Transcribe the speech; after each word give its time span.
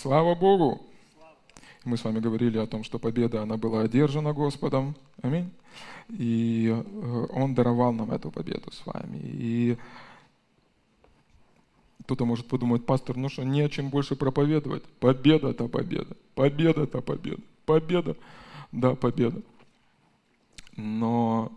Слава 0.00 0.34
Богу! 0.34 0.80
Мы 1.84 1.98
с 1.98 2.04
вами 2.04 2.20
говорили 2.20 2.56
о 2.56 2.66
том, 2.66 2.82
что 2.82 2.98
победа, 2.98 3.42
она 3.42 3.58
была 3.58 3.82
одержана 3.82 4.32
Господом. 4.32 4.96
Аминь. 5.20 5.50
И 6.08 6.68
э, 6.74 7.26
Он 7.30 7.54
даровал 7.54 7.92
нам 7.92 8.10
эту 8.10 8.30
победу 8.30 8.72
с 8.72 8.86
вами. 8.86 9.18
И 9.22 9.76
кто-то 12.04 12.24
может 12.24 12.48
подумать, 12.48 12.86
пастор, 12.86 13.18
ну 13.18 13.28
что, 13.28 13.44
не 13.44 13.60
о 13.60 13.68
чем 13.68 13.90
больше 13.90 14.16
проповедовать. 14.16 14.84
Победа-то 15.00 15.68
победа. 15.68 16.16
Победа-то 16.34 17.02
победа. 17.02 17.42
Победа. 17.66 18.16
Да, 18.72 18.94
победа. 18.94 19.42
Но 20.76 21.52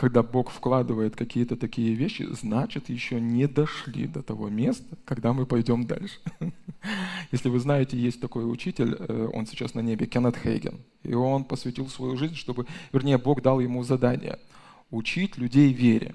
когда 0.00 0.22
Бог 0.22 0.50
вкладывает 0.50 1.14
какие-то 1.14 1.56
такие 1.56 1.92
вещи, 1.92 2.26
значит, 2.30 2.88
еще 2.88 3.20
не 3.20 3.46
дошли 3.46 4.06
до 4.06 4.22
того 4.22 4.48
места, 4.48 4.96
когда 5.04 5.34
мы 5.34 5.44
пойдем 5.44 5.86
дальше. 5.86 6.18
Если 7.32 7.50
вы 7.50 7.60
знаете, 7.60 7.98
есть 7.98 8.18
такой 8.18 8.50
учитель, 8.50 8.96
э, 8.98 9.28
он 9.34 9.44
сейчас 9.46 9.74
на 9.74 9.80
небе, 9.80 10.06
Кеннет 10.06 10.38
Хейген, 10.38 10.80
и 11.02 11.12
он 11.12 11.44
посвятил 11.44 11.86
свою 11.88 12.16
жизнь, 12.16 12.34
чтобы, 12.34 12.66
вернее, 12.94 13.18
Бог 13.18 13.42
дал 13.42 13.60
ему 13.60 13.82
задание– 13.82 14.38
учить 14.90 15.36
людей 15.36 15.70
вере. 15.70 16.14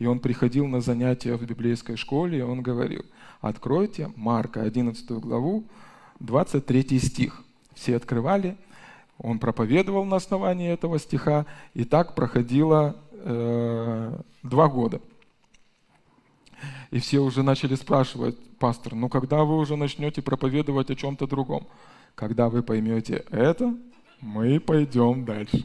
И 0.00 0.06
он 0.06 0.18
приходил 0.18 0.66
на 0.66 0.80
занятия 0.80 1.36
в 1.36 1.46
библейской 1.46 1.94
школе, 1.94 2.38
и 2.38 2.42
он 2.42 2.62
говорил, 2.62 3.04
откройте 3.40 4.10
Марка 4.16 4.62
11 4.62 5.08
главу, 5.12 5.62
23 6.18 6.98
стих. 6.98 7.44
Все 7.74 7.94
открывали, 7.94 8.56
он 9.18 9.38
проповедовал 9.38 10.04
на 10.04 10.16
основании 10.16 10.72
этого 10.72 10.98
стиха, 10.98 11.46
и 11.74 11.84
так 11.84 12.14
проходило 12.14 12.96
э, 13.24 14.20
два 14.42 14.68
года. 14.68 15.00
И 16.90 16.98
все 17.00 17.20
уже 17.20 17.42
начали 17.42 17.74
спрашивать, 17.74 18.38
пастор, 18.58 18.94
ну 18.94 19.08
когда 19.08 19.44
вы 19.44 19.56
уже 19.58 19.76
начнете 19.76 20.22
проповедовать 20.22 20.90
о 20.90 20.94
чем-то 20.94 21.26
другом? 21.26 21.66
Когда 22.14 22.48
вы 22.48 22.62
поймете 22.62 23.24
это, 23.30 23.76
мы 24.20 24.58
пойдем 24.60 25.24
дальше. 25.24 25.64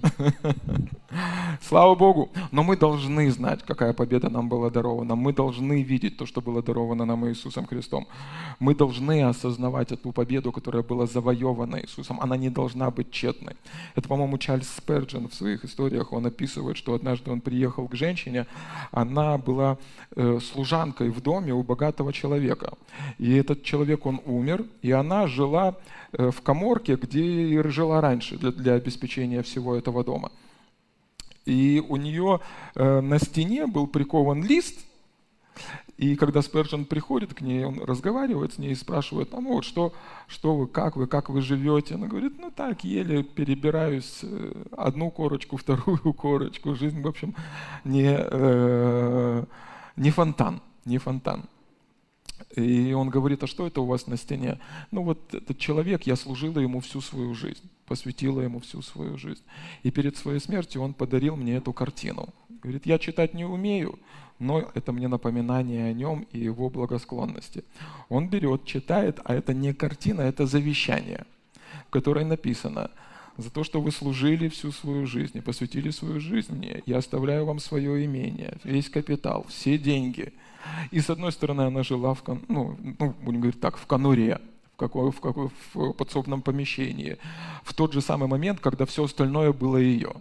Слава 1.61 1.95
Богу! 1.95 2.29
Но 2.51 2.63
мы 2.63 2.77
должны 2.77 3.31
знать, 3.31 3.63
какая 3.63 3.93
победа 3.93 4.29
нам 4.29 4.49
была 4.49 4.69
дарована. 4.69 5.15
Мы 5.15 5.33
должны 5.33 5.81
видеть 5.81 6.17
то, 6.17 6.25
что 6.25 6.41
было 6.41 6.61
даровано 6.61 7.05
нам 7.05 7.27
Иисусом 7.27 7.65
Христом. 7.65 8.07
Мы 8.59 8.75
должны 8.75 9.23
осознавать 9.23 9.91
эту 9.91 10.11
победу, 10.11 10.51
которая 10.51 10.83
была 10.83 11.05
завоевана 11.05 11.81
Иисусом. 11.81 12.19
Она 12.21 12.37
не 12.37 12.49
должна 12.49 12.91
быть 12.91 13.11
тщетной. 13.11 13.55
Это, 13.95 14.07
по-моему, 14.07 14.37
Чарльз 14.37 14.69
Сперджин 14.69 15.27
в 15.29 15.33
своих 15.33 15.65
историях, 15.65 16.13
он 16.13 16.25
описывает, 16.25 16.77
что 16.77 16.93
однажды 16.93 17.31
он 17.31 17.41
приехал 17.41 17.87
к 17.87 17.95
женщине, 17.95 18.45
она 18.91 19.37
была 19.37 19.77
э, 20.15 20.39
служанкой 20.39 21.09
в 21.09 21.21
доме 21.21 21.53
у 21.53 21.63
богатого 21.63 22.13
человека. 22.13 22.73
И 23.17 23.33
этот 23.35 23.63
человек, 23.63 24.05
он 24.05 24.21
умер, 24.25 24.65
и 24.81 24.91
она 24.91 25.27
жила 25.27 25.75
в 26.11 26.41
коморке, 26.41 26.95
где 26.95 27.23
и 27.23 27.69
жила 27.69 28.01
раньше 28.01 28.37
для, 28.37 28.51
для 28.51 28.73
обеспечения 28.73 29.41
всего 29.43 29.75
этого 29.75 30.03
дома. 30.03 30.31
И 31.45 31.83
у 31.87 31.95
нее 31.95 32.41
э, 32.75 33.01
на 33.01 33.19
стене 33.19 33.65
был 33.65 33.87
прикован 33.87 34.43
лист, 34.43 34.85
и 35.97 36.15
когда 36.15 36.41
Сперджин 36.41 36.85
приходит 36.85 37.33
к 37.33 37.41
ней, 37.41 37.65
он 37.65 37.83
разговаривает 37.83 38.53
с 38.53 38.57
ней 38.57 38.71
и 38.71 38.75
спрашивает, 38.75 39.33
ну 39.33 39.55
вот 39.55 39.65
что, 39.65 39.93
что 40.27 40.55
вы, 40.55 40.67
как 40.67 40.95
вы, 40.95 41.07
как 41.07 41.29
вы 41.29 41.41
живете? 41.41 41.95
Она 41.95 42.07
говорит, 42.07 42.39
ну 42.39 42.51
так, 42.51 42.83
еле 42.83 43.23
перебираюсь 43.23 44.19
э, 44.23 44.63
одну 44.77 45.11
корочку, 45.11 45.57
вторую 45.57 46.13
корочку. 46.13 46.75
Жизнь, 46.75 47.01
в 47.01 47.07
общем, 47.07 47.35
не, 47.83 48.15
э, 48.15 49.43
не 49.97 50.11
фонтан, 50.11 50.61
не 50.85 50.99
фонтан. 50.99 51.45
И 52.55 52.93
он 52.93 53.09
говорит, 53.09 53.43
а 53.43 53.47
что 53.47 53.67
это 53.67 53.81
у 53.81 53.85
вас 53.85 54.07
на 54.07 54.17
стене? 54.17 54.59
Ну 54.91 55.03
вот 55.03 55.33
этот 55.33 55.57
человек, 55.57 56.03
я 56.03 56.15
служила 56.15 56.59
ему 56.59 56.79
всю 56.79 57.01
свою 57.01 57.35
жизнь, 57.35 57.69
посвятила 57.85 58.41
ему 58.41 58.59
всю 58.59 58.81
свою 58.81 59.17
жизнь. 59.17 59.43
И 59.83 59.91
перед 59.91 60.17
своей 60.17 60.39
смертью 60.39 60.81
он 60.81 60.93
подарил 60.93 61.35
мне 61.35 61.55
эту 61.55 61.73
картину. 61.73 62.29
Говорит, 62.61 62.85
я 62.85 62.97
читать 62.97 63.33
не 63.33 63.45
умею, 63.45 63.99
но 64.39 64.69
это 64.73 64.91
мне 64.91 65.07
напоминание 65.07 65.89
о 65.89 65.93
нем 65.93 66.25
и 66.31 66.39
его 66.39 66.69
благосклонности. 66.69 67.63
Он 68.09 68.29
берет, 68.29 68.65
читает, 68.65 69.19
а 69.23 69.35
это 69.35 69.53
не 69.53 69.73
картина, 69.73 70.21
это 70.21 70.45
завещание, 70.45 71.25
в 71.87 71.89
которой 71.89 72.25
написано, 72.25 72.89
за 73.41 73.49
то, 73.49 73.63
что 73.63 73.81
вы 73.81 73.91
служили 73.91 74.47
всю 74.49 74.71
свою 74.71 75.05
жизнь 75.05 75.37
и 75.37 75.41
посвятили 75.41 75.89
свою 75.89 76.19
жизнь 76.19 76.53
мне, 76.53 76.83
я 76.85 76.97
оставляю 76.97 77.45
вам 77.45 77.59
свое 77.59 78.05
имение, 78.05 78.57
весь 78.63 78.89
капитал, 78.89 79.45
все 79.49 79.77
деньги– 79.77 80.33
и 80.91 80.99
с 80.99 81.09
одной 81.09 81.31
стороны 81.31 81.61
она 81.61 81.83
жила 81.83 82.13
в, 82.13 82.23
ну, 82.47 82.77
ну, 82.99 83.15
будем 83.21 83.41
говорить 83.41 83.59
так, 83.59 83.77
в 83.77 83.85
конуре, 83.85 84.39
в, 84.73 84.77
какой, 84.77 85.11
в, 85.11 85.19
какой, 85.19 85.49
в 85.73 85.93
подсобном 85.93 86.41
помещении, 86.41 87.17
в 87.63 87.73
тот 87.73 87.93
же 87.93 88.01
самый 88.01 88.27
момент, 88.27 88.59
когда 88.59 88.85
все 88.85 89.03
остальное 89.03 89.53
было 89.53 89.77
ее. 89.77 90.13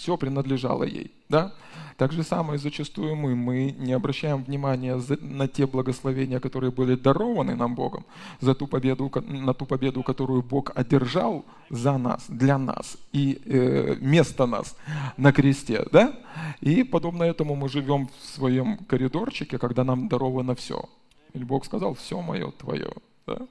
Все 0.00 0.16
принадлежало 0.16 0.84
ей. 0.84 1.10
Да? 1.28 1.52
Так 1.98 2.12
же 2.12 2.22
самое 2.22 2.58
зачастую 2.58 3.16
мы. 3.16 3.34
Мы 3.34 3.72
не 3.78 3.92
обращаем 3.92 4.42
внимания 4.42 4.98
на 5.20 5.46
те 5.46 5.66
благословения, 5.66 6.40
которые 6.40 6.70
были 6.70 6.94
дарованы 6.94 7.54
нам 7.54 7.74
Богом, 7.74 8.06
за 8.40 8.54
ту 8.54 8.66
победу, 8.66 9.12
на 9.26 9.52
ту 9.52 9.66
победу, 9.66 10.02
которую 10.02 10.42
Бог 10.42 10.72
одержал 10.74 11.44
за 11.68 11.98
нас, 11.98 12.24
для 12.28 12.56
нас 12.56 12.96
и 13.12 13.42
э, 13.44 13.96
вместо 14.00 14.46
нас 14.46 14.74
на 15.18 15.32
кресте. 15.32 15.86
Да? 15.92 16.14
И 16.62 16.82
подобно 16.82 17.24
этому 17.24 17.54
мы 17.54 17.68
живем 17.68 18.08
в 18.08 18.26
своем 18.26 18.78
коридорчике, 18.78 19.58
когда 19.58 19.84
нам 19.84 20.08
даровано 20.08 20.54
все. 20.54 20.88
И 21.34 21.44
Бог 21.44 21.66
сказал, 21.66 21.92
все 21.92 22.22
мое 22.22 22.50
твое. 22.52 22.90
Да? 23.38 23.46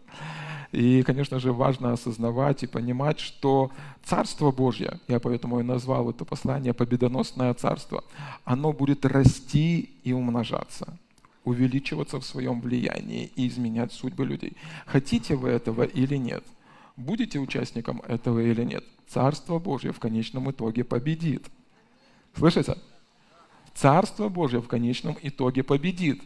И, 0.71 1.01
конечно 1.01 1.39
же, 1.39 1.51
важно 1.51 1.93
осознавать 1.93 2.63
и 2.63 2.67
понимать, 2.67 3.19
что 3.19 3.71
Царство 4.03 4.51
Божье, 4.51 4.99
я 5.07 5.19
поэтому 5.19 5.59
и 5.59 5.63
назвал 5.63 6.09
это 6.11 6.25
послание 6.25 6.73
«Победоносное 6.73 7.53
Царство», 7.55 8.03
оно 8.45 8.71
будет 8.71 9.05
расти 9.05 9.89
и 10.03 10.13
умножаться 10.13 10.97
увеличиваться 11.45 12.19
в 12.19 12.25
своем 12.25 12.61
влиянии 12.61 13.31
и 13.35 13.47
изменять 13.47 13.91
судьбы 13.91 14.25
людей. 14.25 14.53
Хотите 14.85 15.35
вы 15.35 15.49
этого 15.49 15.83
или 15.83 16.15
нет? 16.15 16.43
Будете 16.95 17.39
участником 17.39 18.01
этого 18.07 18.39
или 18.39 18.63
нет? 18.63 18.83
Царство 19.07 19.57
Божье 19.57 19.91
в 19.91 19.99
конечном 19.99 20.51
итоге 20.51 20.83
победит. 20.83 21.47
Слышите? 22.37 22.77
Царство 23.73 24.29
Божье 24.29 24.61
в 24.61 24.67
конечном 24.67 25.17
итоге 25.21 25.63
победит 25.63 26.21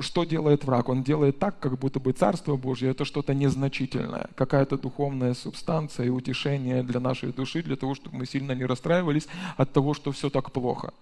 что 0.00 0.24
делает 0.24 0.64
враг? 0.64 0.88
Он 0.88 1.02
делает 1.02 1.38
так, 1.38 1.58
как 1.58 1.78
будто 1.78 2.00
бы 2.00 2.12
Царство 2.12 2.56
Божье 2.56 2.90
это 2.90 3.04
что-то 3.04 3.34
незначительное, 3.34 4.28
какая-то 4.34 4.78
духовная 4.78 5.34
субстанция 5.34 6.06
и 6.06 6.10
утешение 6.10 6.82
для 6.82 7.00
нашей 7.00 7.32
души, 7.32 7.62
для 7.62 7.76
того, 7.76 7.94
чтобы 7.94 8.18
мы 8.18 8.26
сильно 8.26 8.52
не 8.52 8.64
расстраивались 8.64 9.28
от 9.56 9.72
того, 9.72 9.94
что 9.94 10.12
все 10.12 10.30
так 10.30 10.52
плохо. 10.52 10.92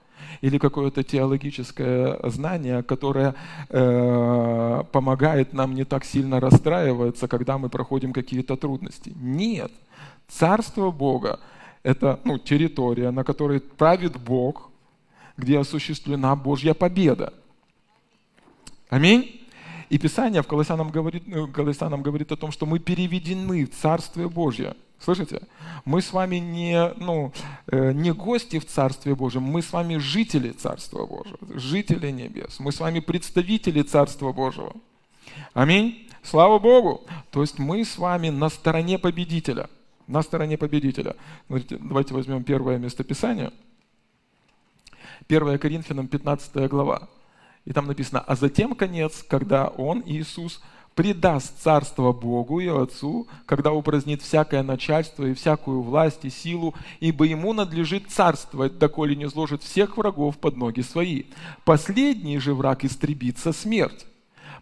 Или 0.41 0.59
какое-то 0.59 1.03
теологическое 1.03 2.19
знание, 2.31 2.83
которое 2.83 3.35
э, 3.69 4.85
помогает 4.93 5.53
нам 5.53 5.75
не 5.75 5.85
так 5.85 6.05
сильно 6.05 6.39
расстраиваться, 6.41 7.29
когда 7.29 7.59
мы 7.59 7.69
проходим 7.69 8.13
какие-то 8.13 8.57
трудности. 8.57 9.13
Нет. 9.17 9.73
Царство 10.29 10.91
Бога– 10.91 11.41
это 11.83 12.21
ну, 12.25 12.39
территория, 12.39 13.11
на 13.11 13.25
которой 13.25 13.61
правит 13.61 14.17
Бог, 14.17 14.71
где 15.37 15.59
осуществлена 15.59 16.37
Божья 16.37 16.75
победа– 16.75 17.33
Аминь. 18.93 19.41
И 19.89 19.97
Писание 19.97 20.43
в 20.43 20.47
Колоссянам 20.47 20.91
говорит, 20.91 21.23
ну, 21.27 21.49
Колоссянам 21.49 22.03
говорит 22.03 22.31
о 22.31 22.37
том, 22.37 22.53
что 22.53 22.67
мы 22.67 22.79
переведены 22.79 23.65
в 23.65 23.71
Царствие 23.71 24.29
Божье. 24.29 24.77
Слышите? 24.99 25.41
Мы 25.87 26.03
с 26.03 26.13
вами 26.13 26.37
не, 26.37 26.93
ну, 26.99 27.33
э, 27.69 27.93
не 27.93 28.12
гости 28.12 28.59
в 28.59 28.67
Царстве 28.67 29.15
Божьем, 29.15 29.44
мы 29.44 29.62
с 29.62 29.73
вами 29.73 29.97
жители 29.97 30.50
Царства 30.50 31.06
Божьего, 31.06 31.39
жители 31.55 32.11
небес. 32.11 32.61
Мы 32.61 32.71
с 32.71 32.81
вами 32.81 33.00
представители 33.00 33.81
Царства 33.81 34.31
Божьего. 34.33 34.75
Аминь. 35.55 36.11
Слава 36.23 36.59
Богу. 36.59 37.00
То 37.31 37.41
есть 37.41 37.59
мы 37.59 37.87
с 37.87 37.97
вами 37.97 38.29
на 38.29 38.50
стороне 38.50 38.99
победителя. 38.99 39.71
На 40.06 40.21
стороне 40.21 40.59
победителя. 40.59 41.17
Смотрите, 41.47 41.79
давайте 41.81 42.12
возьмем 42.12 42.45
первое 42.45 42.77
местописание. 42.77 43.53
1 45.29 45.59
Коринфянам 45.59 46.09
15 46.09 46.69
глава. 46.69 47.09
И 47.64 47.73
там 47.73 47.87
написано, 47.87 48.20
а 48.20 48.35
затем 48.35 48.75
конец, 48.75 49.25
когда 49.29 49.69
Он, 49.69 50.03
Иисус, 50.05 50.61
предаст 50.94 51.62
царство 51.62 52.12
Богу 52.12 52.61
и 52.61 52.67
Отцу, 52.67 53.26
когда 53.47 53.73
упразднит 53.73 54.23
всякое 54.23 54.62
начальство 54.62 55.25
и 55.25 55.35
всякую 55.35 55.82
власть 55.82 56.25
и 56.25 56.31
силу, 56.31 56.75
ибо 57.00 57.25
Ему 57.25 57.53
надлежит 57.53 58.11
царствовать, 58.11 58.79
доколе 58.79 59.17
не 59.17 59.29
сложит 59.29 59.62
всех 59.62 59.97
врагов 59.97 60.38
под 60.38 60.56
ноги 60.56 60.81
свои. 60.81 61.25
Последний 61.64 62.38
же 62.38 62.55
враг 62.55 62.85
истребится 62.85 63.53
смерть. 63.53 64.06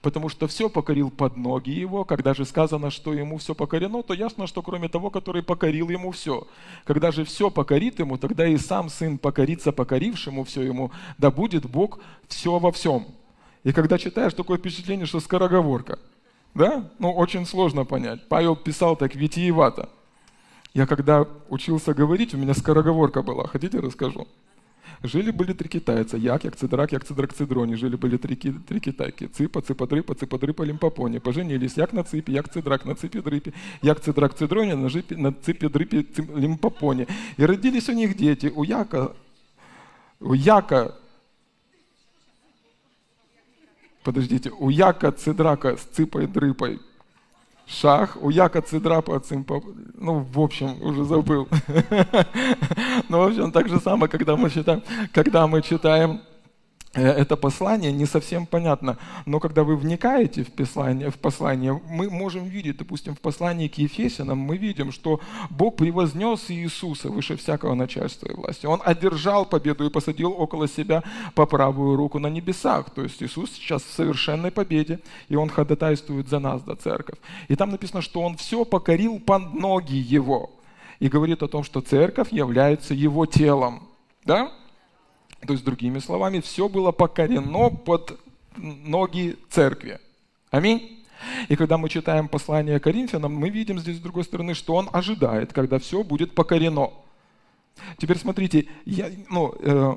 Потому 0.02 0.28
что 0.28 0.46
все 0.46 0.68
покорил 0.68 1.10
под 1.10 1.36
ноги 1.36 1.70
его. 1.70 2.04
Когда 2.04 2.34
же 2.34 2.44
сказано, 2.44 2.90
что 2.90 3.12
ему 3.12 3.38
все 3.38 3.54
покорено, 3.54 4.02
то 4.02 4.14
ясно, 4.14 4.46
что 4.46 4.62
кроме 4.62 4.88
того, 4.88 5.10
который 5.10 5.42
покорил 5.42 5.90
ему 5.90 6.10
все. 6.10 6.46
Когда 6.84 7.10
же 7.10 7.24
все 7.24 7.50
покорит 7.50 7.98
ему, 7.98 8.16
тогда 8.16 8.46
и 8.46 8.56
сам 8.56 8.88
сын 8.88 9.18
покорится 9.18 9.72
покорившему 9.72 10.44
все 10.44 10.62
ему, 10.62 10.90
да 11.18 11.30
будет 11.30 11.66
Бог 11.66 12.00
все 12.28 12.58
во 12.58 12.72
всем. 12.72 13.06
И 13.62 13.72
когда 13.72 13.98
читаешь, 13.98 14.32
такое 14.32 14.58
впечатление, 14.58 15.06
что 15.06 15.20
скороговорка. 15.20 15.98
Да? 16.54 16.90
Ну, 16.98 17.12
очень 17.12 17.46
сложно 17.46 17.84
понять. 17.84 18.26
Павел 18.28 18.56
писал 18.56 18.96
так 18.96 19.14
витиевато. 19.14 19.88
Я 20.72 20.86
когда 20.86 21.26
учился 21.48 21.94
говорить, 21.94 22.32
у 22.32 22.38
меня 22.38 22.54
скороговорка 22.54 23.22
была. 23.22 23.46
Хотите, 23.46 23.80
расскажу? 23.80 24.26
Жили-были 25.03 25.53
три 25.53 25.67
китайца, 25.67 26.17
як, 26.17 26.45
як 26.45 26.55
цидрак, 26.55 26.93
як 26.93 27.05
цидрак 27.05 27.33
цидроні. 27.33 27.75
Жили-были 27.75 28.17
три, 28.17 28.35
три 28.35 28.79
китайки, 28.79 29.27
ципа, 29.27 29.61
ципа-дрипа, 29.61 30.13
ципа-дрипа, 30.13 30.65
лимпопоні. 30.65 31.19
Поженились, 31.19 31.77
як 31.77 31.93
на 31.93 32.03
ципі, 32.03 32.31
як 32.31 32.53
цидрак, 32.53 32.85
на 32.85 32.95
ципі 32.95 33.21
дрипі, 33.21 33.53
як 33.81 34.01
цидрак 34.01 34.37
цидроні, 34.37 34.75
на, 34.75 34.89
жипі, 34.89 35.15
на 35.15 35.31
ципі 35.31 35.69
дрипі, 35.69 36.05
лимпопоні. 36.35 37.07
И 37.39 37.45
родились 37.45 37.89
у 37.89 37.93
них 37.93 38.15
дети, 38.17 38.49
у 38.49 38.65
яка, 38.65 39.09
у 40.19 40.35
яка, 40.35 40.93
подождите, 44.03 44.49
у 44.49 44.71
яка 44.71 45.11
цидрака 45.11 45.77
с 45.77 45.87
ципой-дрыпой 45.97 46.79
шах, 47.70 48.16
у 48.20 48.30
Яка 48.30 48.60
Цидрапа, 48.60 49.20
цимпа, 49.20 49.62
ну, 49.94 50.26
в 50.32 50.40
общем, 50.40 50.82
уже 50.82 51.04
забыл. 51.04 51.48
Ну, 53.08 53.18
в 53.18 53.22
общем, 53.22 53.52
так 53.52 53.68
же 53.68 53.80
самое, 53.80 54.08
когда 54.08 54.36
мы 54.36 54.50
читаем, 54.50 54.82
когда 55.12 55.46
мы 55.46 55.62
читаем 55.62 56.20
это 56.92 57.36
послание 57.36 57.92
не 57.92 58.04
совсем 58.04 58.46
понятно. 58.46 58.98
Но 59.24 59.38
когда 59.38 59.62
вы 59.62 59.76
вникаете 59.76 60.42
в 60.42 60.52
послание, 60.52 61.10
в 61.10 61.18
послание, 61.18 61.80
мы 61.88 62.10
можем 62.10 62.48
видеть, 62.48 62.78
допустим, 62.78 63.14
в 63.14 63.20
послании 63.20 63.68
к 63.68 63.78
Ефесянам, 63.78 64.38
мы 64.38 64.56
видим, 64.56 64.90
что 64.90 65.20
Бог 65.50 65.76
превознес 65.76 66.50
Иисуса 66.50 67.08
выше 67.08 67.36
всякого 67.36 67.74
начальства 67.74 68.26
и 68.26 68.34
власти. 68.34 68.66
Он 68.66 68.82
одержал 68.84 69.46
победу 69.46 69.86
и 69.86 69.90
посадил 69.90 70.32
около 70.32 70.66
себя 70.66 71.04
по 71.34 71.46
правую 71.46 71.96
руку 71.96 72.18
на 72.18 72.26
небесах. 72.26 72.90
То 72.90 73.02
есть 73.02 73.22
Иисус 73.22 73.52
сейчас 73.52 73.82
в 73.82 73.92
совершенной 73.92 74.50
победе, 74.50 74.98
и 75.28 75.36
Он 75.36 75.48
ходатайствует 75.48 76.28
за 76.28 76.40
нас, 76.40 76.64
за 76.64 76.74
церковь. 76.74 77.18
И 77.46 77.54
там 77.54 77.70
написано, 77.70 78.02
что 78.02 78.20
Он 78.20 78.36
все 78.36 78.64
покорил 78.64 79.20
под 79.20 79.54
ноги 79.54 79.94
Его. 79.94 80.50
И 80.98 81.08
говорит 81.08 81.42
о 81.44 81.48
том, 81.48 81.62
что 81.62 81.80
церковь 81.80 82.32
является 82.32 82.94
Его 82.94 83.26
телом. 83.26 83.84
Да? 84.24 84.52
То 85.46 85.52
есть, 85.52 85.64
другими 85.64 85.98
словами, 85.98 86.40
все 86.40 86.68
было 86.68 86.92
покорено 86.92 87.70
под 87.70 88.18
ноги 88.56 89.36
церкви. 89.48 89.98
Аминь. 90.50 91.04
И 91.48 91.56
когда 91.56 91.78
мы 91.78 91.88
читаем 91.88 92.28
послание 92.28 92.80
Коринфянам, 92.80 93.34
мы 93.34 93.50
видим 93.50 93.78
здесь 93.78 93.96
с 93.96 94.00
другой 94.00 94.24
стороны, 94.24 94.54
что 94.54 94.74
он 94.74 94.88
ожидает, 94.92 95.52
когда 95.52 95.78
все 95.78 96.02
будет 96.02 96.34
покорено. 96.34 96.90
Теперь 97.98 98.18
смотрите, 98.18 98.66
я, 98.84 99.10
ну, 99.28 99.54
э, 99.58 99.94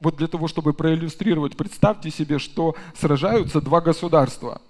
вот 0.00 0.16
для 0.16 0.28
того, 0.28 0.48
чтобы 0.48 0.72
проиллюстрировать, 0.72 1.56
представьте 1.56 2.10
себе, 2.10 2.38
что 2.38 2.74
сражаются 2.94 3.60
два 3.60 3.80
государства. 3.80 4.60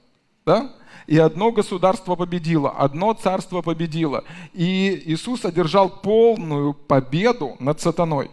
Да? 0.45 0.73
И 1.07 1.19
одно 1.19 1.53
государство 1.53 2.17
победило, 2.17 2.71
одно 2.71 3.13
царство 3.13 3.63
победило. 3.63 4.25
И 4.53 5.03
Иисус 5.07 5.45
одержал 5.45 5.89
полную 5.89 6.75
победу 6.75 7.57
над 7.59 7.81
сатаной 7.81 8.31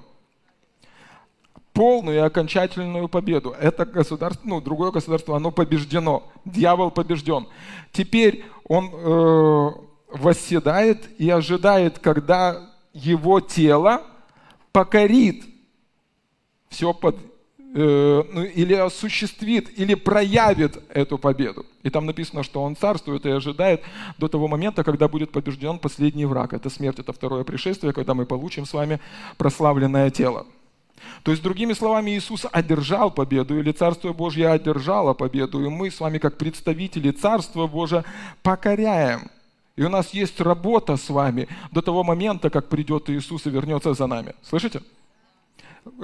полную 1.73 2.17
и 2.17 2.19
окончательную 2.19 3.07
победу. 3.07 3.55
Это 3.59 3.85
государство, 3.85 4.47
ну, 4.47 4.61
другое 4.61 4.91
государство, 4.91 5.35
оно 5.35 5.51
побеждено. 5.51 6.31
Дьявол 6.45 6.91
побежден. 6.91 7.47
Теперь 7.91 8.45
он 8.67 8.91
э, 8.93 9.69
восседает 10.11 11.09
и 11.19 11.29
ожидает, 11.29 11.99
когда 11.99 12.69
его 12.93 13.39
тело 13.39 14.03
покорит 14.71 15.43
все 16.69 16.93
под, 16.93 17.17
э, 17.75 18.23
ну, 18.31 18.43
или 18.43 18.73
осуществит, 18.75 19.77
или 19.77 19.95
проявит 19.95 20.81
эту 20.89 21.17
победу. 21.17 21.65
И 21.81 21.89
там 21.89 22.05
написано, 22.05 22.43
что 22.43 22.61
он 22.61 22.75
царствует 22.75 23.25
и 23.25 23.29
ожидает 23.29 23.81
до 24.19 24.27
того 24.27 24.47
момента, 24.47 24.83
когда 24.83 25.07
будет 25.07 25.31
побежден 25.31 25.79
последний 25.79 26.25
враг. 26.25 26.53
Это 26.53 26.69
смерть, 26.69 26.99
это 26.99 27.13
второе 27.13 27.43
пришествие, 27.43 27.93
когда 27.93 28.13
мы 28.13 28.25
получим 28.25 28.65
с 28.65 28.73
вами 28.73 28.99
прославленное 29.37 30.11
тело. 30.11 30.45
То 31.23 31.31
есть, 31.31 31.43
другими 31.43 31.73
словами, 31.73 32.11
Иисус 32.11 32.45
одержал 32.51 33.11
победу, 33.11 33.57
или 33.57 33.71
Царство 33.71 34.13
Божье 34.13 34.49
одержало 34.49 35.13
победу, 35.13 35.63
и 35.63 35.69
мы 35.69 35.89
с 35.89 35.99
вами, 35.99 36.17
как 36.17 36.37
представители 36.37 37.11
Царства 37.11 37.67
Божия, 37.67 38.03
покоряем. 38.41 39.29
И 39.75 39.83
у 39.83 39.89
нас 39.89 40.13
есть 40.13 40.39
работа 40.41 40.97
с 40.97 41.09
вами 41.09 41.47
до 41.71 41.81
того 41.81 42.03
момента, 42.03 42.49
как 42.49 42.69
придет 42.69 43.09
Иисус 43.09 43.45
и 43.47 43.49
вернется 43.49 43.93
за 43.93 44.05
нами. 44.05 44.35
Слышите? 44.43 44.81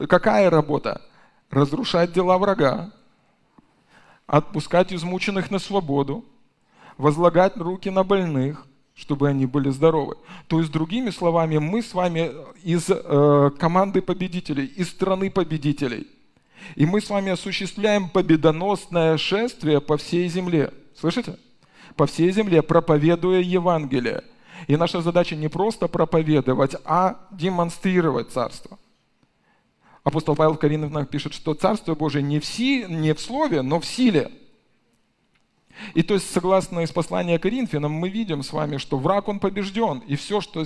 Какая 0.07 0.49
работа? 0.49 1.01
Разрушать 1.51 2.11
дела 2.11 2.37
врага, 2.37 2.91
отпускать 4.27 4.93
измученных 4.93 5.51
на 5.51 5.59
свободу, 5.59 6.25
возлагать 6.97 7.57
руки 7.57 7.89
на 7.89 8.03
больных, 8.03 8.65
чтобы 8.99 9.29
они 9.29 9.45
были 9.45 9.69
здоровы. 9.69 10.17
То 10.47 10.59
есть, 10.59 10.71
другими 10.71 11.09
словами, 11.09 11.57
мы 11.57 11.81
с 11.81 11.93
вами 11.93 12.31
из 12.63 12.89
э, 12.89 13.51
команды 13.57 14.01
победителей, 14.01 14.65
из 14.65 14.89
страны 14.89 15.31
победителей. 15.31 16.07
И 16.75 16.85
мы 16.85 16.99
с 16.99 17.09
вами 17.09 17.31
осуществляем 17.31 18.09
победоносное 18.09 19.17
шествие 19.17 19.79
по 19.79 19.95
всей 19.95 20.27
земле. 20.27 20.73
Слышите? 20.99 21.37
По 21.95 22.05
всей 22.05 22.31
земле, 22.31 22.61
проповедуя 22.61 23.39
Евангелие. 23.39 24.23
И 24.67 24.75
наша 24.75 25.01
задача 25.01 25.37
не 25.37 25.47
просто 25.47 25.87
проповедовать, 25.87 26.75
а 26.83 27.15
демонстрировать 27.31 28.31
Царство. 28.31 28.77
Апостол 30.03 30.35
Павел 30.35 30.55
в 30.55 31.05
пишет, 31.05 31.33
что 31.33 31.53
Царство 31.53 31.95
Божие 31.95 32.21
не 32.21 32.39
в, 32.39 32.45
си, 32.45 32.85
не 32.89 33.13
в 33.13 33.21
слове, 33.21 33.61
но 33.61 33.79
в 33.79 33.85
силе. 33.85 34.29
И 35.93 36.03
то 36.03 36.13
есть, 36.13 36.29
согласно 36.31 36.81
из 36.81 36.91
послания 36.91 37.39
Коринфянам, 37.39 37.91
мы 37.91 38.09
видим 38.09 38.43
с 38.43 38.53
вами, 38.53 38.77
что 38.77 38.97
враг, 38.97 39.27
он 39.27 39.39
побежден. 39.39 39.99
И 40.07 40.15
все, 40.15 40.41
что, 40.41 40.65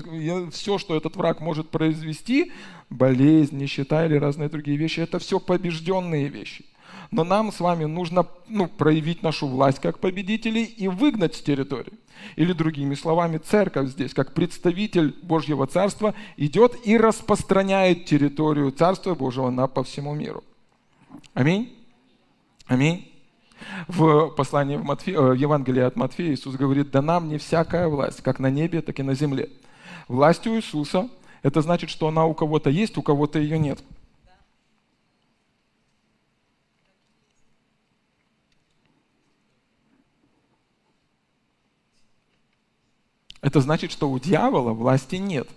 все, 0.51 0.77
что 0.77 0.95
этот 0.95 1.15
враг 1.15 1.39
может 1.41 1.69
произвести, 1.69 2.51
болезнь, 2.89 3.57
нищета 3.57 4.05
или 4.05 4.15
разные 4.15 4.49
другие 4.49 4.77
вещи, 4.77 4.99
это 5.01 5.19
все 5.19 5.39
побежденные 5.39 6.27
вещи. 6.27 6.65
Но 7.11 7.23
нам 7.23 7.51
с 7.51 7.59
вами 7.59 7.85
нужно 7.85 8.27
ну, 8.47 8.67
проявить 8.67 9.21
нашу 9.21 9.47
власть 9.47 9.79
как 9.79 9.99
победителей 9.99 10.63
и 10.63 10.87
выгнать 10.87 11.35
с 11.35 11.41
территории. 11.41 11.93
Или 12.35 12.53
другими 12.53 12.95
словами, 12.95 13.37
церковь 13.37 13.89
здесь, 13.89 14.13
как 14.13 14.33
представитель 14.33 15.15
Божьего 15.21 15.67
Царства, 15.67 16.15
идет 16.37 16.75
и 16.85 16.97
распространяет 16.97 18.05
территорию 18.05 18.71
Царства 18.71 19.13
Божьего 19.13 19.49
на, 19.51 19.67
по 19.67 19.83
всему 19.83 20.15
миру. 20.15 20.43
Аминь. 21.33 21.75
Аминь. 22.65 23.12
В 23.87 24.29
послании 24.29 24.77
в, 24.77 24.83
Матфе... 24.83 25.13
Э, 25.13 25.31
в 25.31 25.33
Евангелии 25.33 25.81
от 25.81 25.95
Матфея 25.95 26.33
Иисус 26.33 26.55
говорит, 26.55 26.91
да 26.91 27.01
нам 27.01 27.29
не 27.29 27.37
всякая 27.37 27.87
власть, 27.87 28.21
как 28.21 28.39
на 28.39 28.49
небе, 28.49 28.81
так 28.81 28.99
и 28.99 29.03
на 29.03 29.13
земле. 29.13 29.49
Власть 30.07 30.45
у 30.47 30.55
Иисуса– 30.55 31.09
это 31.41 31.61
значит, 31.61 31.89
что 31.89 32.07
она 32.07 32.25
у 32.25 32.33
кого-то 32.33 32.69
есть, 32.69 32.97
у 32.97 33.01
кого-то 33.01 33.39
ее 33.39 33.59
нет. 33.59 33.83
Это 43.41 43.59
значит, 43.59 43.91
что 43.91 44.09
у 44.09 44.19
дьявола 44.19 44.71
власти 44.71 45.15
нет. 45.17 45.49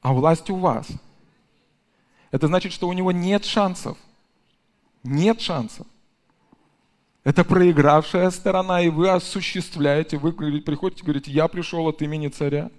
А 0.00 0.12
власть 0.12 0.48
у 0.50 0.56
вас. 0.56 0.86
Это 2.30 2.46
значит, 2.46 2.72
что 2.72 2.88
у 2.88 2.92
него 2.92 3.10
нет 3.12 3.44
шансов– 3.44 3.98
нет 5.02 5.40
шансов. 5.40 5.86
Это 7.24 7.44
проигравшая 7.44 8.30
сторона, 8.30 8.80
и 8.80 8.88
вы 8.88 9.08
осуществляете, 9.08 10.18
вы 10.18 10.32
приходите 10.32 11.02
и 11.02 11.04
говорите, 11.04 11.30
я 11.30 11.46
пришел 11.46 11.86
от 11.86 12.02
имени 12.02 12.28
царя 12.28 12.70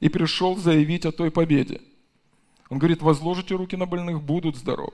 и 0.00 0.08
пришел 0.08 0.56
заявить 0.56 1.06
о 1.06 1.12
той 1.12 1.30
победе. 1.30 1.80
Он 2.68 2.78
говорит, 2.78 3.02
возложите 3.02 3.54
руки 3.54 3.76
на 3.76 3.86
больных, 3.86 4.22
будут 4.22 4.56
здоровы. 4.56 4.92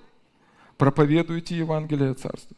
Проповедуйте 0.76 1.56
Евангелие 1.56 2.14
Царства. 2.14 2.56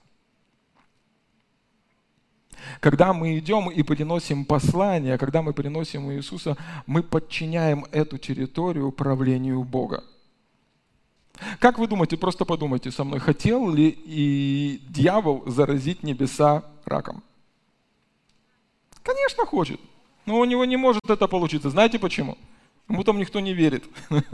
Когда 2.81 3.13
мы 3.13 3.39
идем 3.39 3.71
и 3.71 3.83
приносим 3.83 4.45
послание, 4.45 5.17
когда 5.17 5.41
мы 5.41 5.55
приносим 5.55 6.13
Иисуса, 6.13 6.57
мы 6.87 7.03
подчиняем 7.03 7.87
эту 7.93 8.19
территорию 8.19 8.89
управлению 8.89 9.63
Бога. 9.65 10.05
Как 11.59 11.79
вы 11.79 11.87
думаете, 11.87 12.17
просто 12.17 12.45
подумайте 12.45 12.91
со 12.91 13.05
мной, 13.05 13.21
хотел 13.21 13.71
ли 13.71 13.89
и 13.89 14.81
дьявол 14.89 15.45
заразить 15.47 16.03
небеса 16.03 16.65
раком? 16.85 17.23
Конечно, 19.03 19.47
хочет. 19.47 19.81
Но 20.27 20.39
у 20.39 20.45
него 20.45 20.65
не 20.65 20.77
может 20.77 21.09
это 21.09 21.27
получиться. 21.29 21.71
Знаете 21.71 21.99
почему? 21.99 22.37
Ему 22.89 23.05
там 23.05 23.19
никто 23.19 23.41
не 23.41 23.55
верит. 23.55 23.85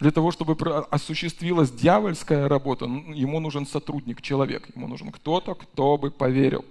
Для 0.00 0.10
того, 0.10 0.30
чтобы 0.30 0.56
осуществилась 0.90 1.70
дьявольская 1.70 2.48
работа, 2.48 2.84
ему 2.84 3.40
нужен 3.40 3.66
сотрудник, 3.66 4.20
человек. 4.22 4.68
Ему 4.74 4.88
нужен 4.88 5.10
кто-то, 5.10 5.54
кто 5.54 5.96
бы 5.96 6.10
поверил. 6.10 6.64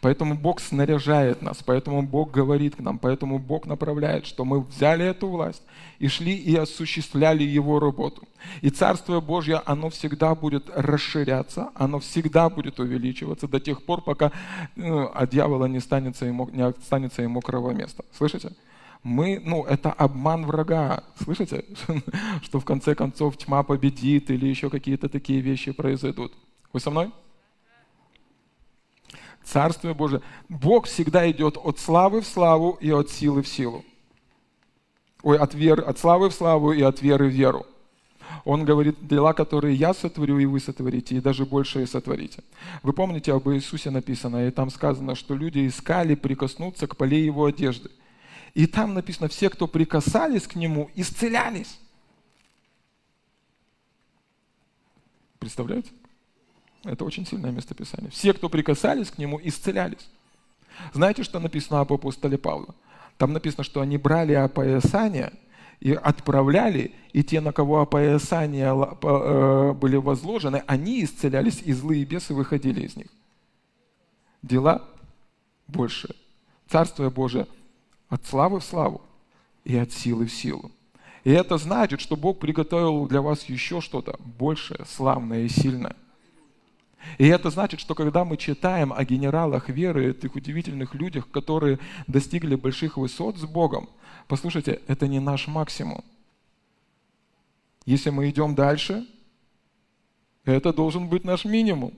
Поэтому 0.00 0.34
Бог 0.34 0.60
снаряжает 0.60 1.42
нас, 1.42 1.58
поэтому 1.64 2.02
Бог 2.02 2.30
говорит 2.30 2.76
к 2.76 2.80
нам, 2.80 2.98
поэтому 2.98 3.38
Бог 3.38 3.66
направляет, 3.66 4.26
что 4.26 4.44
мы 4.44 4.60
взяли 4.60 5.04
эту 5.04 5.28
власть 5.28 5.62
и 5.98 6.08
шли 6.08 6.34
и 6.36 6.56
осуществляли 6.56 7.42
Его 7.42 7.80
работу. 7.80 8.22
И 8.60 8.70
Царствие 8.70 9.20
Божье, 9.20 9.62
оно 9.64 9.90
всегда 9.90 10.34
будет 10.34 10.70
расширяться, 10.74 11.70
оно 11.74 11.98
всегда 11.98 12.48
будет 12.48 12.80
увеличиваться 12.80 13.48
до 13.48 13.60
тех 13.60 13.82
пор, 13.82 14.02
пока 14.02 14.32
ну, 14.76 15.06
от 15.06 15.30
дьявола 15.30 15.66
не, 15.66 15.78
останется 15.78 16.26
ему, 16.26 16.48
не 16.50 16.62
останется 16.62 17.22
ему 17.22 17.34
мокрого 17.34 17.70
места. 17.72 18.04
Слышите? 18.16 18.52
мы, 19.02 19.40
ну, 19.44 19.64
это 19.64 19.92
обман 19.92 20.46
врага. 20.46 21.04
Слышите, 21.22 21.64
что 22.42 22.60
в 22.60 22.64
конце 22.64 22.94
концов 22.94 23.36
тьма 23.36 23.62
победит 23.62 24.30
или 24.30 24.46
еще 24.46 24.70
какие-то 24.70 25.08
такие 25.08 25.40
вещи 25.40 25.72
произойдут. 25.72 26.32
Вы 26.72 26.80
со 26.80 26.90
мной? 26.90 27.10
Царствие 29.48 29.94
Божие. 29.94 30.20
Бог 30.50 30.86
всегда 30.86 31.30
идет 31.30 31.56
от 31.56 31.78
славы 31.78 32.20
в 32.20 32.26
славу 32.26 32.76
и 32.82 32.90
от 32.90 33.10
силы 33.10 33.42
в 33.42 33.48
силу. 33.48 33.82
Ой, 35.22 35.38
от, 35.38 35.54
веры, 35.54 35.82
от 35.82 35.98
славы 35.98 36.28
в 36.28 36.34
славу 36.34 36.72
и 36.72 36.82
от 36.82 37.00
веры 37.00 37.28
в 37.28 37.32
веру. 37.32 37.66
Он 38.44 38.66
говорит, 38.66 39.06
дела, 39.06 39.32
которые 39.32 39.74
я 39.74 39.94
сотворю, 39.94 40.38
и 40.38 40.44
вы 40.44 40.60
сотворите, 40.60 41.16
и 41.16 41.20
даже 41.20 41.46
больше 41.46 41.86
сотворите. 41.86 42.44
Вы 42.82 42.92
помните, 42.92 43.32
об 43.32 43.48
Иисусе 43.48 43.90
написано, 43.90 44.46
и 44.46 44.50
там 44.50 44.68
сказано, 44.68 45.14
что 45.14 45.34
люди 45.34 45.66
искали 45.66 46.14
прикоснуться 46.14 46.86
к 46.86 46.96
полей 46.96 47.24
его 47.24 47.46
одежды. 47.46 47.90
И 48.52 48.66
там 48.66 48.92
написано, 48.92 49.28
все, 49.28 49.48
кто 49.48 49.66
прикасались 49.66 50.46
к 50.46 50.56
нему, 50.56 50.90
исцелялись. 50.94 51.80
Представляете? 55.38 55.90
Это 56.84 57.04
очень 57.04 57.26
сильное 57.26 57.50
местописание. 57.50 58.10
Все, 58.10 58.32
кто 58.32 58.48
прикасались 58.48 59.10
к 59.10 59.18
нему, 59.18 59.40
исцелялись. 59.42 60.08
Знаете, 60.92 61.24
что 61.24 61.40
написано 61.40 61.80
об 61.80 61.92
апостоле 61.92 62.38
Павла? 62.38 62.74
Там 63.16 63.32
написано, 63.32 63.64
что 63.64 63.80
они 63.80 63.98
брали 63.98 64.32
опоясание 64.32 65.32
и 65.80 65.92
отправляли, 65.92 66.94
и 67.12 67.24
те, 67.24 67.40
на 67.40 67.52
кого 67.52 67.80
опоясания 67.80 68.72
э, 68.72 69.72
были 69.72 69.96
возложены, 69.96 70.62
они 70.66 71.02
исцелялись, 71.02 71.62
и 71.64 71.72
злые 71.72 72.04
бесы 72.04 72.32
выходили 72.32 72.82
из 72.82 72.96
них. 72.96 73.08
Дела 74.42 74.84
больше. 75.66 76.14
Царствие 76.68 77.10
Божие 77.10 77.46
от 78.08 78.24
славы 78.24 78.60
в 78.60 78.64
славу 78.64 79.00
и 79.64 79.76
от 79.76 79.92
силы 79.92 80.26
в 80.26 80.32
силу. 80.32 80.70
И 81.24 81.30
это 81.30 81.58
значит, 81.58 82.00
что 82.00 82.16
Бог 82.16 82.38
приготовил 82.38 83.06
для 83.06 83.20
вас 83.20 83.44
еще 83.44 83.80
что-то 83.80 84.16
большее, 84.38 84.84
славное 84.86 85.42
и 85.42 85.48
сильное– 85.48 85.96
и 87.16 87.26
это 87.26 87.50
значит, 87.50 87.80
что 87.80 87.94
когда 87.94 88.24
мы 88.24 88.36
читаем 88.36 88.92
о 88.92 89.04
генералах 89.04 89.68
веры, 89.68 90.10
этих 90.10 90.34
удивительных 90.34 90.94
людях, 90.94 91.30
которые 91.30 91.78
достигли 92.06 92.54
больших 92.54 92.96
высот 92.96 93.38
с 93.38 93.44
Богом, 93.44 93.88
послушайте, 94.26 94.82
это 94.86 95.08
не 95.08 95.20
наш 95.20 95.48
максимум. 95.48 96.04
Если 97.86 98.10
мы 98.10 98.28
идем 98.28 98.54
дальше, 98.54 99.06
это 100.44 100.72
должен 100.72 101.08
быть 101.08 101.24
наш 101.24 101.44
минимум. 101.44 101.94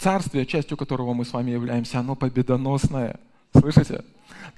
Царствие, 0.00 0.46
частью 0.46 0.78
которого 0.78 1.12
мы 1.12 1.26
с 1.26 1.32
вами 1.34 1.50
являемся, 1.50 1.98
оно 1.98 2.16
победоносное. 2.16 3.20
Слышите? 3.52 4.04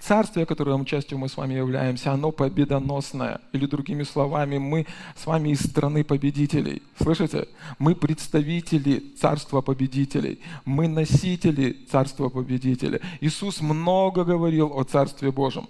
Царствие, 0.01 0.47
которым 0.47 0.85
частью 0.85 1.19
мы 1.19 1.29
с 1.29 1.37
вами 1.37 1.55
являемся, 1.55 2.13
оно 2.13 2.33
победоносное. 2.33 3.41
Или 3.53 3.67
другими 3.67 4.03
словами, 4.03 4.59
мы 4.59 4.87
с 5.17 5.27
вами 5.27 5.51
из 5.51 5.61
страны 5.61 6.03
победителей. 6.03 6.83
Слышите? 7.01 7.49
Мы 7.79 7.95
представители 7.95 8.99
царства 9.21 9.61
победителей. 9.61 10.41
Мы 10.65 10.89
носители 10.89 11.87
царства 11.91 12.29
победителей. 12.29 13.01
Иисус 13.21 13.61
много 13.61 14.25
говорил 14.25 14.77
о 14.77 14.85
Царстве 14.85 15.31
Божьем. 15.31 15.69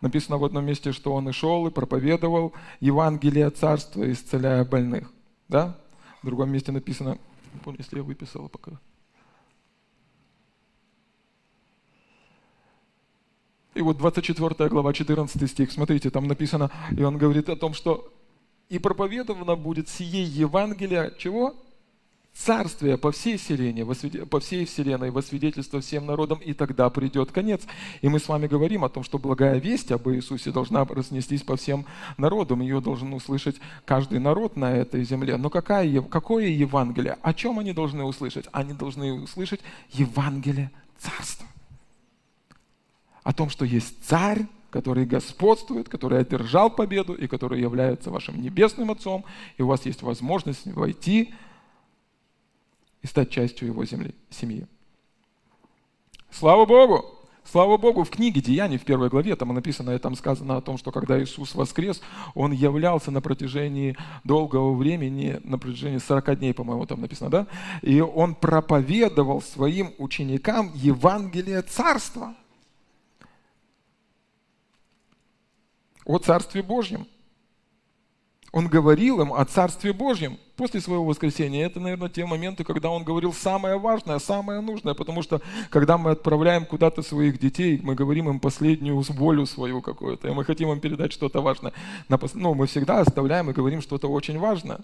Написано 0.00 0.36
в 0.36 0.44
одном 0.44 0.66
месте, 0.66 0.92
что 0.92 1.14
Он 1.14 1.28
и 1.28 1.32
шел, 1.32 1.66
и 1.66 1.70
проповедовал 1.70 2.52
Евангелие 2.80 3.48
Царства, 3.50 4.10
исцеляя 4.10 4.64
больных. 4.64 5.10
Да? 5.48 5.78
В 6.22 6.26
другом 6.26 6.50
месте 6.50 6.72
написано, 6.72 7.18
помню, 7.62 7.80
если 7.80 7.98
я 7.98 8.02
выписал 8.02 8.48
пока. 8.48 8.72
И 13.74 13.82
вот 13.82 13.98
24 13.98 14.68
глава, 14.68 14.92
14 14.92 15.50
стих, 15.50 15.72
смотрите, 15.72 16.10
там 16.10 16.28
написано, 16.28 16.70
и 16.96 17.02
он 17.02 17.18
говорит 17.18 17.48
о 17.48 17.56
том, 17.56 17.74
что 17.74 18.12
«И 18.68 18.78
проповедовано 18.78 19.56
будет 19.56 19.88
сие 19.88 20.22
Евангелие, 20.22 21.12
чего? 21.18 21.54
Царствие 22.32 22.98
по 22.98 23.12
всей 23.12 23.36
вселенной, 23.36 23.84
по 24.26 24.40
всей 24.40 24.64
вселенной, 24.64 25.10
во 25.10 25.22
свидетельство 25.22 25.80
всем 25.80 26.06
народам, 26.06 26.38
и 26.38 26.52
тогда 26.52 26.88
придет 26.88 27.32
конец». 27.32 27.62
И 28.00 28.08
мы 28.08 28.20
с 28.20 28.28
вами 28.28 28.46
говорим 28.46 28.84
о 28.84 28.88
том, 28.88 29.02
что 29.02 29.18
благая 29.18 29.58
весть 29.58 29.90
об 29.90 30.08
Иисусе 30.08 30.52
должна 30.52 30.84
разнестись 30.84 31.42
по 31.42 31.56
всем 31.56 31.84
народам, 32.16 32.60
ее 32.60 32.80
должен 32.80 33.12
услышать 33.12 33.56
каждый 33.84 34.20
народ 34.20 34.56
на 34.56 34.72
этой 34.72 35.04
земле. 35.04 35.36
Но 35.36 35.50
какая, 35.50 36.00
какое 36.02 36.46
Евангелие? 36.46 37.18
О 37.22 37.34
чем 37.34 37.58
они 37.58 37.72
должны 37.72 38.04
услышать? 38.04 38.46
Они 38.52 38.72
должны 38.72 39.12
услышать 39.14 39.60
Евангелие 39.90 40.70
Царства 40.98 41.46
о 43.24 43.32
том, 43.32 43.48
что 43.50 43.64
есть 43.64 44.04
царь, 44.04 44.46
который 44.70 45.06
господствует, 45.06 45.88
который 45.88 46.20
одержал 46.20 46.70
победу 46.70 47.14
и 47.14 47.26
который 47.26 47.60
является 47.60 48.10
вашим 48.10 48.40
небесным 48.40 48.90
отцом, 48.90 49.24
и 49.56 49.62
у 49.62 49.66
вас 49.66 49.86
есть 49.86 50.02
возможность 50.02 50.66
войти 50.66 51.34
и 53.02 53.06
стать 53.06 53.30
частью 53.30 53.68
его 53.68 53.84
земли, 53.84 54.14
семьи. 54.30 54.66
Слава 56.30 56.66
Богу! 56.66 57.04
Слава 57.44 57.76
Богу, 57.76 58.04
в 58.04 58.10
книге 58.10 58.40
Деяний, 58.40 58.78
в 58.78 58.86
первой 58.86 59.10
главе, 59.10 59.36
там 59.36 59.52
написано, 59.52 59.98
там 59.98 60.16
сказано 60.16 60.56
о 60.56 60.62
том, 60.62 60.78
что 60.78 60.90
когда 60.90 61.22
Иисус 61.22 61.54
воскрес, 61.54 62.00
Он 62.34 62.52
являлся 62.52 63.10
на 63.10 63.20
протяжении 63.20 63.98
долгого 64.24 64.74
времени, 64.74 65.40
на 65.44 65.58
протяжении 65.58 65.98
40 65.98 66.38
дней, 66.38 66.54
по-моему, 66.54 66.86
там 66.86 67.02
написано, 67.02 67.28
да? 67.28 67.46
И 67.82 68.00
Он 68.00 68.34
проповедовал 68.34 69.42
своим 69.42 69.92
ученикам 69.98 70.72
Евангелие 70.74 71.60
Царства– 71.60 72.34
о 76.04 76.18
Царстве 76.18 76.62
Божьем. 76.62 77.06
Он 78.54 78.68
говорил 78.68 79.20
им 79.20 79.32
о 79.32 79.44
Царстве 79.44 79.92
Божьем 79.92 80.38
после 80.54 80.80
своего 80.80 81.04
воскресения. 81.04 81.66
Это, 81.66 81.80
наверное, 81.80 82.08
те 82.08 82.24
моменты, 82.24 82.62
когда 82.62 82.88
он 82.88 83.02
говорил 83.02 83.32
самое 83.32 83.80
важное, 83.80 84.20
самое 84.20 84.60
нужное, 84.60 84.94
потому 84.94 85.22
что 85.22 85.40
когда 85.70 85.98
мы 85.98 86.12
отправляем 86.12 86.64
куда-то 86.64 87.02
своих 87.02 87.40
детей, 87.40 87.80
мы 87.82 87.96
говорим 87.96 88.30
им 88.30 88.38
последнюю 88.38 89.00
волю 89.00 89.46
свою 89.46 89.82
какую-то, 89.82 90.28
и 90.28 90.32
мы 90.32 90.44
хотим 90.44 90.70
им 90.70 90.78
передать 90.78 91.12
что-то 91.12 91.42
важное. 91.42 91.72
Ну, 92.34 92.54
мы 92.54 92.68
всегда 92.68 93.00
оставляем 93.00 93.50
и 93.50 93.52
говорим 93.52 93.82
что-то 93.82 94.06
очень 94.06 94.38
важное. 94.38 94.78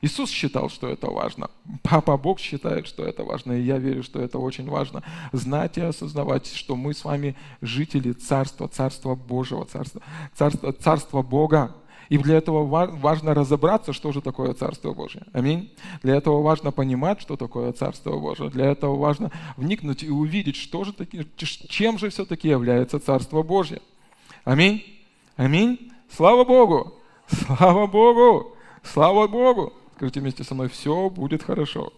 Иисус 0.00 0.30
считал, 0.30 0.70
что 0.70 0.88
это 0.88 1.08
важно. 1.08 1.50
Папа 1.82 2.16
Бог 2.16 2.40
считает, 2.40 2.86
что 2.86 3.04
это 3.04 3.22
важно. 3.22 3.52
И 3.52 3.60
я 3.60 3.76
верю, 3.76 4.02
что 4.02 4.18
это 4.18 4.38
очень 4.38 4.66
важно. 4.66 5.02
Знать 5.32 5.76
и 5.76 5.82
осознавать, 5.82 6.50
что 6.50 6.74
мы 6.74 6.94
с 6.94 7.04
вами 7.04 7.36
жители 7.60 8.12
Царства, 8.12 8.66
Царства 8.66 9.14
Божьего, 9.14 9.66
Царства, 9.66 10.00
Царства, 10.34 10.72
Царства 10.72 11.20
Бога. 11.20 11.76
И 12.10 12.18
для 12.18 12.38
этого 12.38 12.64
важно 12.64 13.34
разобраться, 13.34 13.92
что 13.92 14.10
же 14.10 14.20
такое 14.20 14.52
Царство 14.52 14.92
Божье. 14.92 15.22
Аминь. 15.32 15.72
Для 16.02 16.16
этого 16.16 16.42
важно 16.42 16.72
понимать, 16.72 17.20
что 17.20 17.36
такое 17.36 17.72
Царство 17.72 18.18
Божье. 18.18 18.50
Для 18.50 18.66
этого 18.66 18.96
важно 18.96 19.30
вникнуть 19.56 20.02
и 20.02 20.10
увидеть, 20.10 20.56
что 20.56 20.82
же 20.82 20.92
таки, 20.92 21.24
чем 21.36 21.98
же 21.98 22.10
все-таки 22.10 22.48
является 22.48 22.98
Царство 22.98 23.44
Божье. 23.44 23.80
Аминь. 24.42 24.84
Аминь. 25.36 25.92
Слава 26.10 26.44
Богу. 26.44 26.94
Слава 27.28 27.86
Богу. 27.86 28.56
Слава 28.82 29.28
Богу. 29.28 29.72
Скажите 29.94 30.18
вместе 30.18 30.42
со 30.42 30.56
мной, 30.56 30.68
все 30.68 31.10
будет 31.10 31.44
хорошо. 31.44 31.92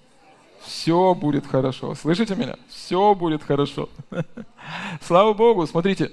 Все 0.61 1.15
будет 1.15 1.47
хорошо. 1.47 1.95
Слышите 1.95 2.37
меня? 2.37 2.57
Все 2.69 3.15
будет 3.15 3.43
хорошо. 3.43 3.89
Слава 5.01 5.33
Богу, 5.33 5.67
смотрите. 5.67 6.13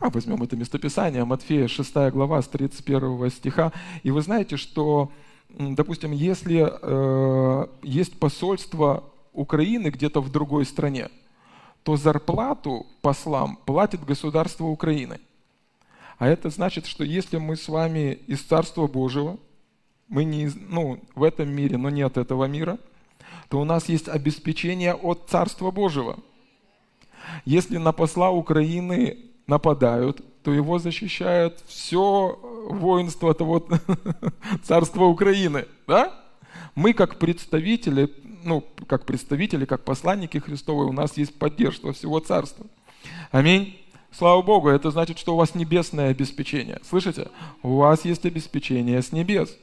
А 0.00 0.10
возьмем 0.10 0.42
это 0.42 0.56
местописание, 0.56 1.24
Матфея 1.24 1.68
6 1.68 1.94
глава 2.12 2.42
с 2.42 2.48
31 2.48 3.30
стиха. 3.30 3.72
И 4.02 4.10
вы 4.10 4.22
знаете, 4.22 4.56
что, 4.56 5.10
допустим, 5.48 6.12
если 6.12 6.68
э, 6.70 7.66
есть 7.82 8.18
посольство 8.18 9.04
Украины 9.32 9.88
где-то 9.88 10.20
в 10.20 10.30
другой 10.30 10.64
стране, 10.64 11.08
то 11.82 11.96
зарплату 11.96 12.86
послам 13.02 13.58
платит 13.64 14.04
государство 14.04 14.64
Украины– 14.64 15.20
а 16.18 16.28
это 16.28 16.50
значит, 16.50 16.86
что 16.86 17.04
если 17.04 17.38
мы 17.38 17.56
с 17.56 17.68
вами 17.68 18.18
из 18.26 18.42
Царства 18.42 18.86
Божьего, 18.86 19.38
мы 20.08 20.24
не 20.24 20.50
ну, 20.68 21.00
в 21.14 21.22
этом 21.22 21.48
мире, 21.48 21.76
но 21.76 21.90
не 21.90 22.02
от 22.02 22.16
этого 22.16 22.44
мира, 22.44 22.78
то 23.48 23.60
у 23.60 23.64
нас 23.64 23.88
есть 23.88 24.08
обеспечение 24.08 24.94
от 24.94 25.28
Царства 25.28 25.70
Божьего. 25.70 26.18
Если 27.44 27.78
на 27.78 27.92
посла 27.92 28.30
Украины 28.30 29.18
нападают, 29.46 30.20
то 30.42 30.52
его 30.52 30.78
защищает 30.78 31.62
все 31.66 32.38
воинство 32.68 33.34
того 33.34 33.66
царства 34.62 35.04
Украины. 35.04 35.66
Да? 35.86 36.14
Мы 36.74 36.92
как 36.92 37.18
представители, 37.18 38.10
ну, 38.44 38.64
как 38.86 39.06
представители, 39.06 39.64
как 39.64 39.84
посланники 39.84 40.38
Христовы, 40.38 40.86
у 40.86 40.92
нас 40.92 41.16
есть 41.16 41.38
поддержка 41.38 41.92
всего 41.92 42.20
царства. 42.20 42.66
Аминь. 43.30 43.80
Слава 44.12 44.42
Богу, 44.42 44.68
это 44.68 44.90
значит, 44.90 45.18
что 45.18 45.34
у 45.34 45.36
вас 45.36 45.56
небесное 45.56 46.10
обеспечение. 46.10 46.80
Слышите? 46.88 47.28
У 47.62 47.76
вас 47.76 48.04
есть 48.04 48.24
обеспечение 48.24 49.02
с 49.02 49.10
небес 49.10 49.56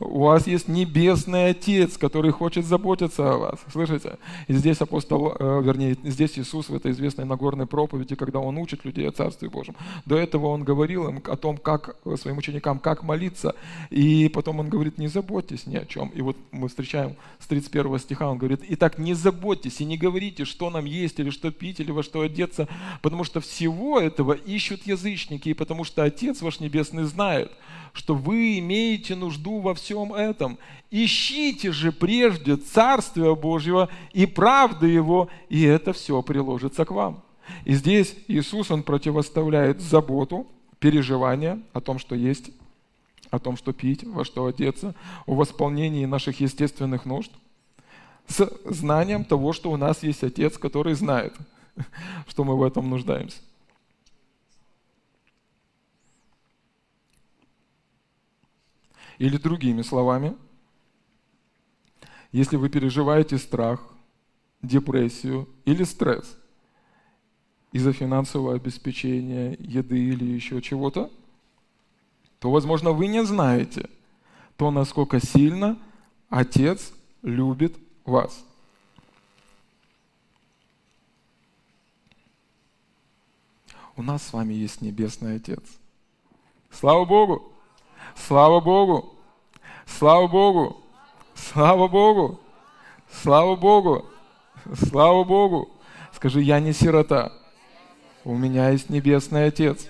у 0.00 0.20
вас 0.20 0.46
есть 0.46 0.68
небесный 0.68 1.50
Отец, 1.50 1.96
который 1.96 2.30
хочет 2.30 2.64
заботиться 2.64 3.32
о 3.32 3.38
вас. 3.38 3.60
Слышите? 3.70 4.18
И 4.48 4.54
здесь 4.54 4.80
апостол, 4.80 5.34
э, 5.38 5.62
вернее, 5.62 5.96
здесь 6.02 6.38
Иисус 6.38 6.68
в 6.68 6.74
этой 6.74 6.92
известной 6.92 7.24
Нагорной 7.24 7.66
проповеди, 7.66 8.14
когда 8.14 8.38
Он 8.40 8.58
учит 8.58 8.84
людей 8.84 9.08
о 9.08 9.12
Царстве 9.12 9.48
Божьем. 9.48 9.76
До 10.04 10.16
этого 10.16 10.46
Он 10.46 10.64
говорил 10.64 11.08
им 11.08 11.22
о 11.26 11.36
том, 11.36 11.56
как 11.56 11.96
своим 12.16 12.38
ученикам, 12.38 12.78
как 12.78 13.02
молиться. 13.02 13.54
И 13.90 14.28
потом 14.28 14.60
Он 14.60 14.68
говорит, 14.68 14.98
не 14.98 15.08
заботьтесь 15.08 15.66
ни 15.66 15.76
о 15.76 15.84
чем. 15.84 16.08
И 16.08 16.22
вот 16.22 16.36
мы 16.50 16.68
встречаем 16.68 17.16
с 17.38 17.46
31 17.46 17.98
стиха, 17.98 18.30
Он 18.30 18.38
говорит, 18.38 18.62
итак, 18.68 18.98
не 18.98 19.14
заботьтесь 19.14 19.80
и 19.80 19.84
не 19.84 19.96
говорите, 19.96 20.44
что 20.44 20.70
нам 20.70 20.84
есть, 20.84 21.20
или 21.20 21.30
что 21.30 21.50
пить, 21.50 21.80
или 21.80 21.90
во 21.90 22.02
что 22.02 22.20
одеться, 22.20 22.68
потому 23.02 23.24
что 23.24 23.40
всего 23.40 24.00
этого 24.00 24.32
ищут 24.32 24.86
язычники, 24.86 25.50
и 25.50 25.54
потому 25.54 25.84
что 25.84 26.02
Отец 26.02 26.42
ваш 26.42 26.60
Небесный 26.60 27.04
знает, 27.04 27.52
что 27.94 28.14
вы 28.14 28.58
имеете 28.58 29.14
нужду 29.14 29.60
во 29.64 29.74
всем 29.74 30.12
этом. 30.14 30.58
Ищите 30.90 31.72
же 31.72 31.90
прежде 31.90 32.56
Царствия 32.56 33.34
Божьего 33.34 33.88
и 34.12 34.26
правды 34.26 34.86
Его, 34.86 35.28
и 35.48 35.62
это 35.62 35.92
все 35.92 36.22
приложится 36.22 36.84
к 36.84 36.92
вам. 36.92 37.22
И 37.64 37.74
здесь 37.74 38.14
Иисус, 38.28 38.70
Он 38.70 38.82
противоставляет 38.82 39.80
заботу, 39.80 40.46
переживание 40.78 41.60
о 41.72 41.80
том, 41.80 41.98
что 41.98 42.14
есть, 42.14 42.50
о 43.30 43.38
том, 43.38 43.56
что 43.56 43.72
пить, 43.72 44.04
во 44.04 44.24
что 44.24 44.46
одеться, 44.46 44.94
о 45.26 45.34
восполнении 45.34 46.04
наших 46.04 46.40
естественных 46.40 47.06
нужд, 47.06 47.32
с 48.28 48.50
знанием 48.66 49.24
того, 49.24 49.52
что 49.52 49.70
у 49.70 49.76
нас 49.76 50.02
есть 50.02 50.22
Отец, 50.22 50.58
который 50.58 50.94
знает, 50.94 51.34
что 52.28 52.44
мы 52.44 52.56
в 52.56 52.62
этом 52.62 52.88
нуждаемся. 52.90 53.38
Или 59.18 59.36
другими 59.36 59.82
словами, 59.82 60.36
если 62.32 62.56
вы 62.56 62.68
переживаете 62.68 63.38
страх, 63.38 63.80
депрессию 64.60 65.48
или 65.64 65.84
стресс 65.84 66.36
из-за 67.72 67.92
финансового 67.92 68.54
обеспечения, 68.54 69.56
еды 69.60 69.98
или 69.98 70.24
еще 70.24 70.60
чего-то, 70.62 71.10
то, 72.38 72.50
возможно, 72.50 72.92
вы 72.92 73.06
не 73.06 73.24
знаете 73.24 73.88
то, 74.56 74.70
насколько 74.70 75.24
сильно 75.24 75.78
Отец 76.28 76.92
любит 77.22 77.76
вас. 78.04 78.44
У 83.96 84.02
нас 84.02 84.24
с 84.24 84.32
вами 84.32 84.54
есть 84.54 84.80
Небесный 84.80 85.36
Отец. 85.36 85.62
Слава 86.70 87.04
Богу! 87.04 87.53
Слава 88.16 88.60
Богу! 88.60 89.14
Слава 89.86 90.28
Богу! 90.28 90.82
Слава 91.34 91.88
Богу! 91.88 92.40
Слава 93.22 93.56
Богу! 93.56 94.06
Слава 94.74 95.24
Богу! 95.24 95.70
Скажи, 96.12 96.40
я 96.40 96.60
не 96.60 96.72
сирота. 96.72 97.32
У 98.24 98.34
меня 98.36 98.70
есть 98.70 98.88
Небесный 98.88 99.46
Отец. 99.46 99.86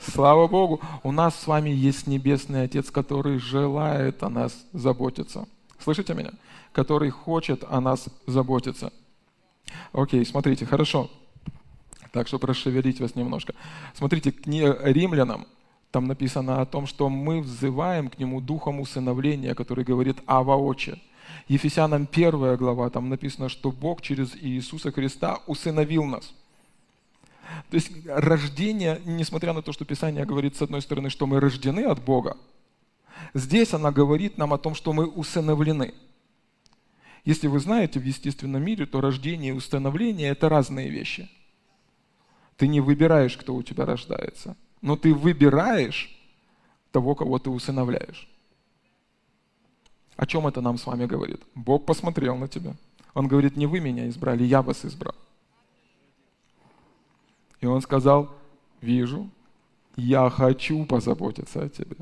Слава 0.00 0.48
Богу! 0.48 0.80
У 1.02 1.12
нас 1.12 1.38
с 1.38 1.46
вами 1.46 1.70
есть 1.70 2.06
Небесный 2.06 2.64
Отец, 2.64 2.90
который 2.90 3.38
желает 3.38 4.22
о 4.22 4.30
нас 4.30 4.56
заботиться. 4.72 5.46
Слышите 5.78 6.14
меня? 6.14 6.30
Который 6.72 7.10
хочет 7.10 7.64
о 7.68 7.80
нас 7.80 8.08
заботиться. 8.26 8.92
Окей, 9.92 10.24
смотрите, 10.24 10.64
хорошо. 10.64 11.10
Так, 12.12 12.28
чтобы 12.28 12.46
расшевелить 12.46 13.00
вас 13.00 13.14
немножко. 13.14 13.54
Смотрите, 13.94 14.32
к 14.32 14.46
римлянам, 14.46 15.46
там 15.94 16.08
написано 16.08 16.60
о 16.60 16.66
том, 16.66 16.88
что 16.88 17.08
мы 17.08 17.40
взываем 17.40 18.10
к 18.10 18.18
Нему 18.18 18.40
духом 18.40 18.80
усыновления, 18.80 19.54
который 19.54 19.84
говорит 19.84 20.16
«Ава 20.26 20.56
Отче». 20.56 20.98
Ефесянам 21.46 22.08
1 22.10 22.56
глава, 22.56 22.90
там 22.90 23.08
написано, 23.08 23.48
что 23.48 23.70
Бог 23.70 24.02
через 24.02 24.34
Иисуса 24.34 24.90
Христа 24.90 25.38
усыновил 25.46 26.02
нас. 26.02 26.34
То 27.70 27.76
есть 27.76 27.92
рождение, 28.06 29.00
несмотря 29.04 29.52
на 29.52 29.62
то, 29.62 29.72
что 29.72 29.84
Писание 29.84 30.24
говорит 30.24 30.56
с 30.56 30.62
одной 30.62 30.82
стороны, 30.82 31.10
что 31.10 31.28
мы 31.28 31.38
рождены 31.38 31.84
от 31.84 32.02
Бога, 32.02 32.36
здесь 33.32 33.72
она 33.72 33.92
говорит 33.92 34.36
нам 34.36 34.52
о 34.52 34.58
том, 34.58 34.74
что 34.74 34.92
мы 34.92 35.06
усыновлены. 35.06 35.94
Если 37.24 37.46
вы 37.46 37.60
знаете, 37.60 38.00
в 38.00 38.04
естественном 38.04 38.64
мире, 38.64 38.86
то 38.86 39.00
рождение 39.00 39.50
и 39.50 39.56
усыновление– 39.56 40.30
это 40.32 40.48
разные 40.48 40.90
вещи. 40.90 41.30
Ты 42.56 42.66
не 42.66 42.80
выбираешь, 42.80 43.36
кто 43.36 43.54
у 43.54 43.62
тебя 43.62 43.86
рождается– 43.86 44.56
но 44.84 44.96
ты 44.96 45.14
выбираешь 45.14 46.14
того, 46.92 47.14
кого 47.14 47.38
ты 47.38 47.48
усыновляешь. 47.48 48.28
О 50.14 50.26
чем 50.26 50.46
это 50.46 50.60
нам 50.60 50.76
с 50.76 50.86
вами 50.86 51.06
говорит? 51.06 51.40
Бог 51.54 51.86
посмотрел 51.86 52.36
на 52.36 52.48
тебя. 52.48 52.74
Он 53.14 53.26
говорит, 53.26 53.56
не 53.56 53.66
вы 53.66 53.80
меня 53.80 54.06
избрали, 54.08 54.44
я 54.44 54.60
вас 54.60 54.84
избрал. 54.84 55.14
И 57.62 57.66
он 57.66 57.80
сказал, 57.80 58.28
вижу, 58.82 59.30
я 59.96 60.28
хочу 60.28 60.84
позаботиться 60.84 61.62
о 61.62 61.68
тебе. 61.70 61.96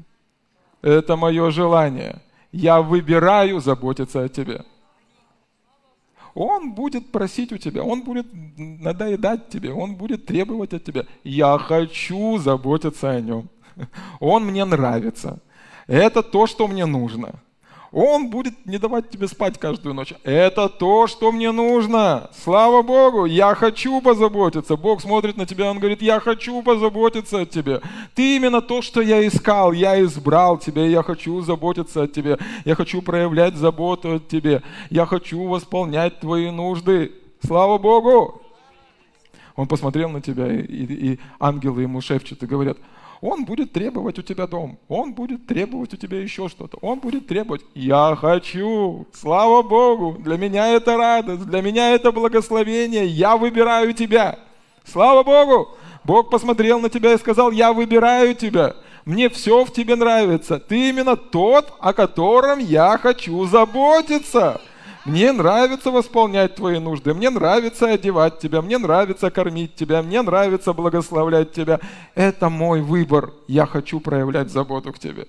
Это 0.82 1.14
мое 1.14 1.52
желание. 1.52 2.20
Я 2.50 2.82
выбираю 2.82 3.60
заботиться 3.60 4.24
о 4.24 4.28
тебе. 4.28 4.64
Он 6.34 6.72
будет 6.72 7.12
просить 7.12 7.52
у 7.52 7.58
тебя, 7.58 7.82
он 7.82 8.02
будет 8.02 8.26
надоедать 8.56 9.48
тебе, 9.48 9.72
он 9.72 9.96
будет 9.96 10.26
требовать 10.26 10.72
от 10.72 10.84
тебя. 10.84 11.04
Я 11.24 11.58
хочу 11.58 12.38
заботиться 12.38 13.10
о 13.10 13.20
нем. 13.20 13.48
Он 14.20 14.44
мне 14.44 14.64
нравится. 14.64 15.40
Это 15.86 16.22
то, 16.22 16.46
что 16.46 16.68
мне 16.68 16.86
нужно. 16.86 17.42
Он 17.92 18.30
будет 18.30 18.64
не 18.64 18.78
давать 18.78 19.10
тебе 19.10 19.28
спать 19.28 19.58
каждую 19.58 19.94
ночь. 19.94 20.14
Это 20.24 20.70
то, 20.70 21.06
что 21.06 21.30
мне 21.30 21.52
нужно. 21.52 22.30
Слава 22.42 22.80
Богу, 22.80 23.26
я 23.26 23.54
хочу 23.54 24.00
позаботиться. 24.00 24.76
Бог 24.76 25.02
смотрит 25.02 25.36
на 25.36 25.44
тебя, 25.44 25.70
Он 25.70 25.78
говорит, 25.78 26.00
я 26.00 26.18
хочу 26.18 26.62
позаботиться 26.62 27.40
о 27.40 27.46
тебе. 27.46 27.82
Ты 28.14 28.36
именно 28.36 28.62
то, 28.62 28.80
что 28.80 29.02
я 29.02 29.26
искал. 29.26 29.72
Я 29.72 30.02
избрал 30.02 30.56
тебя, 30.56 30.86
я 30.86 31.02
хочу 31.02 31.42
заботиться 31.42 32.04
о 32.04 32.08
тебе. 32.08 32.38
Я 32.64 32.74
хочу 32.76 33.02
проявлять 33.02 33.56
заботу 33.56 34.14
о 34.14 34.18
тебе. 34.18 34.62
Я 34.88 35.04
хочу 35.04 35.46
восполнять 35.46 36.18
твои 36.18 36.50
нужды. 36.50 37.12
Слава 37.44 37.76
Богу! 37.76 38.40
Он 39.54 39.68
посмотрел 39.68 40.08
на 40.08 40.22
тебя, 40.22 40.50
и, 40.50 40.62
и, 40.62 41.12
и 41.12 41.20
ангелы 41.38 41.82
ему 41.82 42.00
шепчут 42.00 42.42
и 42.42 42.46
говорят– 42.46 42.78
он 43.22 43.44
будет 43.44 43.72
требовать 43.72 44.18
у 44.18 44.22
тебя 44.22 44.46
дом, 44.46 44.78
он 44.88 45.14
будет 45.14 45.46
требовать 45.46 45.94
у 45.94 45.96
тебя 45.96 46.20
еще 46.20 46.48
что-то, 46.48 46.76
он 46.82 46.98
будет 46.98 47.28
требовать, 47.28 47.62
я 47.74 48.16
хочу, 48.20 49.06
слава 49.14 49.62
Богу, 49.62 50.16
для 50.18 50.36
меня 50.36 50.74
это 50.74 50.96
радость, 50.96 51.46
для 51.46 51.62
меня 51.62 51.94
это 51.94 52.10
благословение, 52.12 53.06
я 53.06 53.36
выбираю 53.36 53.94
тебя. 53.94 54.38
Слава 54.84 55.22
Богу! 55.22 55.70
Бог 56.04 56.30
посмотрел 56.30 56.80
на 56.80 56.90
тебя 56.90 57.14
и 57.14 57.18
сказал, 57.18 57.52
я 57.52 57.72
выбираю 57.72 58.34
тебя. 58.34 58.74
Мне 59.04 59.28
все 59.28 59.64
в 59.64 59.72
тебе 59.72 59.94
нравится. 59.94 60.58
Ты 60.58 60.90
именно 60.90 61.16
тот, 61.16 61.72
о 61.78 61.92
котором 61.92 62.58
я 62.58 62.98
хочу 62.98 63.44
заботиться. 63.46 64.60
Мне 65.04 65.32
нравится 65.32 65.90
восполнять 65.90 66.54
твои 66.54 66.78
нужды, 66.78 67.12
мне 67.12 67.28
нравится 67.30 67.86
одевать 67.88 68.38
тебя, 68.38 68.62
мне 68.62 68.78
нравится 68.78 69.30
кормить 69.32 69.74
тебя, 69.74 70.00
мне 70.00 70.22
нравится 70.22 70.72
благословлять 70.72 71.52
тебя. 71.52 71.80
Это 72.14 72.48
мой 72.48 72.82
выбор. 72.82 73.32
Я 73.48 73.66
хочу 73.66 73.98
проявлять 73.98 74.50
заботу 74.50 74.92
к 74.92 74.98
тебе. 75.00 75.26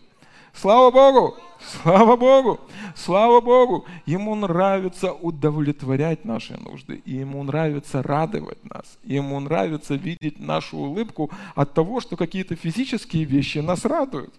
Слава 0.54 0.92
Богу! 0.92 1.36
Слава 1.82 2.16
Богу! 2.16 2.60
Слава 2.96 3.42
Богу! 3.42 3.86
Ему 4.06 4.36
нравится 4.36 5.12
удовлетворять 5.12 6.24
наши 6.24 6.56
нужды, 6.58 7.02
и 7.06 7.14
ему 7.16 7.42
нравится 7.44 8.04
радовать 8.04 8.64
нас, 8.64 9.00
и 9.04 9.16
ему 9.16 9.40
нравится 9.40 9.96
видеть 9.96 10.40
нашу 10.40 10.78
улыбку 10.78 11.32
от 11.56 11.74
того, 11.74 12.00
что 12.02 12.16
какие-то 12.16 12.56
физические 12.56 13.24
вещи 13.24 13.58
нас 13.58 13.86
радуют. 13.86 14.34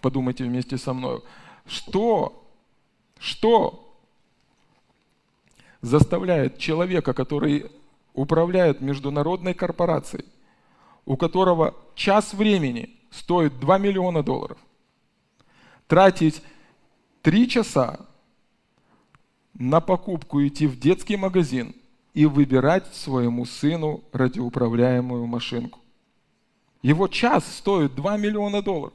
Подумайте 0.00 0.44
вместе 0.44 0.78
со 0.78 0.92
мной, 0.92 1.22
что 1.66 2.39
что 3.20 3.94
заставляет 5.82 6.58
человека, 6.58 7.12
который 7.12 7.70
управляет 8.14 8.80
международной 8.80 9.54
корпорацией, 9.54 10.24
у 11.04 11.16
которого 11.16 11.74
час 11.94 12.32
времени 12.32 12.96
стоит 13.10 13.60
2 13.60 13.78
миллиона 13.78 14.22
долларов, 14.22 14.58
тратить 15.86 16.42
три 17.22 17.48
часа 17.48 18.00
на 19.54 19.80
покупку 19.80 20.44
идти 20.46 20.66
в 20.66 20.78
детский 20.80 21.16
магазин 21.16 21.74
и 22.14 22.24
выбирать 22.24 22.92
своему 22.94 23.44
сыну 23.44 24.02
радиоуправляемую 24.12 25.26
машинку. 25.26 25.78
Его 26.80 27.06
час 27.06 27.44
стоит 27.56 27.94
2 27.94 28.16
миллиона 28.16 28.62
долларов. 28.62 28.94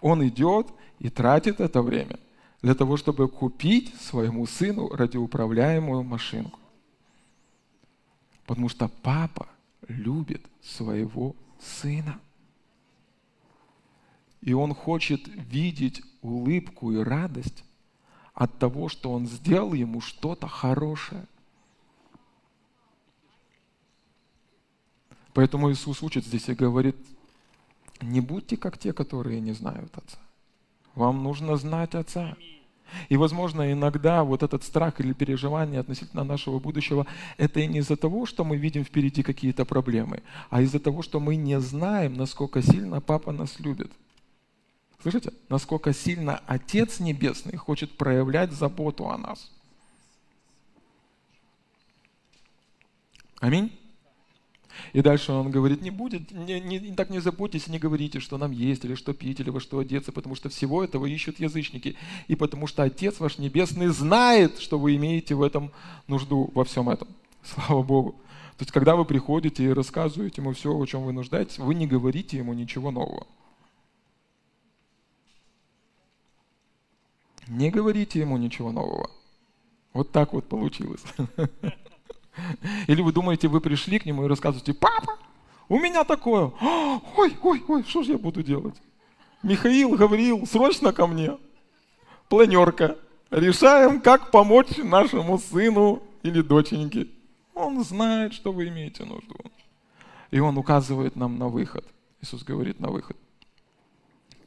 Он 0.00 0.26
идет 0.28 0.68
и 1.00 1.10
тратит 1.10 1.60
это 1.60 1.82
время 1.82 2.18
для 2.66 2.74
того, 2.74 2.96
чтобы 2.96 3.28
купить 3.28 3.94
своему 3.94 4.44
сыну 4.44 4.88
радиоуправляемую 4.88 6.02
машинку. 6.02 6.58
Потому 8.44 8.68
что 8.68 8.88
папа 8.88 9.46
любит 9.86 10.44
своего 10.62 11.36
сына. 11.60 12.18
И 14.40 14.52
он 14.52 14.74
хочет 14.74 15.28
видеть 15.28 16.02
улыбку 16.22 16.90
и 16.90 16.96
радость 16.96 17.62
от 18.34 18.58
того, 18.58 18.88
что 18.88 19.12
он 19.12 19.28
сделал 19.28 19.72
ему 19.72 20.00
что-то 20.00 20.48
хорошее. 20.48 21.24
Поэтому 25.34 25.70
Иисус 25.70 26.02
учит 26.02 26.26
здесь 26.26 26.48
и 26.48 26.54
говорит, 26.54 26.96
не 28.00 28.20
будьте 28.20 28.56
как 28.56 28.76
те, 28.76 28.92
которые 28.92 29.40
не 29.40 29.52
знают 29.52 29.96
Отца. 29.96 30.18
Вам 30.96 31.22
нужно 31.22 31.56
знать 31.58 31.94
Отца. 31.94 32.36
И, 33.08 33.16
возможно, 33.16 33.72
иногда 33.72 34.24
вот 34.24 34.42
этот 34.42 34.64
страх 34.64 35.00
или 35.00 35.12
переживание 35.12 35.80
относительно 35.80 36.24
нашего 36.24 36.58
будущего, 36.58 37.06
это 37.36 37.60
и 37.60 37.66
не 37.66 37.78
из-за 37.78 37.96
того, 37.96 38.26
что 38.26 38.44
мы 38.44 38.56
видим 38.56 38.84
впереди 38.84 39.22
какие-то 39.22 39.64
проблемы, 39.64 40.22
а 40.50 40.62
из-за 40.62 40.80
того, 40.80 41.02
что 41.02 41.20
мы 41.20 41.36
не 41.36 41.60
знаем, 41.60 42.14
насколько 42.14 42.62
сильно 42.62 43.00
Папа 43.00 43.32
нас 43.32 43.60
любит. 43.60 43.90
Слышите? 45.02 45.32
Насколько 45.48 45.92
сильно 45.92 46.40
Отец 46.46 47.00
Небесный 47.00 47.56
хочет 47.56 47.96
проявлять 47.96 48.52
заботу 48.52 49.08
о 49.08 49.16
нас. 49.16 49.52
Аминь. 53.40 53.70
И 54.92 55.02
дальше 55.02 55.32
он 55.32 55.50
говорит, 55.50 55.82
не 55.82 55.90
будет, 55.90 56.30
не, 56.30 56.60
не, 56.60 56.94
так 56.94 57.10
не 57.10 57.20
заботьтесь, 57.20 57.66
не 57.68 57.78
говорите, 57.78 58.20
что 58.20 58.38
нам 58.38 58.52
есть, 58.52 58.84
или 58.84 58.94
что 58.94 59.12
пить, 59.12 59.40
или 59.40 59.50
во 59.50 59.60
что 59.60 59.78
одеться, 59.78 60.12
потому 60.12 60.34
что 60.34 60.48
всего 60.48 60.82
этого 60.82 61.06
ищут 61.06 61.40
язычники. 61.40 61.96
И 62.28 62.34
потому 62.34 62.66
что 62.66 62.82
Отец 62.82 63.20
ваш 63.20 63.38
Небесный 63.38 63.88
знает, 63.88 64.58
что 64.58 64.78
вы 64.78 64.96
имеете 64.96 65.34
в 65.34 65.42
этом 65.42 65.70
нужду, 66.08 66.50
во 66.54 66.64
всем 66.64 66.88
этом. 66.88 67.08
Слава 67.42 67.82
Богу. 67.82 68.12
То 68.56 68.62
есть, 68.62 68.72
когда 68.72 68.96
вы 68.96 69.04
приходите 69.04 69.64
и 69.64 69.72
рассказываете 69.72 70.40
ему 70.40 70.52
все, 70.52 70.72
о 70.72 70.86
чем 70.86 71.04
вы 71.04 71.12
нуждаетесь, 71.12 71.58
вы 71.58 71.74
не 71.74 71.86
говорите 71.86 72.38
ему 72.38 72.54
ничего 72.54 72.90
нового. 72.90 73.26
Не 77.48 77.70
говорите 77.70 78.18
ему 78.18 78.38
ничего 78.38 78.72
нового. 78.72 79.10
Вот 79.92 80.10
так 80.10 80.32
вот 80.32 80.46
получилось. 80.48 81.02
Или 82.86 83.02
вы 83.02 83.12
думаете, 83.12 83.48
вы 83.48 83.60
пришли 83.60 83.98
к 83.98 84.06
нему 84.06 84.24
и 84.24 84.28
рассказываете, 84.28 84.74
папа, 84.74 85.16
у 85.68 85.78
меня 85.78 86.04
такое. 86.04 86.52
Ой, 87.16 87.36
ой, 87.42 87.64
ой, 87.66 87.84
что 87.84 88.02
же 88.02 88.12
я 88.12 88.18
буду 88.18 88.42
делать? 88.42 88.76
Михаил 89.42 89.96
говорил, 89.96 90.46
срочно 90.46 90.92
ко 90.92 91.06
мне. 91.06 91.36
Планерка. 92.28 92.96
Решаем, 93.30 94.00
как 94.00 94.30
помочь 94.30 94.76
нашему 94.78 95.38
сыну 95.38 96.02
или 96.22 96.42
доченьке. 96.42 97.08
Он 97.54 97.82
знает, 97.82 98.32
что 98.32 98.52
вы 98.52 98.68
имеете 98.68 99.04
нужду. 99.04 99.36
И 100.30 100.38
он 100.38 100.56
указывает 100.56 101.16
нам 101.16 101.38
на 101.38 101.48
выход. 101.48 101.84
Иисус 102.20 102.44
говорит 102.44 102.80
на 102.80 102.88
выход 102.88 103.16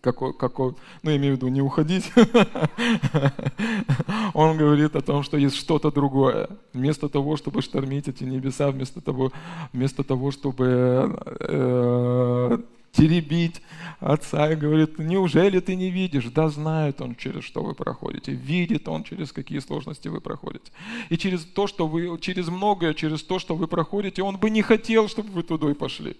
какой, 0.02 0.34
какой, 0.34 0.74
ну, 1.04 1.16
имею 1.16 1.34
в 1.34 1.38
виду, 1.38 1.48
не 1.50 1.62
уходить. 1.62 2.12
Он 4.34 4.58
говорит 4.58 4.96
о 4.96 5.02
том, 5.02 5.24
что 5.24 5.38
есть 5.38 5.56
что-то 5.56 5.92
другое. 5.92 6.50
Вместо 6.74 7.10
того, 7.10 7.38
чтобы 7.38 7.62
штормить 7.62 8.08
эти 8.08 8.24
небеса, 8.24 8.72
вместо 8.72 9.02
того, 9.02 9.32
вместо 9.74 10.04
того 10.04 10.32
чтобы 10.32 11.18
э, 11.40 12.58
теребить 12.92 13.62
отца 14.00 14.52
и 14.52 14.56
говорит, 14.56 15.00
неужели 15.00 15.60
ты 15.60 15.76
не 15.76 15.90
видишь? 15.90 16.26
Да 16.26 16.50
знает 16.50 17.02
он, 17.02 17.16
через 17.16 17.44
что 17.44 17.64
вы 17.64 17.74
проходите. 17.74 18.32
Видит 18.32 18.88
он, 18.88 19.04
через 19.04 19.32
какие 19.32 19.60
сложности 19.60 20.08
вы 20.08 20.22
проходите. 20.22 20.72
И 21.10 21.18
через 21.18 21.44
то, 21.44 21.68
что 21.68 21.88
вы, 21.88 22.18
через 22.20 22.48
многое, 22.48 22.94
через 22.94 23.24
то, 23.24 23.40
что 23.40 23.56
вы 23.56 23.68
проходите, 23.68 24.24
он 24.24 24.38
бы 24.38 24.50
не 24.50 24.62
хотел, 24.62 25.08
чтобы 25.08 25.30
вы 25.30 25.44
туда 25.44 25.70
и 25.70 25.74
пошли. 25.74 26.18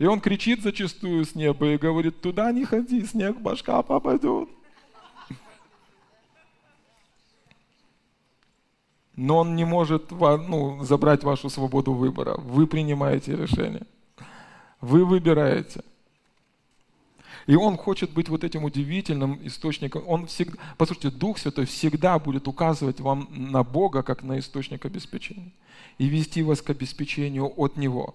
И 0.00 0.06
он 0.06 0.22
кричит 0.22 0.62
зачастую 0.62 1.26
с 1.26 1.34
неба 1.34 1.72
и 1.72 1.76
говорит, 1.76 2.22
туда 2.22 2.50
не 2.52 2.64
ходи, 2.64 3.04
снег 3.04 3.38
башка 3.38 3.82
попадет. 3.82 4.48
Но 9.14 9.40
он 9.40 9.56
не 9.56 9.66
может 9.66 10.10
ну, 10.10 10.82
забрать 10.84 11.22
вашу 11.22 11.50
свободу 11.50 11.92
выбора. 11.92 12.36
Вы 12.38 12.66
принимаете 12.66 13.36
решение. 13.36 13.82
Вы 14.80 15.04
выбираете. 15.04 15.82
И 17.46 17.54
Он 17.54 17.76
хочет 17.76 18.10
быть 18.10 18.30
вот 18.30 18.42
этим 18.42 18.64
удивительным 18.64 19.38
источником. 19.46 20.04
Он 20.06 20.26
всегда, 20.26 20.56
послушайте, 20.78 21.10
Дух 21.10 21.36
Святой 21.36 21.66
всегда 21.66 22.18
будет 22.18 22.48
указывать 22.48 23.00
вам 23.00 23.28
на 23.30 23.62
Бога 23.64 24.02
как 24.02 24.22
на 24.22 24.38
источник 24.38 24.86
обеспечения 24.86 25.52
и 25.98 26.06
вести 26.06 26.42
вас 26.42 26.62
к 26.62 26.70
обеспечению 26.70 27.52
от 27.54 27.76
Него. 27.76 28.14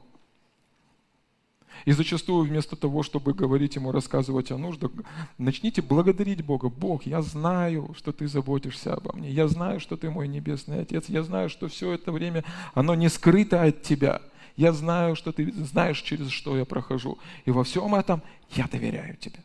И 1.83 1.91
зачастую 1.91 2.45
вместо 2.45 2.75
того, 2.75 3.03
чтобы 3.03 3.33
говорить 3.33 3.75
ему, 3.75 3.91
рассказывать 3.91 4.51
о 4.51 4.57
нуждах, 4.57 4.91
начните 5.37 5.81
благодарить 5.81 6.43
Бога. 6.43 6.69
Бог, 6.69 7.05
я 7.05 7.21
знаю, 7.21 7.93
что 7.97 8.11
ты 8.11 8.27
заботишься 8.27 8.93
обо 8.93 9.13
мне. 9.13 9.29
Я 9.29 9.47
знаю, 9.47 9.79
что 9.79 9.97
ты 9.97 10.09
мой 10.09 10.27
небесный 10.27 10.81
Отец. 10.81 11.05
Я 11.09 11.23
знаю, 11.23 11.49
что 11.49 11.67
все 11.67 11.91
это 11.91 12.11
время, 12.11 12.43
оно 12.73 12.95
не 12.95 13.09
скрыто 13.09 13.61
от 13.61 13.81
тебя. 13.83 14.21
Я 14.57 14.71
знаю, 14.71 15.15
что 15.15 15.31
ты 15.31 15.51
знаешь, 15.51 16.01
через 16.01 16.29
что 16.29 16.57
я 16.57 16.65
прохожу. 16.65 17.17
И 17.43 17.51
во 17.51 17.63
всем 17.63 17.93
этом 17.93 18.21
я 18.51 18.67
доверяю 18.67 19.17
тебе. 19.17 19.39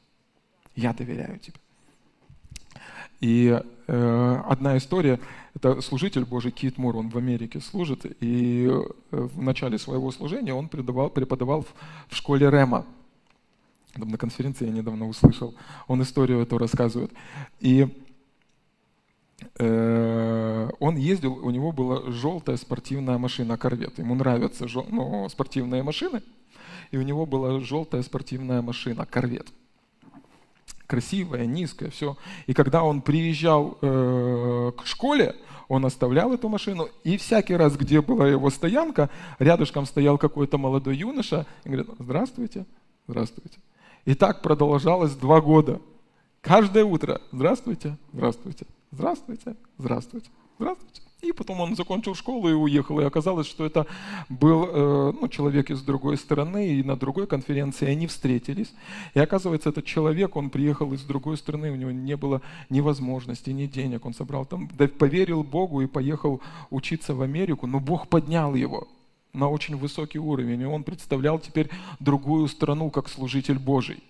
Я 0.77 0.93
доверяю 0.93 1.39
тебе. 1.39 1.57
И 3.21 3.61
э, 3.87 4.43
одна 4.47 4.79
история, 4.79 5.21
это 5.55 5.83
служитель 5.83 6.25
Божий 6.25 6.51
Кит 6.53 6.79
Мур, 6.79 6.97
он 6.97 7.11
в 7.11 7.19
Америке 7.19 7.61
служит, 7.61 8.07
и 8.21 8.67
э, 8.67 8.81
в 9.11 9.43
начале 9.43 9.79
своего 9.79 10.11
служения 10.11 10.55
он 10.55 10.69
преподавал, 10.69 11.11
преподавал 11.11 11.63
в, 11.63 11.75
в 12.09 12.17
школе 12.17 12.51
Рема. 12.51 12.87
На 13.97 14.17
конференции 14.17 14.67
я 14.67 14.73
недавно 14.73 15.07
услышал, 15.07 15.55
он 15.87 16.03
историю 16.03 16.41
эту 16.41 16.57
рассказывает. 16.57 17.13
И 17.59 17.89
э, 19.59 20.71
он 20.79 20.97
ездил, 20.97 21.35
у 21.35 21.51
него 21.51 21.73
была 21.73 22.11
желтая 22.11 22.57
спортивная 22.57 23.19
машина 23.19 23.59
Корвет. 23.59 23.99
Ему 23.99 24.15
нравятся 24.15 24.67
жел, 24.67 24.87
ну, 24.89 25.29
спортивные 25.29 25.83
машины, 25.83 26.23
и 26.91 26.97
у 26.97 27.03
него 27.03 27.27
была 27.27 27.61
желтая 27.61 28.03
спортивная 28.03 28.63
машина 28.63 29.05
Корвет 29.05 29.49
красивая, 30.91 31.47
низкая, 31.47 31.91
все. 31.91 32.17
И 32.49 32.53
когда 32.53 32.83
он 32.83 33.01
приезжал 33.01 33.79
э, 33.81 34.73
к 34.77 34.85
школе, 34.85 35.37
он 35.69 35.87
оставлял 35.87 36.33
эту 36.33 36.49
машину, 36.49 36.89
и 37.05 37.17
всякий 37.17 37.55
раз, 37.55 37.77
где 37.77 38.03
была 38.03 38.27
его 38.27 38.51
стоянка, 38.51 39.09
рядышком 39.39 39.87
стоял 39.87 40.19
какой-то 40.19 40.59
молодой 40.59 40.97
юноша 40.97 41.47
и 41.63 41.69
говорит, 41.69 41.87
здравствуйте, 42.01 42.67
здравствуйте. 43.07 43.61
И 44.05 44.15
так 44.15 44.43
продолжалось 44.43 45.15
два 45.15 45.41
года. 45.41 45.81
Каждое 46.41 46.85
утро, 46.85 47.21
здравствуйте, 47.31 47.97
здравствуйте, 48.13 48.67
здравствуйте, 48.91 49.55
здравствуйте, 49.79 50.31
здравствуйте. 50.61 51.01
И 51.23 51.33
потом 51.33 51.61
он 51.61 51.77
закончил 51.77 52.15
школу 52.15 52.49
и 52.49 52.53
уехал. 52.53 53.01
И 53.01 53.05
оказалось, 53.05 53.47
что 53.47 53.65
это 53.67 53.87
был 54.29 54.69
э, 54.69 55.13
ну, 55.21 55.29
человек 55.29 55.71
из 55.71 55.83
другой 55.83 56.17
страны, 56.17 56.75
и 56.75 56.83
на 56.83 56.97
другой 56.97 57.27
конференции 57.27 57.89
они 57.89 58.07
встретились. 58.07 58.73
И 59.15 59.21
оказывается, 59.21 59.69
этот 59.71 59.85
человек, 59.85 60.37
он 60.37 60.51
приехал 60.51 60.93
из 60.93 61.03
другой 61.03 61.37
страны, 61.37 61.71
у 61.71 61.77
него 61.77 61.91
не 61.91 62.17
было 62.17 62.41
ни 62.71 62.81
возможности, 62.81 63.51
ни 63.51 63.67
денег. 63.67 64.07
Он 64.07 64.15
собрал 64.15 64.47
там, 64.47 64.69
поверил 64.99 65.43
Богу 65.43 65.83
и 65.83 65.87
поехал 65.87 66.41
учиться 66.71 67.15
в 67.15 67.23
Америку, 67.23 67.67
но 67.67 67.81
Бог 67.81 68.09
поднял 68.09 68.55
его 68.55 68.89
на 69.33 69.49
очень 69.49 69.77
высокий 69.77 70.19
уровень. 70.19 70.63
И 70.63 70.67
он 70.67 70.85
представлял 70.85 71.39
теперь 71.39 71.71
другую 72.01 72.49
страну, 72.49 72.91
как 72.91 73.09
служитель 73.09 73.59
Божий. 73.59 74.03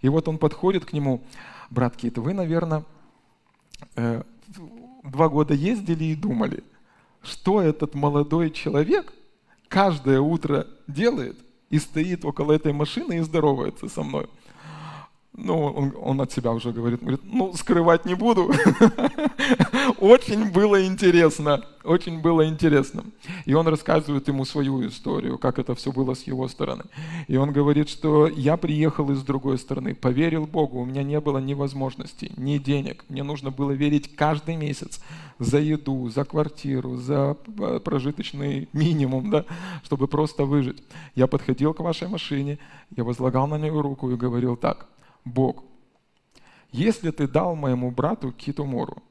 И 0.00 0.08
вот 0.08 0.28
он 0.28 0.38
подходит 0.38 0.84
к 0.84 0.92
нему, 0.92 1.22
брат 1.70 1.96
Кит, 1.96 2.18
вы, 2.18 2.34
наверное, 2.34 2.84
э, 3.96 4.22
два 5.02 5.28
года 5.28 5.54
ездили 5.54 6.04
и 6.04 6.14
думали, 6.14 6.62
что 7.22 7.60
этот 7.60 7.94
молодой 7.94 8.50
человек 8.50 9.12
каждое 9.68 10.20
утро 10.20 10.66
делает 10.86 11.38
и 11.70 11.78
стоит 11.78 12.24
около 12.24 12.52
этой 12.52 12.72
машины 12.72 13.18
и 13.18 13.20
здоровается 13.20 13.88
со 13.88 14.02
мной. 14.02 14.28
Ну, 15.34 15.64
он, 15.64 15.94
он 15.98 16.20
от 16.20 16.30
себя 16.30 16.52
уже 16.52 16.72
говорит, 16.72 17.00
говорит, 17.00 17.20
ну, 17.24 17.54
скрывать 17.54 18.04
не 18.04 18.14
буду. 18.14 18.52
Очень 19.98 20.50
было 20.52 20.84
интересно, 20.84 21.64
очень 21.84 22.20
было 22.20 22.46
интересно. 22.46 23.04
И 23.46 23.54
он 23.54 23.66
рассказывает 23.66 24.28
ему 24.28 24.44
свою 24.44 24.86
историю, 24.86 25.38
как 25.38 25.58
это 25.58 25.74
все 25.74 25.90
было 25.90 26.14
с 26.14 26.24
его 26.24 26.48
стороны. 26.48 26.84
И 27.28 27.36
он 27.36 27.52
говорит, 27.52 27.88
что 27.88 28.28
я 28.28 28.56
приехал 28.56 29.10
из 29.10 29.22
другой 29.22 29.58
стороны, 29.58 29.94
поверил 29.94 30.46
Богу, 30.46 30.80
у 30.80 30.84
меня 30.84 31.02
не 31.02 31.18
было 31.20 31.38
ни 31.38 31.54
возможностей, 31.54 32.30
ни 32.36 32.58
денег. 32.58 33.04
Мне 33.08 33.22
нужно 33.22 33.50
было 33.50 33.72
верить 33.72 34.14
каждый 34.14 34.56
месяц 34.56 35.00
за 35.38 35.58
еду, 35.58 36.08
за 36.10 36.24
квартиру, 36.24 36.96
за 36.96 37.36
э, 37.58 37.80
прожиточный 37.82 38.68
минимум, 38.72 39.30
да, 39.30 39.44
чтобы 39.82 40.08
просто 40.08 40.44
выжить. 40.44 40.82
Я 41.14 41.26
подходил 41.26 41.74
к 41.74 41.80
вашей 41.80 42.08
машине, 42.08 42.58
я 42.96 43.02
возлагал 43.02 43.46
на 43.46 43.58
нее 43.58 43.80
руку 43.80 44.10
и 44.10 44.16
говорил 44.16 44.56
так– 44.56 44.86
Бог, 45.24 45.64
если 46.70 47.10
ты 47.10 47.28
дал 47.28 47.54
моему 47.54 47.90
брату 47.90 48.32
Китумору 48.32 49.02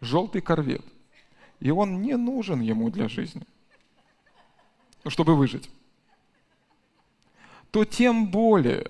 желтый 0.00 0.40
корвет, 0.40 0.84
и 1.60 1.70
он 1.70 2.02
не 2.02 2.16
нужен 2.16 2.60
ему 2.60 2.90
для 2.90 3.08
жизни, 3.08 3.42
чтобы 5.06 5.34
выжить, 5.36 5.68
то 7.70 7.84
тем 7.84 8.28
более 8.28 8.86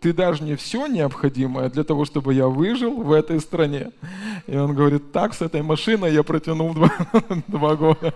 ты 0.00 0.12
даже 0.12 0.44
не 0.44 0.54
все 0.54 0.86
необходимое 0.86 1.70
для 1.70 1.82
того, 1.82 2.04
чтобы 2.04 2.34
я 2.34 2.46
выжил 2.46 3.02
в 3.02 3.12
этой 3.12 3.40
стране. 3.40 3.90
И 4.46 4.56
он 4.56 4.74
говорит, 4.74 5.12
так, 5.12 5.34
с 5.34 5.42
этой 5.42 5.62
машиной 5.62 6.12
я 6.12 6.22
протянул 6.22 6.72
два, 6.74 6.90
два 7.48 7.76
года. 7.76 8.14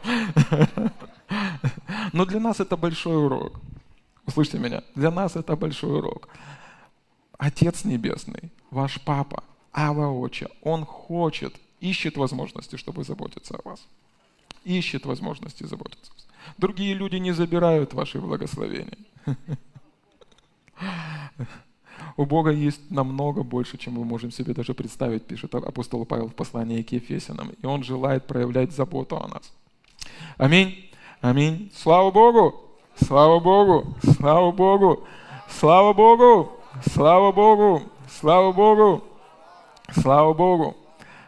Но 2.12 2.24
для 2.24 2.40
нас 2.40 2.60
это 2.60 2.76
большой 2.76 3.24
урок. 3.24 3.60
Услышьте 4.26 4.58
меня, 4.58 4.82
для 4.94 5.10
нас 5.10 5.34
это 5.34 5.56
большой 5.56 5.98
урок. 5.98 6.28
Отец 7.42 7.84
Небесный, 7.84 8.52
ваш 8.70 9.00
Папа, 9.00 9.42
Ава 9.72 10.06
Отче, 10.12 10.48
Он 10.62 10.84
хочет, 10.84 11.52
ищет 11.80 12.16
возможности, 12.16 12.76
чтобы 12.76 13.02
заботиться 13.02 13.56
о 13.56 13.68
вас. 13.68 13.84
Ищет 14.62 15.06
возможности 15.06 15.64
заботиться. 15.64 16.12
Другие 16.56 16.94
люди 16.94 17.16
не 17.16 17.32
забирают 17.32 17.94
ваши 17.94 18.20
благословения. 18.20 18.96
У 22.16 22.26
Бога 22.26 22.52
есть 22.52 22.88
намного 22.92 23.42
больше, 23.42 23.76
чем 23.76 23.94
мы 23.94 24.04
можем 24.04 24.30
себе 24.30 24.54
даже 24.54 24.72
представить, 24.72 25.24
пишет 25.24 25.52
апостол 25.56 26.04
Павел 26.04 26.28
в 26.28 26.36
послании 26.36 26.82
к 26.82 26.92
Ефесянам. 26.92 27.50
И 27.60 27.66
Он 27.66 27.82
желает 27.82 28.24
проявлять 28.28 28.70
заботу 28.70 29.16
о 29.16 29.26
нас. 29.26 29.52
Аминь. 30.36 30.88
Аминь. 31.20 31.72
Слава 31.74 32.12
Богу! 32.12 32.70
Слава 33.04 33.40
Богу! 33.40 33.96
Слава 34.16 34.52
Богу! 34.52 35.08
Слава 35.48 35.92
Богу! 35.92 36.61
Слава 36.80 37.32
Богу! 37.32 37.82
Слава 38.08 38.52
Богу! 38.52 39.04
Слава 39.92 40.32
Богу! 40.32 40.76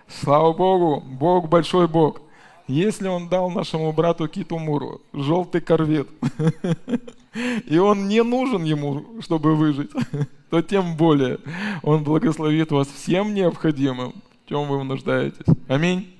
Слава 0.08 0.52
Богу! 0.52 1.02
Бог 1.06 1.48
большой 1.48 1.86
Бог. 1.86 2.22
Если 2.66 3.08
Он 3.08 3.28
дал 3.28 3.50
нашему 3.50 3.92
брату 3.92 4.26
Китумуру 4.26 5.02
желтый 5.12 5.60
корвет, 5.60 6.08
и 7.66 7.76
он 7.76 8.08
не 8.08 8.22
нужен 8.22 8.64
ему, 8.64 9.04
чтобы 9.20 9.54
выжить, 9.54 9.90
то 10.50 10.62
тем 10.62 10.96
более 10.96 11.38
Он 11.82 12.02
благословит 12.02 12.72
вас 12.72 12.88
всем 12.88 13.34
необходимым, 13.34 14.14
в 14.44 14.48
чем 14.48 14.66
вы 14.66 14.82
нуждаетесь. 14.82 15.44
Аминь. 15.68 16.10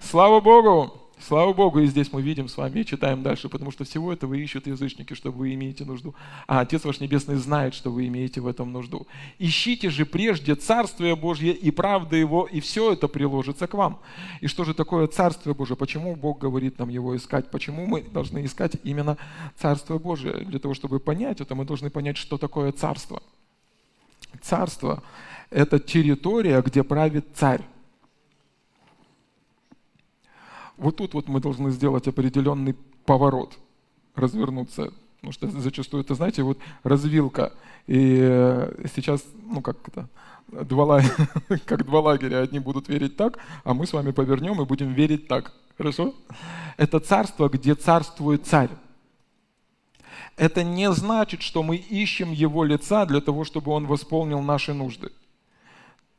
Слава 0.00 0.40
Богу! 0.40 0.99
Слава 1.20 1.52
Богу, 1.52 1.80
и 1.80 1.86
здесь 1.86 2.12
мы 2.12 2.22
видим 2.22 2.48
с 2.48 2.56
вами 2.56 2.80
и 2.80 2.86
читаем 2.86 3.22
дальше, 3.22 3.50
потому 3.50 3.70
что 3.70 3.84
всего 3.84 4.10
этого 4.10 4.32
ищут 4.32 4.66
язычники, 4.66 5.12
чтобы 5.12 5.38
вы 5.38 5.54
имеете 5.54 5.84
нужду. 5.84 6.14
А 6.46 6.60
Отец 6.60 6.82
ваш 6.84 6.98
Небесный 6.98 7.36
знает, 7.36 7.74
что 7.74 7.90
вы 7.90 8.06
имеете 8.06 8.40
в 8.40 8.46
этом 8.46 8.72
нужду. 8.72 9.06
Ищите 9.38 9.90
же 9.90 10.06
прежде 10.06 10.54
Царствие 10.54 11.14
Божье 11.16 11.52
и 11.52 11.70
правда 11.70 12.16
Его, 12.16 12.48
и 12.50 12.60
все 12.60 12.94
это 12.94 13.06
приложится 13.06 13.66
к 13.66 13.74
вам. 13.74 14.00
И 14.40 14.46
что 14.46 14.64
же 14.64 14.72
такое 14.72 15.06
Царствие 15.08 15.54
Божье? 15.54 15.76
Почему 15.76 16.16
Бог 16.16 16.38
говорит 16.38 16.78
нам 16.78 16.88
его 16.88 17.14
искать? 17.14 17.50
Почему 17.50 17.86
мы 17.86 18.02
должны 18.02 18.42
искать 18.44 18.76
именно 18.82 19.18
Царствие 19.60 19.98
Божье? 19.98 20.32
Для 20.32 20.58
того, 20.58 20.72
чтобы 20.72 21.00
понять 21.00 21.42
это, 21.42 21.54
мы 21.54 21.66
должны 21.66 21.90
понять, 21.90 22.16
что 22.16 22.38
такое 22.38 22.72
Царство. 22.72 23.22
Царство– 24.40 25.02
это 25.50 25.78
территория, 25.78 26.62
где 26.62 26.82
правит 26.82 27.26
царь. 27.34 27.62
Вот 30.80 30.96
тут 30.96 31.14
вот 31.14 31.28
мы 31.28 31.40
должны 31.40 31.70
сделать 31.70 32.08
определенный 32.08 32.74
поворот, 33.04 33.58
развернуться. 34.14 34.92
Потому 35.16 35.32
что 35.32 35.60
зачастую, 35.60 36.02
это, 36.02 36.14
знаете, 36.14 36.42
вот 36.42 36.58
развилка. 36.82 37.52
И 37.86 38.18
э, 38.20 38.86
сейчас, 38.94 39.22
ну 39.44 39.60
как 39.60 39.76
это, 39.86 40.08
два, 40.48 41.02
как 41.66 41.84
два 41.84 42.00
лагеря. 42.00 42.40
Одни 42.40 42.58
будут 42.58 42.88
верить 42.88 43.16
так, 43.16 43.38
а 43.62 43.74
мы 43.74 43.86
с 43.86 43.92
вами 43.92 44.12
повернем 44.12 44.60
и 44.62 44.64
будем 44.64 44.94
верить 44.94 45.28
так. 45.28 45.52
Хорошо? 45.76 46.14
Это 46.78 46.98
царство, 46.98 47.50
где 47.50 47.74
царствует 47.74 48.46
царь. 48.46 48.70
Это 50.36 50.64
не 50.64 50.90
значит, 50.92 51.42
что 51.42 51.62
мы 51.62 51.76
ищем 51.76 52.32
его 52.32 52.64
лица 52.64 53.04
для 53.04 53.20
того, 53.20 53.44
чтобы 53.44 53.72
он 53.72 53.86
восполнил 53.86 54.40
наши 54.40 54.72
нужды. 54.72 55.12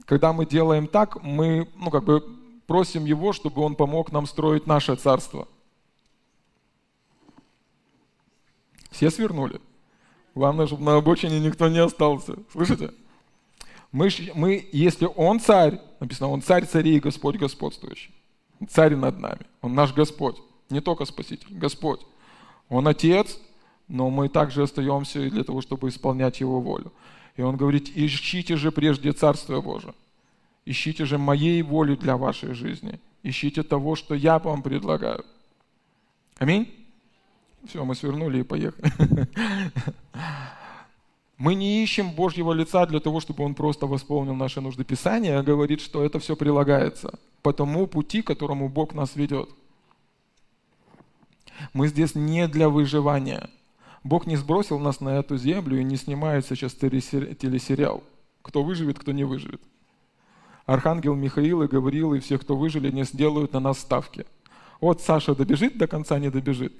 Когда 0.05 0.33
мы 0.33 0.45
делаем 0.45 0.85
так, 0.85 1.23
мы, 1.23 1.67
ну 1.75 1.89
как 1.89 2.03
бы 2.03 2.23
просим 2.71 3.03
Его, 3.03 3.33
чтобы 3.33 3.61
Он 3.63 3.75
помог 3.75 4.13
нам 4.13 4.25
строить 4.25 4.65
наше 4.65 4.95
царство. 4.95 5.45
Все 8.91 9.11
свернули. 9.11 9.59
Главное, 10.35 10.67
чтобы 10.67 10.83
на 10.83 10.95
обочине 10.95 11.41
никто 11.41 11.67
не 11.67 11.79
остался. 11.79 12.35
Слышите? 12.49 12.93
Мы, 13.91 14.07
мы, 14.35 14.69
если 14.71 15.09
Он 15.17 15.41
царь, 15.41 15.81
написано, 15.99 16.29
Он 16.29 16.41
царь 16.41 16.65
царей 16.65 16.95
и 16.95 17.01
Господь 17.01 17.35
господствующий. 17.35 18.13
Царь 18.69 18.95
над 18.95 19.19
нами. 19.19 19.45
Он 19.61 19.75
наш 19.75 19.93
Господь. 19.93 20.37
Не 20.69 20.79
только 20.79 21.03
Спаситель, 21.03 21.49
Господь. 21.49 21.99
Он 22.69 22.87
Отец, 22.87 23.37
но 23.89 24.09
мы 24.09 24.29
также 24.29 24.63
остаемся 24.63 25.29
для 25.29 25.43
того, 25.43 25.59
чтобы 25.59 25.89
исполнять 25.89 26.39
Его 26.39 26.61
волю. 26.61 26.93
И 27.35 27.41
Он 27.41 27.57
говорит, 27.57 27.91
ищите 27.93 28.55
же 28.55 28.71
прежде 28.71 29.11
Царствие 29.11 29.61
Божие. 29.61 29.93
Ищите 30.65 31.05
же 31.05 31.17
моей 31.17 31.61
воли 31.63 31.95
для 31.95 32.17
вашей 32.17 32.53
жизни. 32.53 32.99
Ищите 33.23 33.63
того, 33.63 33.95
что 33.95 34.15
я 34.15 34.39
вам 34.39 34.61
предлагаю. 34.61 35.25
Аминь? 36.37 36.73
Все, 37.65 37.83
мы 37.83 37.95
свернули 37.95 38.39
и 38.39 38.43
поехали. 38.43 38.91
Мы 41.37 41.55
не 41.55 41.81
ищем 41.81 42.11
Божьего 42.11 42.53
лица 42.53 42.85
для 42.85 42.99
того, 42.99 43.19
чтобы 43.19 43.43
Он 43.43 43.55
просто 43.55 43.87
восполнил 43.87 44.35
наши 44.35 44.61
нужды. 44.61 44.83
Писание 44.83 45.41
говорит, 45.41 45.81
что 45.81 46.05
это 46.05 46.19
все 46.19 46.35
прилагается 46.35 47.17
по 47.41 47.51
тому 47.51 47.87
пути, 47.87 48.21
которому 48.21 48.69
Бог 48.69 48.93
нас 48.93 49.15
ведет. 49.15 49.49
Мы 51.73 51.87
здесь 51.87 52.13
не 52.13 52.47
для 52.47 52.69
выживания. 52.69 53.49
Бог 54.03 54.27
не 54.27 54.35
сбросил 54.35 54.77
нас 54.77 54.99
на 54.99 55.17
эту 55.17 55.35
землю 55.35 55.79
и 55.79 55.83
не 55.83 55.97
снимает 55.97 56.45
сейчас 56.45 56.75
телесериал. 56.75 58.03
Кто 58.43 58.61
выживет, 58.61 58.99
кто 58.99 59.11
не 59.11 59.23
выживет 59.23 59.61
архангел 60.73 61.15
Михаил 61.15 61.63
и 61.63 61.67
говорил, 61.67 62.13
и 62.13 62.19
все, 62.19 62.37
кто 62.37 62.55
выжили, 62.55 62.89
не 62.91 63.03
сделают 63.03 63.53
на 63.53 63.59
нас 63.59 63.79
ставки. 63.79 64.25
Вот 64.79 65.01
Саша 65.01 65.35
добежит 65.35 65.77
до 65.77 65.87
конца, 65.87 66.17
не 66.17 66.29
добежит. 66.29 66.73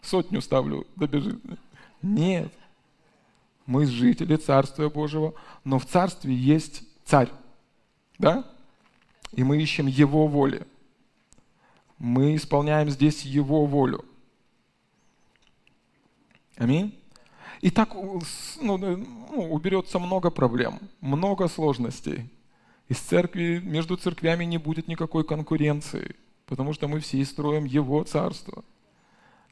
Сотню 0.00 0.40
ставлю, 0.40 0.86
добежит. 0.96 1.40
Нет. 2.02 2.52
Мы 3.66 3.86
жители 3.86 4.36
Царствия 4.36 4.88
Божьего, 4.88 5.34
но 5.64 5.78
в 5.78 5.86
Царстве 5.86 6.34
есть 6.34 6.82
Царь. 7.04 7.30
Да? 8.18 8.44
И 9.32 9.42
мы 9.44 9.60
ищем 9.60 9.86
Его 9.86 10.26
воли. 10.26 10.66
Мы 11.98 12.36
исполняем 12.36 12.90
здесь 12.90 13.22
Его 13.22 13.66
волю. 13.66 14.04
Аминь. 16.56 16.98
И 17.60 17.70
так 17.70 17.94
ну, 17.94 18.76
ну, 18.76 19.52
уберется 19.52 19.98
много 19.98 20.30
проблем, 20.30 20.80
много 21.00 21.48
сложностей. 21.48 22.28
Из 22.92 22.98
церкви, 22.98 23.58
между 23.64 23.96
церквями 23.96 24.44
не 24.44 24.58
будет 24.58 24.86
никакой 24.86 25.24
конкуренции, 25.24 26.14
потому 26.44 26.74
что 26.74 26.88
мы 26.88 27.00
все 27.00 27.24
строим 27.24 27.64
Его 27.64 28.04
Царство. 28.04 28.64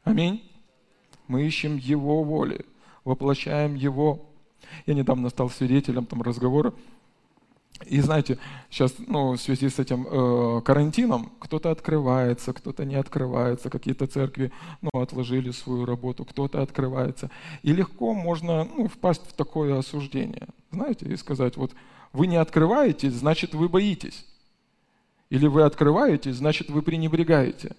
Аминь. 0.03 0.47
Мы 1.27 1.47
ищем 1.47 1.75
Его 1.75 2.23
воли, 2.23 2.67
воплощаем 3.03 3.73
Его. 3.73 4.29
Я 4.85 4.93
недавно 4.93 5.29
стал 5.29 5.49
свидетелем 5.49 6.05
там 6.05 6.21
разговора, 6.21 6.75
и 7.87 7.99
знаете, 7.99 8.37
сейчас 8.69 8.93
ну, 8.99 9.31
в 9.31 9.37
связи 9.37 9.69
с 9.69 9.79
этим 9.79 10.05
э, 10.07 10.61
карантином 10.61 11.31
кто-то 11.39 11.71
открывается, 11.71 12.53
кто-то 12.53 12.85
не 12.85 12.93
открывается, 12.93 13.71
какие-то 13.71 14.05
церкви 14.05 14.51
ну, 14.83 15.01
отложили 15.01 15.49
свою 15.49 15.85
работу, 15.85 16.25
кто-то 16.25 16.61
открывается. 16.61 17.31
И 17.63 17.73
легко 17.73 18.13
можно 18.13 18.65
ну, 18.65 18.87
впасть 18.87 19.27
в 19.27 19.33
такое 19.33 19.79
осуждение, 19.79 20.49
знаете, 20.71 21.07
и 21.07 21.17
сказать, 21.17 21.57
вот 21.57 21.71
вы 22.13 22.27
не 22.27 22.37
открываетесь, 22.37 23.13
значит 23.13 23.53
вы 23.53 23.69
боитесь. 23.69 24.25
Или 25.29 25.47
вы 25.47 25.63
открываетесь, 25.63 26.35
значит 26.35 26.69
вы 26.69 26.81
пренебрегаете. 26.81 27.75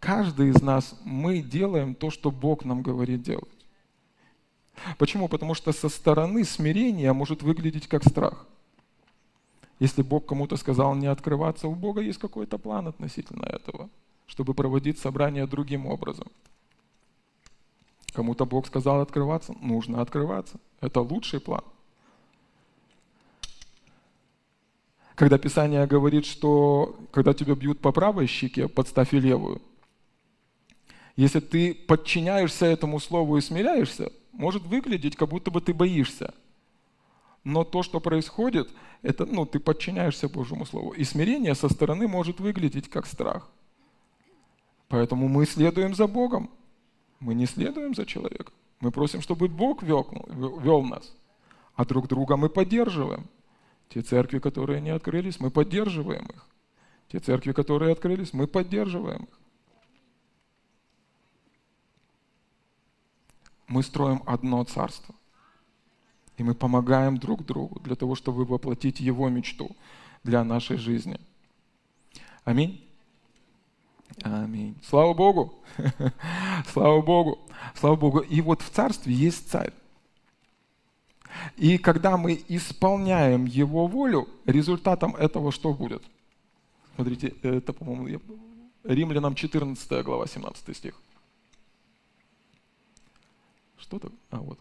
Каждый 0.00 0.48
из 0.48 0.60
нас, 0.62 0.98
мы 1.04 1.40
делаем 1.40 1.94
то, 1.94 2.10
что 2.10 2.30
Бог 2.30 2.64
нам 2.64 2.82
говорит 2.82 3.22
делать. 3.22 3.48
Почему? 4.98 5.28
Потому 5.28 5.54
что 5.54 5.72
со 5.72 5.88
стороны 5.88 6.44
смирение 6.44 7.12
может 7.12 7.42
выглядеть 7.42 7.86
как 7.86 8.02
страх. 8.02 8.46
Если 9.78 10.02
Бог 10.02 10.26
кому-то 10.26 10.56
сказал 10.56 10.94
не 10.94 11.06
открываться, 11.06 11.68
у 11.68 11.74
Бога 11.74 12.00
есть 12.00 12.18
какой-то 12.18 12.58
план 12.58 12.88
относительно 12.88 13.44
этого, 13.44 13.88
чтобы 14.26 14.54
проводить 14.54 14.98
собрание 14.98 15.46
другим 15.46 15.86
образом. 15.86 16.28
Кому-то 18.12 18.44
Бог 18.44 18.66
сказал 18.66 19.00
открываться, 19.00 19.54
нужно 19.60 20.00
открываться. 20.02 20.58
Это 20.80 21.00
лучший 21.00 21.40
план. 21.40 21.62
Когда 25.20 25.36
Писание 25.36 25.86
говорит, 25.86 26.24
что 26.24 26.98
когда 27.12 27.34
тебя 27.34 27.54
бьют 27.54 27.80
по 27.80 27.92
правой 27.92 28.26
щеке, 28.26 28.68
подставь 28.68 29.12
и 29.12 29.20
левую. 29.20 29.60
Если 31.14 31.40
ты 31.40 31.74
подчиняешься 31.74 32.64
этому 32.64 32.98
слову 33.00 33.36
и 33.36 33.42
смиряешься, 33.42 34.10
может 34.32 34.62
выглядеть, 34.62 35.16
как 35.16 35.28
будто 35.28 35.50
бы 35.50 35.60
ты 35.60 35.74
боишься. 35.74 36.32
Но 37.44 37.64
то, 37.64 37.82
что 37.82 38.00
происходит, 38.00 38.70
это, 39.02 39.26
ну, 39.26 39.44
ты 39.44 39.60
подчиняешься 39.60 40.26
Божьему 40.30 40.64
Слову. 40.64 40.92
И 40.92 41.04
смирение 41.04 41.54
со 41.54 41.68
стороны 41.68 42.08
может 42.08 42.40
выглядеть 42.40 42.88
как 42.88 43.04
страх. 43.04 43.50
Поэтому 44.88 45.28
мы 45.28 45.44
следуем 45.44 45.94
за 45.94 46.06
Богом. 46.06 46.48
Мы 47.18 47.34
не 47.34 47.44
следуем 47.44 47.94
за 47.94 48.06
человеком. 48.06 48.54
Мы 48.80 48.90
просим, 48.90 49.20
чтобы 49.20 49.48
Бог 49.48 49.82
вел, 49.82 50.08
вел 50.62 50.82
нас. 50.82 51.14
А 51.74 51.84
друг 51.84 52.08
друга 52.08 52.38
мы 52.38 52.48
поддерживаем. 52.48 53.28
Те 53.90 54.02
церкви, 54.02 54.38
которые 54.38 54.80
не 54.80 54.90
открылись, 54.90 55.40
мы 55.40 55.50
поддерживаем 55.50 56.24
их. 56.26 56.46
Те 57.08 57.18
церкви, 57.18 57.52
которые 57.52 57.92
открылись, 57.92 58.32
мы 58.32 58.46
поддерживаем 58.46 59.24
их. 59.24 59.38
Мы 63.66 63.82
строим 63.82 64.22
одно 64.26 64.62
царство. 64.64 65.14
И 66.36 66.44
мы 66.44 66.54
помогаем 66.54 67.18
друг 67.18 67.44
другу 67.44 67.80
для 67.80 67.96
того, 67.96 68.14
чтобы 68.14 68.44
воплотить 68.44 69.00
Его 69.00 69.28
мечту 69.28 69.76
для 70.22 70.44
нашей 70.44 70.76
жизни. 70.76 71.18
Аминь. 72.44 72.88
Аминь. 74.22 74.76
Слава 74.84 75.14
Богу. 75.14 75.64
Слава 76.72 77.02
Богу. 77.02 77.40
Слава 77.74 77.96
Богу. 77.96 78.20
И 78.20 78.40
вот 78.40 78.62
в 78.62 78.70
царстве 78.70 79.12
есть 79.12 79.50
царь. 79.50 79.72
И 81.56 81.78
когда 81.78 82.16
мы 82.16 82.42
исполняем 82.48 83.44
Его 83.44 83.86
волю, 83.86 84.28
результатом 84.46 85.16
этого 85.16 85.52
что 85.52 85.72
будет? 85.72 86.02
Смотрите, 86.94 87.34
это, 87.42 87.72
по-моему, 87.72 88.20
Римлянам 88.84 89.34
14 89.34 90.04
глава, 90.04 90.26
17 90.26 90.76
стих. 90.76 90.94
Что-то? 93.78 94.10
А, 94.30 94.38
вот. 94.38 94.58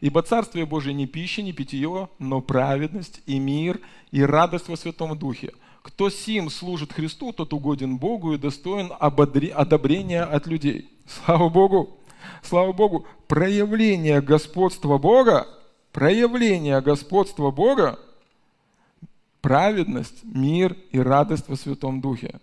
Ибо 0.00 0.22
Царствие 0.22 0.66
Божие 0.66 0.94
не 0.94 1.06
пища, 1.06 1.42
не 1.42 1.52
питье, 1.52 2.08
но 2.18 2.40
праведность 2.40 3.22
и 3.26 3.38
мир 3.38 3.80
и 4.10 4.22
радость 4.22 4.68
во 4.68 4.76
Святом 4.76 5.18
Духе. 5.18 5.52
Кто 5.82 6.10
сим 6.10 6.50
служит 6.50 6.92
Христу, 6.92 7.32
тот 7.32 7.52
угоден 7.52 7.96
Богу 7.96 8.32
и 8.32 8.38
достоин 8.38 8.92
одобрения 8.98 10.22
от 10.22 10.46
людей. 10.46 10.90
Слава 11.06 11.48
Богу! 11.48 11.98
Слава 12.42 12.72
Богу! 12.72 13.06
Проявление 13.28 14.20
господства 14.20 14.98
Бога, 14.98 15.46
проявление 15.96 16.82
господства 16.82 17.50
Бога, 17.50 17.98
праведность, 19.40 20.24
мир 20.24 20.76
и 20.90 21.00
радость 21.00 21.48
во 21.48 21.56
Святом 21.56 22.02
Духе. 22.02 22.38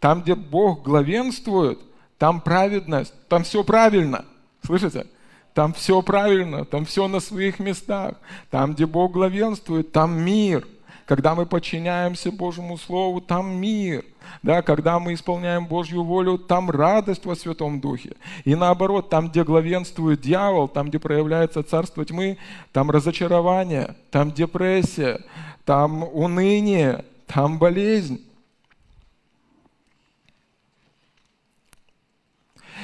Там, 0.00 0.22
где 0.22 0.34
Бог 0.34 0.82
главенствует, 0.82 1.78
там 2.18 2.40
праведность, 2.40 3.14
там 3.28 3.44
все 3.44 3.62
правильно. 3.62 4.24
Слышите? 4.66 5.06
Там 5.52 5.72
все 5.72 6.02
правильно, 6.02 6.64
там 6.64 6.84
все 6.84 7.06
на 7.06 7.20
своих 7.20 7.60
местах. 7.60 8.16
Там, 8.50 8.74
где 8.74 8.86
Бог 8.86 9.12
главенствует, 9.12 9.92
там 9.92 10.18
мир. 10.18 10.66
Когда 11.06 11.36
мы 11.36 11.46
подчиняемся 11.46 12.32
Божьему 12.32 12.76
Слову, 12.76 13.20
там 13.20 13.54
мир. 13.54 14.04
Да, 14.42 14.62
когда 14.62 14.98
мы 14.98 15.14
исполняем 15.14 15.66
Божью 15.66 16.02
волю, 16.02 16.38
там 16.38 16.70
радость 16.70 17.24
во 17.24 17.34
Святом 17.34 17.80
Духе. 17.80 18.12
И 18.44 18.54
наоборот, 18.54 19.08
там, 19.08 19.28
где 19.28 19.44
главенствует 19.44 20.20
дьявол, 20.20 20.68
там, 20.68 20.88
где 20.88 20.98
проявляется 20.98 21.62
царство 21.62 22.04
тьмы, 22.04 22.38
там 22.72 22.90
разочарование, 22.90 23.96
там 24.10 24.32
депрессия, 24.32 25.20
там 25.64 26.04
уныние, 26.04 27.04
там 27.26 27.58
болезнь. 27.58 28.20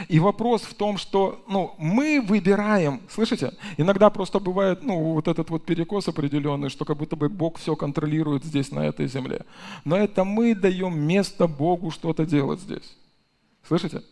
И 0.09 0.19
вопрос 0.21 0.63
в 0.63 0.75
том, 0.75 0.97
что 0.97 1.43
ну, 1.49 1.75
мы 1.79 2.21
выбираем, 2.21 3.01
слышите? 3.09 3.53
Иногда 3.77 4.11
просто 4.11 4.41
бывает 4.41 4.83
ну, 4.83 5.15
вот 5.15 5.29
этот 5.29 5.51
вот 5.51 5.65
перекос 5.65 6.09
определенный, 6.09 6.71
что 6.71 6.85
как 6.85 6.97
будто 6.97 7.17
бы 7.17 7.29
Бог 7.29 7.59
все 7.59 7.77
контролирует 7.77 8.45
здесь, 8.45 8.71
на 8.71 8.87
этой 8.87 9.07
земле. 9.09 9.45
Но 9.85 9.97
это 9.97 10.25
мы 10.25 10.55
даем 10.55 10.99
место 10.99 11.47
Богу 11.47 11.91
что-то 11.91 12.25
делать 12.25 12.61
здесь. 12.61 12.97
Слышите? 13.67 14.03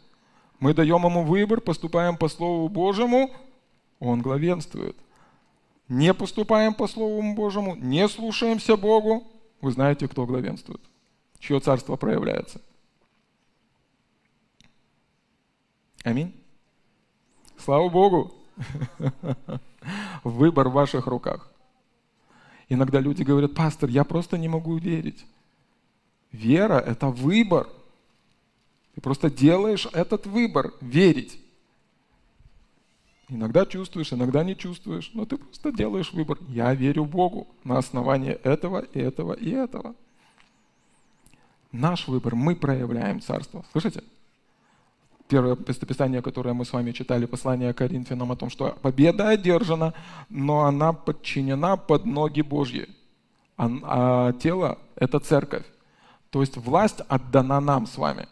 Мы 0.60 0.74
даем 0.74 1.04
ему 1.04 1.24
выбор, 1.24 1.60
поступаем 1.60 2.16
по 2.16 2.28
Слову 2.28 2.68
Божьему, 2.68 3.30
он 4.00 4.20
главенствует. 4.20 4.96
Не 5.88 6.12
поступаем 6.12 6.74
по 6.74 6.86
Слову 6.86 7.34
Божьему, 7.34 7.74
не 7.76 8.08
слушаемся 8.08 8.76
Богу, 8.76 9.26
вы 9.60 9.70
знаете, 9.72 10.06
кто 10.06 10.26
главенствует, 10.26 10.80
чье 11.38 11.60
царство 11.60 11.96
проявляется. 11.96 12.60
Аминь. 16.04 16.34
Слава 17.56 17.88
Богу. 17.88 18.34
Выбор 20.24 20.68
в 20.68 20.72
ваших 20.72 21.06
руках. 21.06 21.50
Иногда 22.68 23.00
люди 23.00 23.22
говорят, 23.22 23.54
пастор, 23.54 23.88
я 23.88 24.04
просто 24.04 24.36
не 24.36 24.48
могу 24.48 24.76
верить. 24.76 25.24
Вера– 26.32 26.78
это 26.86 27.08
выбор. 27.08 27.68
Ты 28.94 29.00
просто 29.00 29.30
делаешь 29.30 29.86
этот 29.92 30.26
выбор– 30.26 30.74
верить. 30.80 31.40
Иногда 33.30 33.66
чувствуешь, 33.66 34.12
иногда 34.12 34.42
не 34.42 34.56
чувствуешь, 34.56 35.10
но 35.14 35.26
ты 35.26 35.36
просто 35.36 35.72
делаешь 35.72 36.12
выбор. 36.12 36.38
Я 36.48 36.74
верю 36.74 37.04
Богу 37.04 37.46
на 37.64 37.78
основании 37.78 38.32
этого, 38.32 38.80
и 38.80 38.98
этого 38.98 39.34
и 39.34 39.50
этого. 39.50 39.94
Наш 41.72 42.08
выбор, 42.08 42.34
мы 42.34 42.56
проявляем 42.56 43.20
царство. 43.20 43.64
Слышите? 43.72 44.02
Первое 45.28 45.56
местописание, 45.56 46.22
которое 46.22 46.54
мы 46.54 46.64
с 46.64 46.72
вами 46.72 46.92
читали, 46.92 47.26
послание 47.26 47.72
Коринфянам, 47.72 48.32
о 48.32 48.36
том, 48.36 48.50
что 48.50 48.76
победа 48.82 49.28
одержана, 49.28 49.94
но 50.28 50.64
она 50.64 50.92
подчинена 50.92 51.76
под 51.76 52.06
ноги 52.06 52.40
Божьи. 52.40 52.88
А, 53.56 53.68
а 53.82 54.32
тело– 54.32 54.78
это 54.96 55.20
церковь. 55.20 55.64
То 56.30 56.40
есть 56.40 56.56
власть 56.56 57.00
отдана 57.08 57.60
нам 57.60 57.86
с 57.86 57.96
вами. 57.96 58.26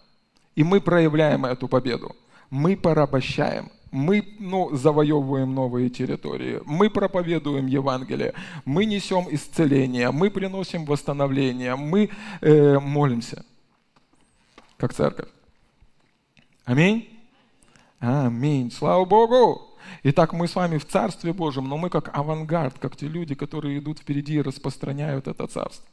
И 0.55 0.65
мы 0.65 0.81
проявляем 0.81 1.45
эту 1.45 1.69
победу. 1.69 2.17
Мы 2.51 2.77
порабощаем. 2.77 3.71
Мы 3.91 4.37
ну, 4.39 4.75
завоевываем 4.77 5.55
новые 5.55 5.91
территории. 5.91 6.61
Мы 6.65 6.91
проповедуем 6.91 7.67
Евангелие. 7.67 8.35
Мы 8.65 8.85
несем 8.85 9.27
исцеление. 9.31 10.11
Мы 10.11 10.31
приносим 10.31 10.85
восстановление. 10.85 11.77
Мы 11.77 12.11
э, 12.41 12.79
молимся, 12.79 13.45
как 14.77 14.93
церковь. 14.93 15.29
Аминь? 16.67 17.09
Аминь. 18.01 18.73
Слава 18.73 19.05
Богу! 19.05 19.69
Итак, 20.03 20.33
мы 20.33 20.49
с 20.49 20.57
вами 20.57 20.79
в 20.79 20.85
Царстве 20.85 21.33
Божьем, 21.33 21.69
но 21.69 21.77
мы 21.77 21.91
как 21.91 22.11
авангард, 22.13 22.81
как 22.81 22.97
те 22.97 23.07
люди, 23.07 23.37
которые 23.37 23.79
идут 23.79 24.01
впереди 24.01 24.35
и 24.35 24.43
распространяют 24.43 25.29
это 25.29 25.47
Царство. 25.47 25.87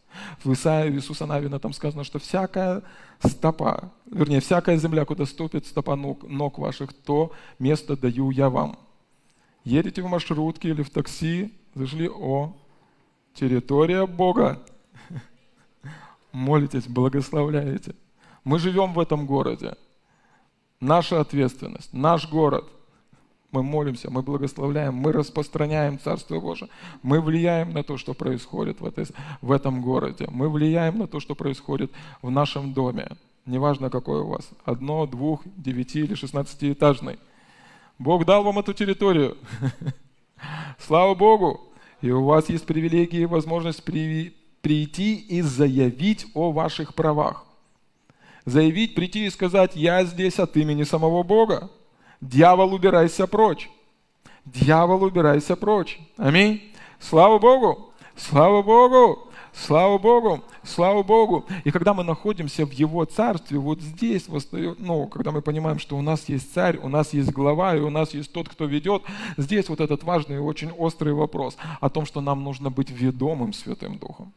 В 0.44 0.52
Исаии 0.52 0.92
Иисуса 0.92 1.28
Навина 1.28 1.60
там 1.60 1.74
сказано, 1.74 2.04
что 2.04 2.18
всякая 2.18 2.82
стопа, 3.24 3.92
вернее, 4.10 4.40
всякая 4.40 4.78
земля, 4.78 5.06
куда 5.06 5.28
ступит 5.28 5.68
стопа 5.68 5.96
ног, 5.96 6.24
ног 6.24 6.58
ваших, 6.58 6.92
то 6.92 7.32
место 7.60 7.96
даю 7.96 8.32
я 8.32 8.50
вам. 8.50 8.80
Едете 9.64 10.02
в 10.02 10.08
маршрутке 10.08 10.70
или 10.70 10.82
в 10.82 10.90
такси, 10.90 11.54
зашли, 11.76 12.10
о, 12.10 12.56
территория 13.36 14.08
Бога. 14.08 14.60
Молитесь, 16.32 16.88
благословляете. 16.88 17.94
Мы 18.44 18.58
живем 18.58 18.94
в 18.94 19.00
этом 19.00 19.28
городе 19.28 19.76
наша 20.84 21.22
ответственность, 21.22 21.94
наш 21.94 22.30
город. 22.30 22.66
Мы 23.52 23.62
молимся, 23.62 24.10
мы 24.10 24.24
благословляем, 24.24 24.96
мы 24.96 25.12
распространяем 25.12 26.00
Царство 26.00 26.40
Божие. 26.40 26.70
Мы 27.04 27.22
влияем 27.22 27.72
на 27.72 27.84
то, 27.84 27.98
что 27.98 28.16
происходит 28.16 28.82
в, 28.82 28.86
этой, 28.86 29.06
в 29.42 29.52
этом 29.52 29.82
городе. 29.82 30.28
Мы 30.32 30.50
влияем 30.50 30.98
на 30.98 31.08
то, 31.08 31.20
что 31.20 31.36
происходит 31.36 31.92
в 32.24 32.32
нашем 32.32 32.74
доме. 32.74 33.10
Неважно, 33.46 33.92
какой 33.92 34.22
у 34.22 34.28
вас. 34.28 34.50
Одно, 34.66 35.06
двух, 35.06 35.42
девяти 35.56 36.00
или 36.00 36.16
шестнадцатиэтажный. 36.16 37.20
Бог 38.00 38.26
дал 38.26 38.44
вам 38.44 38.58
эту 38.58 38.74
территорию. 38.74 39.38
Слава 40.80 41.14
Богу! 41.14 41.62
И 42.02 42.10
у 42.10 42.26
вас 42.26 42.50
есть 42.50 42.66
привилегии 42.66 43.22
и 43.22 43.26
возможность 43.26 43.84
прийти 43.84 45.16
и 45.16 45.42
заявить 45.42 46.26
о 46.34 46.52
ваших 46.52 46.96
правах 46.96 47.46
заявить, 48.46 48.96
прийти 48.96 49.26
и 49.26 49.30
сказать, 49.30 49.76
я 49.76 50.04
здесь 50.06 50.40
от 50.40 50.56
имени 50.58 50.84
самого 50.84 51.24
Бога. 51.24 51.70
Дьявол, 52.22 52.74
убирайся 52.74 53.28
прочь. 53.28 53.70
Дьявол, 54.46 55.04
убирайся 55.04 55.56
прочь. 55.56 56.00
Аминь. 56.18 56.62
Слава 57.00 57.40
Богу! 57.40 57.94
Слава 58.16 58.62
Богу! 58.62 59.28
Слава 59.54 59.98
Богу! 59.98 60.44
Слава 60.64 61.04
Богу! 61.04 61.46
И 61.64 61.72
когда 61.72 61.94
мы 61.94 62.04
находимся 62.04 62.66
в 62.66 62.72
Его 62.72 63.06
Царстве, 63.06 63.58
вот 63.60 63.82
здесь, 63.82 64.28
ну, 64.52 65.08
когда 65.08 65.32
мы 65.32 65.42
понимаем, 65.42 65.80
что 65.80 65.98
у 65.98 66.02
нас 66.02 66.30
есть 66.30 66.54
царь, 66.54 66.78
у 66.78 66.90
нас 66.90 67.14
есть 67.14 67.32
глава, 67.32 67.76
и 67.76 67.80
у 67.80 67.90
нас 67.90 68.14
есть 68.14 68.32
тот, 68.32 68.50
кто 68.50 68.66
ведет, 68.66 69.04
здесь 69.38 69.70
вот 69.70 69.80
этот 69.80 70.04
важный 70.04 70.38
и 70.38 70.40
очень 70.40 70.72
острый 70.72 71.14
вопрос 71.14 71.58
о 71.82 71.90
том, 71.90 72.06
что 72.06 72.22
нам 72.22 72.44
нужно 72.44 72.70
быть 72.70 72.90
ведомым 72.90 73.54
Святым 73.54 73.98
Духом. 73.98 74.34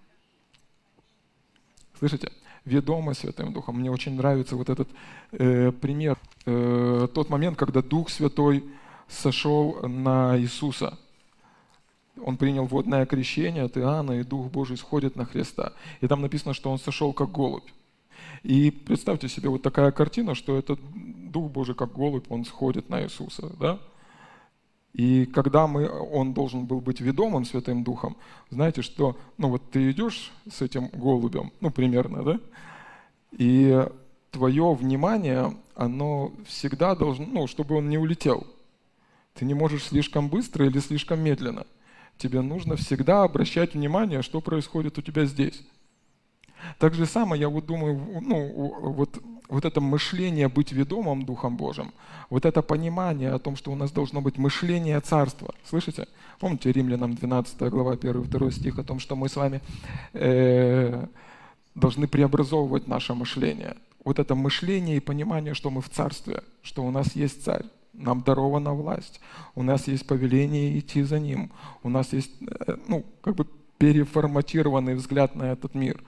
Слышите? 1.99 2.31
Ведомо 2.67 3.15
Святым 3.15 3.53
Духом. 3.55 3.81
Мне 3.81 3.91
очень 3.91 4.15
нравится 4.17 4.57
вот 4.57 4.69
этот 4.69 4.89
э, 5.33 5.73
пример. 5.73 6.19
Э, 6.45 7.09
тот 7.15 7.31
момент, 7.31 7.57
когда 7.57 7.81
Дух 7.81 8.11
Святой 8.11 8.63
сошел 9.09 9.89
на 9.89 10.39
Иисуса– 10.39 10.99
он 12.23 12.37
принял 12.37 12.65
водное 12.67 13.05
крещение 13.07 13.65
от 13.65 13.77
Иоанна, 13.77 14.21
и 14.21 14.25
Дух 14.25 14.51
Божий 14.51 14.77
сходит 14.77 15.17
на 15.17 15.25
Христа. 15.25 15.73
И 16.01 16.07
там 16.07 16.23
написано, 16.23 16.55
что 16.55 16.71
он 16.71 16.79
сошел 16.79 17.13
как 17.13 17.31
голубь. 17.31 17.69
И 18.43 18.71
представьте 18.71 19.29
себе 19.29 19.49
вот 19.49 19.63
такая 19.63 19.91
картина, 19.91 20.35
что 20.35 20.57
этот 20.57 20.81
Дух 21.31 21.51
Божий 21.51 21.75
как 21.75 21.93
голубь, 21.93 22.27
он 22.31 22.45
сходит 22.45 22.89
на 22.89 23.03
Иисуса, 23.03 23.53
да? 23.61 23.79
И 24.97 25.27
когда 25.27 25.67
мы, 25.67 25.89
он 25.89 26.33
должен 26.33 26.65
был 26.65 26.81
быть 26.81 27.01
ведомым 27.01 27.45
Святым 27.45 27.85
Духом, 27.85 28.17
знаете, 28.51 28.81
что, 28.81 29.17
ну 29.37 29.51
вот 29.51 29.71
ты 29.71 29.91
идешь 29.91 30.33
с 30.51 30.63
этим 30.63 30.89
голубем, 30.89 31.53
ну 31.61 31.71
примерно, 31.71 32.23
да, 32.23 32.41
и 33.33 33.87
твое 34.31 34.73
внимание, 34.73 35.55
оно 35.75 36.33
всегда 36.47 36.95
должно, 36.95 37.27
ну, 37.27 37.47
чтобы 37.47 37.77
он 37.77 37.91
не 37.91 37.99
улетел. 37.99 38.47
Ты 39.35 39.45
не 39.45 39.53
можешь 39.53 39.85
слишком 39.85 40.31
быстро 40.31 40.67
или 40.67 40.79
слишком 40.79 41.21
медленно 41.21 41.67
тебе 42.19 42.41
нужно 42.41 42.77
всегда 42.77 43.25
обращать 43.25 43.75
внимание, 43.75 44.23
что 44.23 44.41
происходит 44.41 44.99
у 44.99 45.03
тебя 45.03 45.27
здесь. 45.27 45.63
Так 46.79 46.95
же 46.95 47.07
самое, 47.07 47.41
я 47.41 47.49
вот 47.49 47.67
думаю, 47.67 48.01
ну, 48.23 48.93
вот, 48.93 49.19
вот 49.49 49.65
это 49.65 49.81
мышление 49.81 50.49
быть 50.49 50.73
ведомым 50.73 51.25
Духом 51.25 51.57
Божьим, 51.57 51.93
вот 52.31 52.45
это 52.45 52.63
понимание 52.63 53.33
о 53.33 53.39
том, 53.39 53.57
что 53.57 53.73
у 53.73 53.77
нас 53.77 53.91
должно 53.91 54.21
быть 54.21 54.39
мышление 54.39 55.01
Царства. 55.01 55.55
Слышите? 55.65 56.07
Помните 56.39 56.73
Римлянам 56.73 57.15
12 57.15 57.59
глава 57.71 57.95
1-2 57.95 58.51
стих 58.51 58.79
о 58.79 58.85
том, 58.85 58.99
что 58.99 59.17
мы 59.17 59.29
с 59.29 59.37
вами 59.37 59.61
э, 60.13 61.07
должны 61.75 62.09
преобразовывать 62.09 62.89
наше 62.89 63.15
мышление. 63.15 63.77
Вот 64.05 64.19
это 64.19 64.35
мышление 64.35 64.97
и 64.97 65.01
понимание, 65.01 65.55
что 65.55 65.71
мы 65.71 65.81
в 65.81 65.89
Царстве, 65.89 66.43
что 66.63 66.85
у 66.85 66.91
нас 66.91 67.17
есть 67.17 67.45
Царь. 67.45 67.65
Нам 67.93 68.23
дарована 68.23 68.75
власть. 68.75 69.21
У 69.55 69.63
нас 69.63 69.89
есть 69.89 70.07
повеление 70.07 70.79
идти 70.79 71.03
за 71.03 71.19
ним. 71.19 71.51
У 71.83 71.89
нас 71.89 72.13
есть, 72.13 72.33
э, 72.43 72.77
ну, 72.89 73.05
как 73.23 73.37
бы 73.37 73.47
переформатированный 73.79 74.95
взгляд 74.95 75.35
на 75.35 75.53
этот 75.53 75.75
мир. 75.75 76.03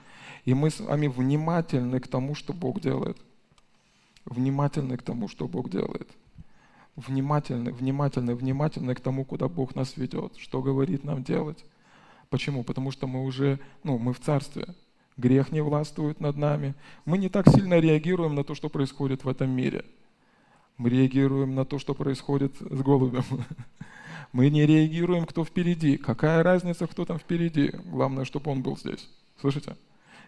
И 0.45 0.53
мы 0.53 0.69
с 0.69 0.79
вами 0.79 1.07
внимательны 1.07 1.99
к 1.99 2.07
тому, 2.07 2.35
что 2.35 2.53
Бог 2.53 2.81
делает. 2.81 3.17
Внимательны 4.25 4.97
к 4.97 5.03
тому, 5.03 5.27
что 5.27 5.47
Бог 5.47 5.69
делает. 5.69 6.09
Внимательны, 6.95 7.71
внимательны, 7.71 8.35
внимательны 8.35 8.95
к 8.95 8.99
тому, 8.99 9.25
куда 9.25 9.47
Бог 9.47 9.75
нас 9.75 9.97
ведет, 9.97 10.35
что 10.37 10.61
говорит 10.61 11.03
нам 11.03 11.23
делать. 11.23 11.63
Почему? 12.29 12.63
Потому 12.63 12.91
что 12.91 13.07
мы 13.07 13.23
уже, 13.23 13.59
ну, 13.83 13.97
мы 13.97 14.13
в 14.13 14.19
царстве. 14.19 14.67
Грех 15.17 15.51
не 15.51 15.61
властвует 15.61 16.19
над 16.19 16.37
нами. 16.37 16.75
Мы 17.05 17.17
не 17.17 17.29
так 17.29 17.47
сильно 17.49 17.79
реагируем 17.79 18.35
на 18.35 18.43
то, 18.43 18.55
что 18.55 18.69
происходит 18.69 19.23
в 19.23 19.29
этом 19.29 19.49
мире– 19.49 19.85
мы 20.79 20.89
реагируем 20.89 21.55
на 21.55 21.65
то, 21.65 21.77
что 21.77 21.93
происходит 21.93 22.55
с 22.57 22.81
голубем. 22.81 23.25
Мы 24.31 24.49
не 24.49 24.65
реагируем, 24.65 25.25
кто 25.25 25.43
впереди. 25.43 25.97
Какая 25.97 26.41
разница, 26.41 26.87
кто 26.87 27.03
там 27.03 27.19
впереди? 27.19 27.73
Главное, 27.83 28.23
чтобы 28.23 28.49
он 28.49 28.61
был 28.61 28.77
здесь. 28.77 29.09
Слышите? 29.41 29.75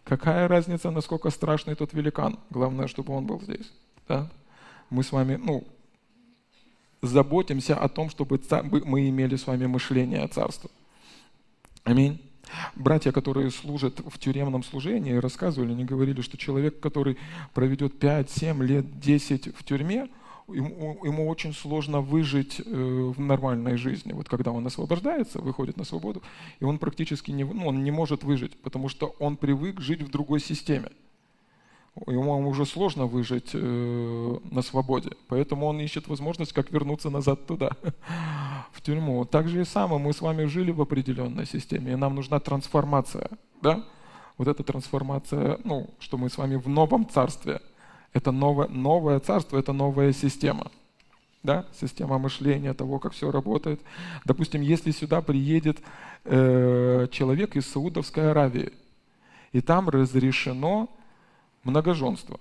Какая 0.04 0.47
разница, 0.47 0.91
насколько 0.91 1.30
страшный 1.30 1.76
тот 1.76 1.93
великан? 1.93 2.39
Главное, 2.49 2.88
чтобы 2.88 3.14
он 3.14 3.26
был 3.26 3.41
здесь. 3.41 3.72
Да? 4.08 4.30
Мы 4.89 5.04
с 5.04 5.12
вами, 5.12 5.36
ну, 5.36 5.66
заботимся 7.02 7.76
о 7.76 7.88
том, 7.88 8.10
чтобы 8.10 8.39
мы 8.86 9.10
имели 9.10 9.36
с 9.36 9.47
вами 9.47 9.66
мышление 9.66 10.28
царства. 10.28 10.70
Аминь. 11.84 12.22
Братья, 12.76 13.12
которые 13.12 13.49
служат 13.49 13.99
в 13.99 14.20
тюремном 14.20 14.64
служении, 14.64 15.14
рассказывали, 15.14 15.72
они 15.72 15.86
говорили, 15.86 16.22
что 16.22 16.38
человек, 16.38 16.80
который 16.80 17.18
проведет 17.54 17.97
5, 17.99 18.30
7 18.30 18.64
лет, 18.64 18.99
10 18.99 19.56
в 19.56 19.64
тюрьме, 19.64 20.10
ему, 20.48 21.00
ему 21.04 21.28
очень 21.28 21.54
сложно 21.54 22.02
выжить 22.02 22.60
э, 22.60 22.64
в 22.64 23.20
нормальной 23.20 23.78
жизни. 23.78 24.14
Вот 24.14 24.30
когда 24.30 24.52
он 24.52 24.66
освобождается, 24.66 25.39
выходит 25.39 25.78
на 25.78 25.84
свободу, 25.84 26.22
и 26.60 26.66
он 26.66 26.78
практически 26.78 27.32
не, 27.32 27.44
ну, 27.44 27.68
он 27.68 27.84
не 27.84 27.92
может 27.92 28.24
выжить, 28.24 28.58
потому 28.62 28.89
что 28.89 29.16
он 29.20 29.38
привык 29.38 29.80
жить 29.80 30.02
в 30.02 30.10
другой 30.10 30.39
системе. 30.39 30.89
Ему 32.08 32.48
уже 32.48 32.66
сложно 32.66 33.06
выжить 33.06 33.52
э, 33.54 34.38
на 34.44 34.62
свободе, 34.62 35.12
поэтому 35.28 35.66
он 35.66 35.80
ищет 35.82 36.08
возможность, 36.08 36.54
как 36.54 36.72
вернуться 36.72 37.10
назад 37.10 37.46
туда, 37.48 37.72
в 38.72 38.82
тюрьму. 38.82 39.26
Так 39.26 39.50
же 39.50 39.62
и 39.62 39.66
самое, 39.66 40.02
мы 40.02 40.14
с 40.14 40.22
вами 40.22 40.46
жили 40.46 40.72
в 40.72 40.82
определенной 40.82 41.46
системе, 41.46 41.94
и 41.94 41.96
нам 41.96 42.16
нужна 42.16 42.39
трансформация, 42.39 43.30
да? 43.62 43.84
Вот 44.38 44.48
эта 44.48 44.64
трансформация, 44.64 45.60
ну, 45.64 45.89
что 46.00 46.18
мы 46.18 46.30
с 46.30 46.38
вами 46.38 46.56
в 46.56 46.68
новом 46.68 47.08
царстве– 47.08 47.62
это 48.14 48.32
новое, 48.32 48.68
новое 48.68 49.20
царство, 49.20 49.57
это 49.57 49.74
новая 49.74 50.14
система. 50.14 50.72
Да? 51.43 51.66
Система 51.80 52.18
мышления, 52.18 52.74
того, 52.74 52.99
как 52.99 53.14
все 53.14 53.32
работает. 53.32 53.82
Допустим, 54.26 54.62
если 54.62 54.91
сюда 54.91 55.22
приедет 55.22 55.80
э, 56.24 57.07
человек 57.12 57.55
из 57.55 57.68
Саудовской 57.68 58.32
Аравии, 58.32 58.74
и 59.51 59.62
там 59.62 59.89
разрешено 59.89 60.89
многоженство, 61.64 62.39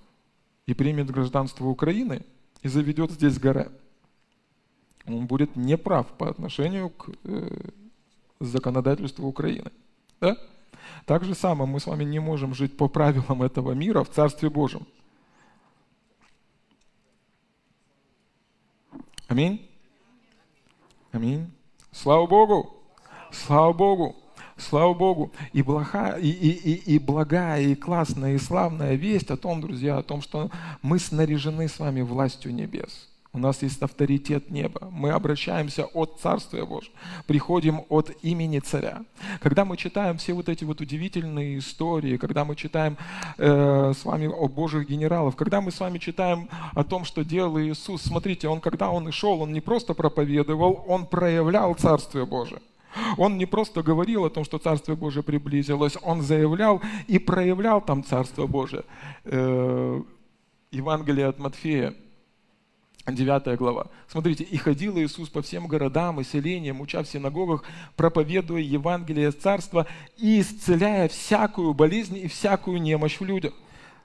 и 0.65 0.73
примет 0.73 1.09
гражданство 1.09 1.65
Украины, 1.65 2.23
и 2.61 2.67
заведет 2.67 3.11
здесь 3.11 3.39
горы, 3.39 3.71
он 5.07 5.25
будет 5.25 5.55
неправ 5.55 6.07
по 6.17 6.29
отношению 6.29 6.89
к 6.89 7.09
э, 7.23 7.49
законодательству 8.39 9.27
Украины. 9.27 9.71
Да? 10.19 10.37
Так 11.05 11.23
же 11.23 11.33
самое 11.33 11.69
мы 11.69 11.79
с 11.79 11.87
вами 11.87 12.03
не 12.03 12.19
можем 12.19 12.53
жить 12.53 12.77
по 12.77 12.87
правилам 12.87 13.41
этого 13.41 13.71
мира 13.71 14.03
в 14.03 14.09
Царстве 14.09 14.49
Божьем. 14.49 14.85
Аминь. 19.31 19.65
Аминь. 21.13 21.49
Слава 21.93 22.27
Богу. 22.27 22.73
Слава 23.31 23.71
Богу. 23.71 24.17
Слава 24.57 24.93
Богу. 24.93 25.31
И, 25.53 25.61
блага, 25.61 26.17
и, 26.17 26.27
и, 26.27 26.49
и, 26.49 26.95
и 26.95 26.99
благая, 26.99 27.61
и 27.61 27.75
классная, 27.75 28.33
и 28.33 28.37
славная 28.37 28.95
весть 28.95 29.31
о 29.31 29.37
том, 29.37 29.61
друзья, 29.61 29.99
о 29.99 30.03
том, 30.03 30.21
что 30.21 30.51
мы 30.81 30.99
снаряжены 30.99 31.69
с 31.69 31.79
вами 31.79 32.01
властью 32.01 32.53
небес. 32.53 33.07
У 33.33 33.39
нас 33.39 33.61
есть 33.61 33.81
авторитет 33.81 34.51
неба. 34.51 34.89
Мы 34.91 35.11
обращаемся 35.11 35.85
от 35.85 36.19
Царствия 36.19 36.65
Божьего, 36.65 36.93
приходим 37.27 37.83
от 37.87 38.11
имени 38.21 38.59
Царя. 38.59 39.05
Когда 39.39 39.63
мы 39.63 39.77
читаем 39.77 40.17
все 40.17 40.33
вот 40.33 40.49
эти 40.49 40.65
вот 40.65 40.81
удивительные 40.81 41.59
истории, 41.59 42.17
когда 42.17 42.43
мы 42.43 42.57
читаем 42.57 42.97
э, 43.37 43.93
с 43.97 44.03
вами 44.03 44.27
о 44.27 44.49
Божьих 44.49 44.89
генералов, 44.89 45.37
когда 45.37 45.61
мы 45.61 45.71
с 45.71 45.79
вами 45.79 45.97
читаем 45.97 46.49
о 46.73 46.83
том, 46.83 47.05
что 47.05 47.23
делал 47.23 47.57
Иисус, 47.57 48.01
смотрите, 48.01 48.49
Он, 48.49 48.59
когда 48.59 48.89
Он 48.89 49.07
и 49.07 49.11
шел, 49.11 49.41
Он 49.41 49.53
не 49.53 49.61
просто 49.61 49.93
проповедовал, 49.93 50.83
Он 50.85 51.05
проявлял 51.05 51.73
Царствие 51.75 52.25
Божие. 52.25 52.59
Он 53.17 53.37
не 53.37 53.45
просто 53.45 53.81
говорил 53.81 54.25
о 54.25 54.29
том, 54.29 54.43
что 54.43 54.57
Царствие 54.57 54.97
Божие 54.97 55.23
приблизилось, 55.23 55.97
Он 56.01 56.21
заявлял 56.21 56.81
и 57.07 57.17
проявлял 57.17 57.79
там 57.79 58.03
Царство 58.03 58.45
Божие. 58.45 58.83
Э, 59.23 60.01
Евангелие 60.71 61.27
от 61.27 61.39
Матфея, 61.39 61.93
9 63.07 63.57
глава. 63.57 63.87
Смотрите, 64.07 64.43
«И 64.43 64.57
ходил 64.57 64.97
Иисус 64.97 65.29
по 65.29 65.41
всем 65.41 65.67
городам 65.67 66.19
и 66.19 66.23
селениям, 66.23 66.81
уча 66.81 67.01
в 67.01 67.07
синагогах, 67.07 67.63
проповедуя 67.95 68.61
Евангелие 68.61 69.31
Царства 69.31 69.87
и 70.17 70.41
исцеляя 70.41 71.07
всякую 71.07 71.73
болезнь 71.73 72.17
и 72.17 72.27
всякую 72.27 72.81
немощь 72.81 73.19
в 73.19 73.25
людях». 73.25 73.53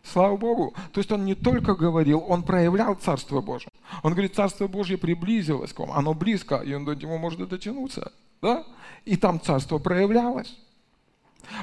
Слава 0.02 0.36
Богу. 0.36 0.72
То 0.92 1.00
есть 1.00 1.10
он 1.10 1.24
не 1.24 1.34
только 1.34 1.74
говорил, 1.74 2.24
он 2.26 2.44
проявлял 2.44 2.94
Царство 2.94 3.40
Божие. 3.40 3.70
Он 4.02 4.12
говорит, 4.12 4.36
Царство 4.36 4.68
Божье 4.68 4.96
приблизилось 4.96 5.72
к 5.72 5.78
вам, 5.80 5.90
оно 5.90 6.14
близко, 6.14 6.56
и 6.56 6.72
он 6.72 6.84
до 6.84 6.94
него 6.94 7.18
может 7.18 7.48
дотянуться. 7.48 8.12
Да? 8.40 8.64
И 9.04 9.16
там 9.16 9.40
Царство 9.40 9.78
проявлялось. 9.78 10.56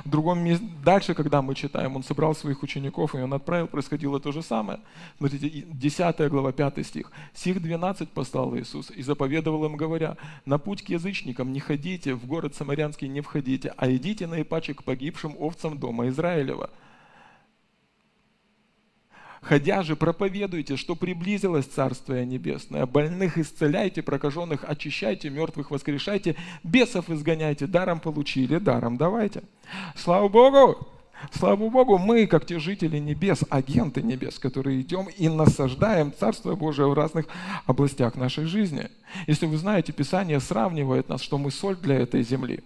В 0.06 0.10
другом 0.10 0.40
месте, 0.44 0.66
дальше, 0.84 1.14
когда 1.14 1.42
мы 1.42 1.56
читаем, 1.56 1.96
он 1.96 2.04
собрал 2.04 2.36
своих 2.36 2.64
учеников, 2.64 3.16
и 3.16 3.20
он 3.20 3.34
отправил, 3.34 3.68
происходило 3.68 4.20
то 4.20 4.32
же 4.32 4.42
самое. 4.42 4.80
Смотрите, 5.18 5.66
10 5.68 6.30
глава, 6.30 6.52
5 6.52 6.86
стих. 6.86 7.12
«Сих 7.34 7.62
12 7.62 8.10
послал 8.10 8.56
Иисус, 8.58 8.92
и 8.92 9.02
заповедовал 9.02 9.66
им, 9.66 9.78
говоря, 9.78 10.18
на 10.46 10.58
путь 10.58 10.84
к 10.84 10.90
язычникам 10.90 11.52
не 11.52 11.60
ходите, 11.60 12.14
в 12.14 12.26
город 12.26 12.56
Самарянский 12.56 13.08
не 13.08 13.22
входите, 13.22 13.74
а 13.78 13.90
идите 13.92 14.28
наипаче 14.28 14.74
к 14.74 14.84
погибшим 14.84 15.36
овцам 15.38 15.78
дома 15.78 16.08
Израилева». 16.08 16.70
Ходя 19.44 19.84
же, 19.84 19.98
проповедуйте, 19.98 20.78
что 20.78 20.96
приблизилось 20.96 21.66
Царствие 21.66 22.26
Небесное. 22.26 22.86
Больных 22.86 23.38
исцеляйте, 23.38 24.02
прокаженных 24.02 24.64
очищайте, 24.64 25.30
мертвых 25.30 25.70
воскрешайте, 25.70 26.38
бесов 26.64 27.10
изгоняйте, 27.10 27.68
даром 27.68 28.00
получили, 28.00 28.58
даром 28.58 28.96
давайте. 28.96 29.44
Слава 29.96 30.30
Богу! 30.30 30.88
Слава 31.32 31.70
Богу, 31.70 31.98
мы, 31.98 32.28
как 32.28 32.46
те 32.46 32.60
жители 32.60 32.98
небес, 32.98 33.44
агенты 33.50 34.02
небес, 34.02 34.40
которые 34.40 34.82
идем 34.82 35.08
и 35.18 35.30
насаждаем 35.30 36.14
Царство 36.18 36.56
Божие 36.56 36.88
в 36.90 36.94
разных 36.94 37.28
областях 37.66 38.16
нашей 38.16 38.46
жизни. 38.46 38.90
Если 39.28 39.46
вы 39.46 39.58
знаете, 39.58 39.94
Писание 39.94 40.42
сравнивает 40.42 41.08
нас, 41.08 41.22
что 41.22 41.38
мы 41.38 41.52
соль 41.52 41.78
для 41.78 41.96
этой 41.96 42.24
земли. 42.24 42.62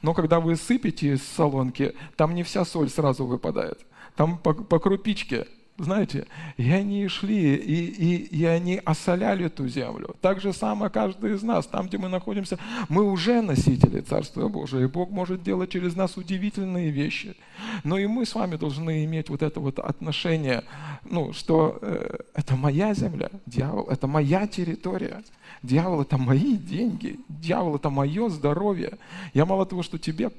Но 0.00 0.14
когда 0.14 0.40
вы 0.40 0.56
сыпете 0.56 1.14
из 1.14 1.22
солонки, 1.22 1.94
там 2.16 2.34
не 2.34 2.44
вся 2.44 2.64
соль 2.64 2.88
сразу 2.88 3.26
выпадает. 3.26 3.78
Там 4.16 4.38
по, 4.38 4.54
по 4.54 4.78
крупичке– 4.78 5.46
знаете, 5.78 6.26
и 6.56 6.70
они 6.70 7.06
шли, 7.08 7.54
и, 7.54 7.84
и, 7.84 8.16
и 8.40 8.44
они 8.44 8.80
осоляли 8.84 9.46
эту 9.46 9.68
землю. 9.68 10.16
Так 10.20 10.40
же 10.40 10.52
самое 10.52 10.90
каждый 10.90 11.34
из 11.34 11.42
нас, 11.42 11.66
там, 11.66 11.86
где 11.86 11.98
мы 11.98 12.08
находимся, 12.08 12.58
мы 12.88 13.04
уже 13.04 13.40
носители 13.42 14.00
Царства 14.00 14.48
Божия, 14.48 14.82
и 14.82 14.86
Бог 14.86 15.10
может 15.10 15.42
делать 15.42 15.70
через 15.70 15.94
нас 15.94 16.16
удивительные 16.16 16.90
вещи. 16.90 17.36
Но 17.84 17.96
и 17.96 18.06
мы 18.06 18.26
с 18.26 18.34
вами 18.34 18.56
должны 18.56 19.04
иметь 19.04 19.28
вот 19.28 19.42
это 19.42 19.60
вот 19.60 19.78
отношение, 19.78 20.64
ну, 21.04 21.32
что 21.32 21.78
э, 21.80 22.18
это 22.34 22.56
моя 22.56 22.94
земля, 22.94 23.30
дьявол, 23.46 23.88
это 23.88 24.06
моя 24.06 24.46
территория. 24.46 25.22
Дьявол– 25.62 26.00
это 26.02 26.18
мои 26.18 26.56
деньги. 26.56 27.18
Дьявол– 27.28 27.76
это 27.76 27.90
мое 27.90 28.28
здоровье. 28.28 28.98
Я 29.34 29.44
мало 29.44 29.66
того, 29.66 29.82
что 29.82 29.98
тебе 29.98 30.30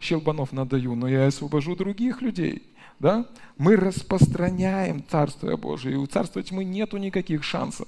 щелбанов 0.00 0.52
надаю, 0.52 0.96
но 0.96 1.06
я 1.06 1.26
освобожу 1.26 1.76
других 1.76 2.22
людей– 2.22 2.62
да, 3.04 3.26
мы 3.58 3.76
распространяем 3.76 5.04
Царствие 5.06 5.58
Божие, 5.58 5.92
и 5.92 5.96
у 5.98 6.06
Царства 6.06 6.42
тьмы 6.42 6.64
нету 6.64 6.96
никаких 6.96 7.44
шансов. 7.44 7.86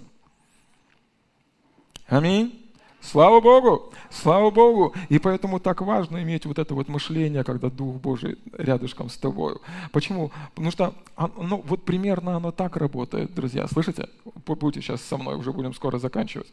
Аминь. 2.07 2.63
Слава 3.01 3.41
Богу! 3.41 3.95
Слава 4.11 4.51
Богу! 4.51 4.95
И 5.09 5.19
поэтому 5.19 5.59
так 5.59 5.81
важно 5.81 6.23
иметь 6.23 6.45
вот 6.45 6.59
это 6.59 6.75
вот 6.75 6.89
мышление, 6.89 7.45
когда 7.45 7.71
Дух 7.71 7.97
Божий 7.97 8.37
рядышком 8.53 9.09
с 9.09 9.17
тобой. 9.17 9.57
Почему? 9.91 10.33
Потому 10.51 10.71
что 10.71 10.95
ну, 11.17 11.65
вот 11.67 11.85
примерно 11.87 12.37
оно 12.37 12.53
так 12.53 12.77
работает, 12.77 13.35
друзья. 13.35 13.67
Слышите? 13.69 14.11
Будьте 14.45 14.83
сейчас 14.83 15.01
со 15.01 15.17
мной, 15.17 15.37
уже 15.37 15.51
будем 15.51 15.73
скоро 15.73 15.99
заканчивать. 15.99 16.53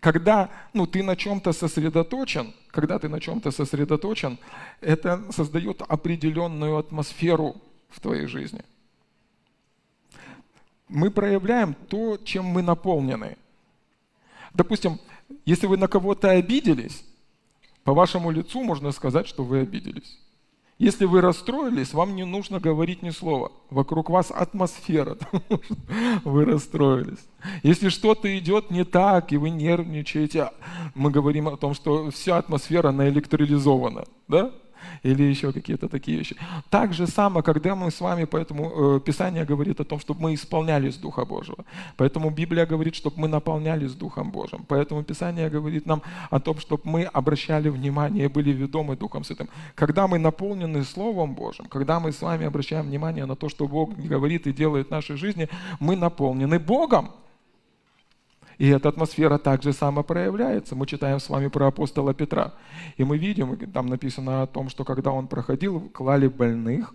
Когда 0.00 0.50
ну, 0.72 0.86
ты 0.86 1.02
на 1.02 1.16
чем-то 1.16 1.52
сосредоточен, 1.52 2.54
когда 2.70 2.98
ты 2.98 3.08
на 3.08 3.20
чем-то 3.20 3.50
сосредоточен, 3.50 4.38
это 4.80 5.24
создает 5.32 5.82
определенную 5.82 6.76
атмосферу 6.76 7.56
в 7.88 8.00
твоей 8.00 8.26
жизни. 8.26 8.62
Мы 10.88 11.10
проявляем 11.10 11.74
то, 11.74 12.16
чем 12.16 12.44
мы 12.44 12.62
наполнены. 12.62 13.36
Допустим, 14.54 14.98
если 15.44 15.66
вы 15.66 15.76
на 15.76 15.88
кого-то 15.88 16.30
обиделись, 16.30 17.04
по 17.82 17.92
вашему 17.92 18.30
лицу 18.30 18.62
можно 18.62 18.92
сказать, 18.92 19.26
что 19.26 19.42
вы 19.42 19.60
обиделись. 19.60 20.18
Если 20.78 21.06
вы 21.06 21.20
расстроились, 21.20 21.92
вам 21.92 22.14
не 22.14 22.24
нужно 22.24 22.60
говорить 22.60 23.02
ни 23.02 23.10
слова. 23.10 23.50
Вокруг 23.68 24.10
вас 24.10 24.30
атмосфера, 24.30 25.16
вы 26.24 26.44
расстроились. 26.44 27.18
Если 27.64 27.88
что-то 27.88 28.38
идет 28.38 28.70
не 28.70 28.84
так, 28.84 29.32
и 29.32 29.36
вы 29.38 29.50
нервничаете, 29.50 30.50
мы 30.94 31.10
говорим 31.10 31.48
о 31.48 31.56
том, 31.56 31.74
что 31.74 32.10
вся 32.10 32.38
атмосфера 32.38 32.92
наэлектролизована. 32.92 34.04
Да? 34.28 34.52
Или 35.02 35.22
еще 35.22 35.52
какие-то 35.52 35.88
такие 35.88 36.18
вещи. 36.18 36.36
Так 36.70 36.92
же 36.92 37.06
самое, 37.06 37.42
когда 37.42 37.74
мы 37.74 37.90
с 37.90 38.00
вами, 38.00 38.24
поэтому 38.24 38.96
э, 38.96 39.00
Писание 39.00 39.44
говорит 39.44 39.80
о 39.80 39.84
том, 39.84 40.00
чтобы 40.00 40.22
мы 40.22 40.34
исполнялись 40.34 40.96
Духа 40.96 41.24
Божьего. 41.24 41.64
Поэтому 41.96 42.30
Библия 42.30 42.66
говорит, 42.66 42.94
чтобы 42.94 43.20
мы 43.20 43.28
наполнялись 43.28 43.92
Духом 43.92 44.30
Божьим. 44.30 44.64
Поэтому 44.68 45.02
Писание 45.02 45.50
говорит 45.50 45.86
нам 45.86 46.02
о 46.30 46.40
том, 46.40 46.58
чтобы 46.58 46.82
мы 46.84 47.04
обращали 47.04 47.68
внимание 47.68 48.24
и 48.24 48.28
были 48.28 48.50
ведомы 48.50 48.96
Духом 48.96 49.24
Святым. 49.24 49.48
Когда 49.74 50.06
мы 50.06 50.18
наполнены 50.18 50.84
Словом 50.84 51.34
Божьим, 51.34 51.66
когда 51.66 52.00
мы 52.00 52.12
с 52.12 52.22
вами 52.22 52.46
обращаем 52.46 52.86
внимание 52.86 53.26
на 53.26 53.36
то, 53.36 53.48
что 53.48 53.66
Бог 53.68 53.96
говорит 53.96 54.46
и 54.46 54.52
делает 54.52 54.88
в 54.88 54.90
нашей 54.90 55.16
жизни, 55.16 55.48
мы 55.80 55.96
наполнены 55.96 56.58
Богом. 56.58 57.10
И 58.58 58.68
эта 58.68 58.88
атмосфера 58.88 59.38
также 59.38 59.72
само 59.72 60.02
проявляется. 60.02 60.74
Мы 60.74 60.86
читаем 60.86 61.20
с 61.20 61.28
вами 61.28 61.48
про 61.48 61.68
апостола 61.68 62.12
Петра. 62.12 62.54
И 62.96 63.04
мы 63.04 63.16
видим, 63.16 63.56
там 63.72 63.86
написано 63.86 64.42
о 64.42 64.46
том, 64.46 64.68
что 64.68 64.84
когда 64.84 65.12
он 65.12 65.28
проходил, 65.28 65.88
клали 65.90 66.26
больных, 66.26 66.92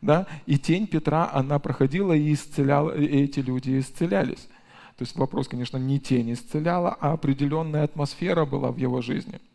да, 0.00 0.26
и 0.46 0.58
тень 0.58 0.86
Петра, 0.86 1.30
она 1.32 1.58
проходила 1.58 2.12
и 2.12 2.32
исцеляла, 2.32 2.90
и 2.90 3.04
эти 3.04 3.40
люди 3.40 3.78
исцелялись. 3.78 4.48
То 4.96 5.04
есть 5.04 5.16
вопрос, 5.16 5.48
конечно, 5.48 5.76
не 5.76 6.00
тень 6.00 6.32
исцеляла, 6.32 6.96
а 6.98 7.12
определенная 7.12 7.84
атмосфера 7.84 8.44
была 8.44 8.72
в 8.72 8.78
его 8.78 9.02
жизни– 9.02 9.40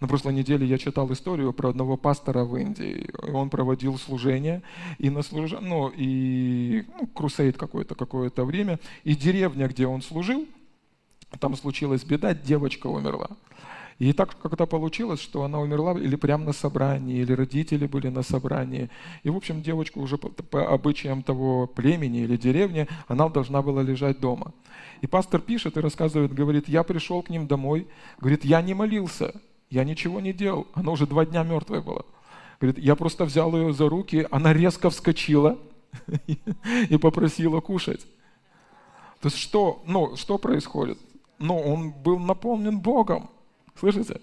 на 0.00 0.08
прошлой 0.08 0.34
неделе 0.34 0.66
я 0.66 0.78
читал 0.78 1.12
историю 1.12 1.52
про 1.52 1.70
одного 1.70 1.96
пастора 1.96 2.44
в 2.44 2.56
Индии. 2.56 3.08
Он 3.32 3.50
проводил 3.50 3.98
служение, 3.98 4.62
и 4.98 5.10
на 5.10 5.22
служ... 5.22 5.52
ну, 5.60 5.92
и 5.94 6.84
ну, 6.98 7.06
крусейд 7.06 7.56
какое-то 7.56 7.94
какое-то 7.94 8.44
время, 8.44 8.80
и 9.04 9.14
деревня, 9.14 9.68
где 9.68 9.86
он 9.86 10.02
служил, 10.02 10.46
там 11.38 11.56
случилась 11.56 12.04
беда, 12.04 12.34
девочка 12.34 12.88
умерла. 12.88 13.30
И 13.98 14.12
так 14.12 14.36
как-то 14.40 14.66
получилось, 14.66 15.20
что 15.20 15.44
она 15.44 15.60
умерла 15.60 15.92
или 15.92 16.16
прямо 16.16 16.46
на 16.46 16.52
собрании, 16.52 17.20
или 17.20 17.32
родители 17.32 17.86
были 17.86 18.08
на 18.08 18.22
собрании. 18.22 18.90
И, 19.22 19.30
в 19.30 19.36
общем, 19.36 19.62
девочка 19.62 19.98
уже 19.98 20.18
по, 20.18 20.28
по 20.28 20.66
обычаям 20.66 21.22
того 21.22 21.68
племени 21.68 22.20
или 22.20 22.36
деревни, 22.36 22.88
она 23.06 23.28
должна 23.28 23.62
была 23.62 23.82
лежать 23.82 24.18
дома. 24.18 24.52
И 25.00 25.06
пастор 25.06 25.40
пишет 25.40 25.76
и 25.76 25.80
рассказывает, 25.80 26.34
говорит, 26.34 26.68
я 26.68 26.82
пришел 26.82 27.22
к 27.22 27.30
ним 27.30 27.46
домой, 27.46 27.86
говорит, 28.18 28.44
я 28.44 28.62
не 28.62 28.74
молился, 28.74 29.40
я 29.74 29.84
ничего 29.84 30.20
не 30.20 30.32
делал. 30.32 30.68
Она 30.74 30.92
уже 30.92 31.06
два 31.06 31.26
дня 31.26 31.42
мертвая 31.42 31.80
была. 31.80 32.02
Говорит, 32.60 32.82
я 32.82 32.94
просто 32.94 33.24
взял 33.24 33.54
ее 33.56 33.72
за 33.72 33.88
руки, 33.88 34.26
она 34.30 34.52
резко 34.52 34.88
вскочила 34.88 35.58
и 36.88 36.96
попросила 36.96 37.60
кушать. 37.60 38.06
То 39.20 39.28
есть 39.28 39.38
что, 39.38 39.82
ну, 39.86 40.16
что 40.16 40.38
происходит? 40.38 40.98
Ну, 41.38 41.58
он 41.58 41.90
был 41.90 42.20
наполнен 42.20 42.78
Богом. 42.78 43.30
Слышите? 43.78 44.20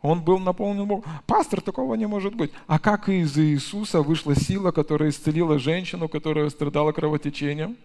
Он 0.00 0.22
был 0.22 0.38
наполнен 0.38 0.86
Богом. 0.86 1.04
Пастор, 1.26 1.60
такого 1.60 1.94
не 1.94 2.06
может 2.06 2.34
быть. 2.34 2.50
А 2.66 2.78
как 2.78 3.10
из 3.10 3.36
Иисуса 3.36 4.00
вышла 4.00 4.34
сила, 4.34 4.70
которая 4.70 5.10
исцелила 5.10 5.58
женщину, 5.58 6.08
которая 6.08 6.48
страдала 6.48 6.92
кровотечением? 6.92 7.76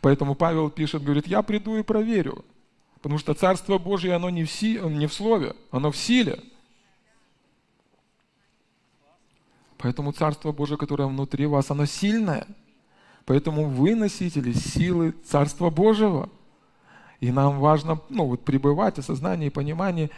Поэтому 0.00 0.34
Павел 0.34 0.70
пишет, 0.70 1.02
говорит, 1.02 1.26
я 1.26 1.42
приду 1.42 1.76
и 1.76 1.82
проверю. 1.82 2.44
Потому 2.96 3.18
что 3.18 3.34
Царство 3.34 3.78
Божье, 3.78 4.14
оно 4.14 4.30
не 4.30 4.44
в, 4.44 4.50
си, 4.50 4.78
не 4.78 5.06
в 5.06 5.14
слове, 5.14 5.54
оно 5.70 5.90
в 5.90 5.96
силе. 5.96 6.40
Поэтому 9.78 10.12
Царство 10.12 10.52
Божие, 10.52 10.76
которое 10.76 11.08
внутри 11.08 11.46
вас, 11.46 11.70
оно 11.70 11.86
сильное. 11.86 12.46
Поэтому 13.24 13.64
вы 13.64 13.94
носители 13.94 14.52
силы 14.52 15.12
Царства 15.24 15.70
Божьего. 15.70 16.28
И 17.20 17.32
нам 17.32 17.58
важно 17.58 18.00
ну, 18.10 18.26
вот, 18.26 18.44
пребывать 18.44 18.96
в 18.96 18.98
осознании 18.98 19.46
и 19.46 19.50
понимании. 19.50 20.10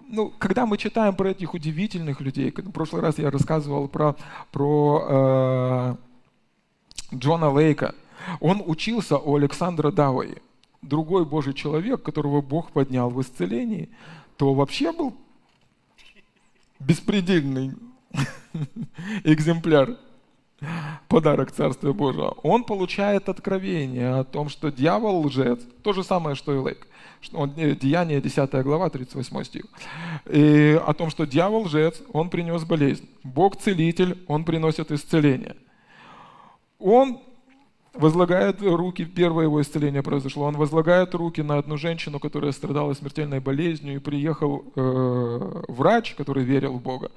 Ну, 0.00 0.32
когда 0.38 0.66
мы 0.66 0.76
читаем 0.76 1.14
про 1.14 1.30
этих 1.30 1.54
удивительных 1.54 2.20
людей, 2.20 2.50
в 2.50 2.72
прошлый 2.72 3.02
раз 3.02 3.18
я 3.18 3.30
рассказывал 3.30 3.86
про, 3.86 4.16
про 4.50 5.96
э, 7.12 7.16
Джона 7.16 7.50
Лейка– 7.50 7.94
он 8.40 8.62
учился 8.64 9.18
у 9.18 9.36
Александра 9.36 9.90
Даваи, 9.90 10.42
другой 10.82 11.24
Божий 11.24 11.54
человек, 11.54 12.02
которого 12.02 12.40
Бог 12.40 12.70
поднял 12.70 13.10
в 13.10 13.20
исцелении, 13.20 13.88
то 14.36 14.54
вообще 14.54 14.92
был 14.92 15.14
беспредельный 16.78 17.72
экземпляр, 19.24 19.96
подарок 21.08 21.52
Царствия 21.52 21.92
Божьего. 21.92 22.36
Он 22.42 22.64
получает 22.64 23.28
откровение 23.28 24.14
о 24.14 24.24
том, 24.24 24.48
что 24.48 24.70
дьявол 24.70 25.26
лжец, 25.26 25.60
то 25.82 25.92
же 25.92 26.02
самое, 26.02 26.36
что 26.36 26.54
и 26.54 26.58
Лейк. 26.58 26.86
Э, 27.32 27.74
Деяние 27.74 28.20
10 28.20 28.50
глава, 28.62 28.90
38 28.90 29.44
стих. 29.44 29.64
И 30.30 30.80
о 30.84 30.92
том, 30.94 31.10
что 31.10 31.26
дьявол 31.26 31.62
лжец, 31.62 32.02
он 32.12 32.30
принес 32.30 32.64
болезнь. 32.64 33.08
Бог 33.22 33.56
целитель, 33.56 34.22
он 34.26 34.44
приносит 34.44 34.92
исцеление. 34.92 35.56
Он 36.78 37.20
возлагает 37.94 38.60
руки, 38.60 39.04
первое 39.04 39.44
его 39.44 39.60
исцеление 39.62 40.02
произошло, 40.02 40.44
он 40.44 40.56
возлагает 40.56 41.14
руки 41.14 41.42
на 41.42 41.58
одну 41.58 41.76
женщину, 41.76 42.18
которая 42.18 42.52
страдала 42.52 42.92
смертельной 42.94 43.40
болезнью, 43.40 43.96
и 43.96 43.98
приехал 43.98 44.64
э, 44.74 45.62
врач, 45.68 46.14
который 46.14 46.44
верил 46.44 46.74
в 46.74 46.82
Бога, 46.82 47.10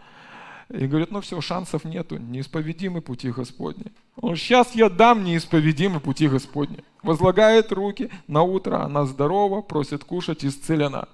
и 0.69 0.85
говорит, 0.87 1.11
ну 1.11 1.21
все, 1.21 1.41
шансов 1.41 1.85
нету, 1.85 2.17
неисповедимы 2.17 3.01
пути 3.01 3.31
Господни. 3.31 3.91
Он, 4.15 4.35
сейчас 4.35 4.75
я 4.75 4.89
дам 4.89 5.23
неисповедимы 5.23 5.99
пути 5.99 6.27
Господни. 6.27 6.83
Возлагает 7.03 7.71
руки, 7.71 8.09
на 8.27 8.43
утро 8.43 8.83
она 8.83 9.05
здорова, 9.05 9.61
просит 9.61 10.03
кушать, 10.03 10.43
исцелена. 10.43 11.07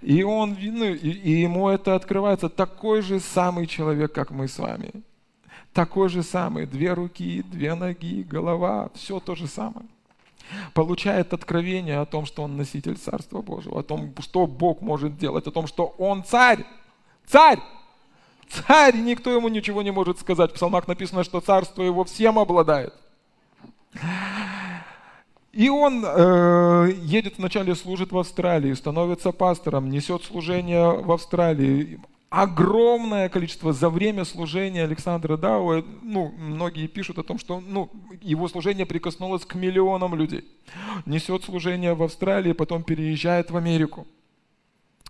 И, 0.00 0.22
он, 0.22 0.56
ну, 0.60 0.86
и, 0.86 1.10
и 1.10 1.30
ему 1.42 1.68
это 1.68 1.94
открывается. 1.94 2.48
Такой 2.48 3.02
же 3.02 3.20
самый 3.20 3.66
человек, 3.66 4.12
как 4.12 4.30
мы 4.30 4.48
с 4.48 4.58
вами. 4.58 4.90
Такой 5.72 6.08
же 6.08 6.22
самый. 6.22 6.66
Две 6.66 6.92
руки, 6.92 7.42
две 7.42 7.74
ноги, 7.74 8.22
голова. 8.22 8.90
Все 8.94 9.20
то 9.20 9.34
же 9.34 9.46
самое. 9.46 9.86
Получает 10.74 11.32
откровение 11.34 11.98
о 11.98 12.06
том, 12.06 12.24
что 12.24 12.42
он 12.42 12.56
носитель 12.56 12.96
Царства 12.96 13.42
Божьего, 13.42 13.80
о 13.80 13.82
том, 13.82 14.14
что 14.20 14.46
Бог 14.46 14.80
может 14.80 15.16
делать, 15.18 15.46
о 15.46 15.50
том, 15.50 15.66
что 15.66 15.94
он 15.98 16.24
царь. 16.24 16.64
Царь! 17.26 17.58
Царь! 18.48 18.96
Никто 18.96 19.30
ему 19.30 19.48
ничего 19.48 19.82
не 19.82 19.90
может 19.90 20.18
сказать. 20.18 20.52
В 20.52 20.54
псалмах 20.54 20.88
написано, 20.88 21.22
что 21.22 21.40
царство 21.40 21.82
его 21.82 22.04
всем 22.04 22.38
обладает. 22.38 22.94
И 25.52 25.68
он 25.68 26.04
э, 26.06 26.92
едет 27.02 27.38
вначале, 27.38 27.74
служит 27.74 28.12
в 28.12 28.18
Австралии, 28.18 28.72
становится 28.74 29.32
пастором, 29.32 29.90
несет 29.90 30.22
служение 30.22 30.90
в 30.92 31.10
Австралии. 31.10 32.00
Огромное 32.30 33.30
количество 33.30 33.72
за 33.72 33.88
время 33.88 34.24
служения 34.24 34.84
Александра 34.84 35.38
Дауэ, 35.38 35.82
ну, 36.02 36.28
многие 36.36 36.86
пишут 36.86 37.18
о 37.18 37.22
том, 37.22 37.38
что 37.38 37.60
ну, 37.60 37.90
его 38.20 38.48
служение 38.48 38.84
прикоснулось 38.84 39.46
к 39.46 39.54
миллионам 39.54 40.14
людей. 40.14 40.44
Несет 41.06 41.44
служение 41.44 41.94
в 41.94 42.02
Австралии, 42.02 42.52
потом 42.52 42.82
переезжает 42.82 43.50
в 43.50 43.56
Америку 43.56 44.06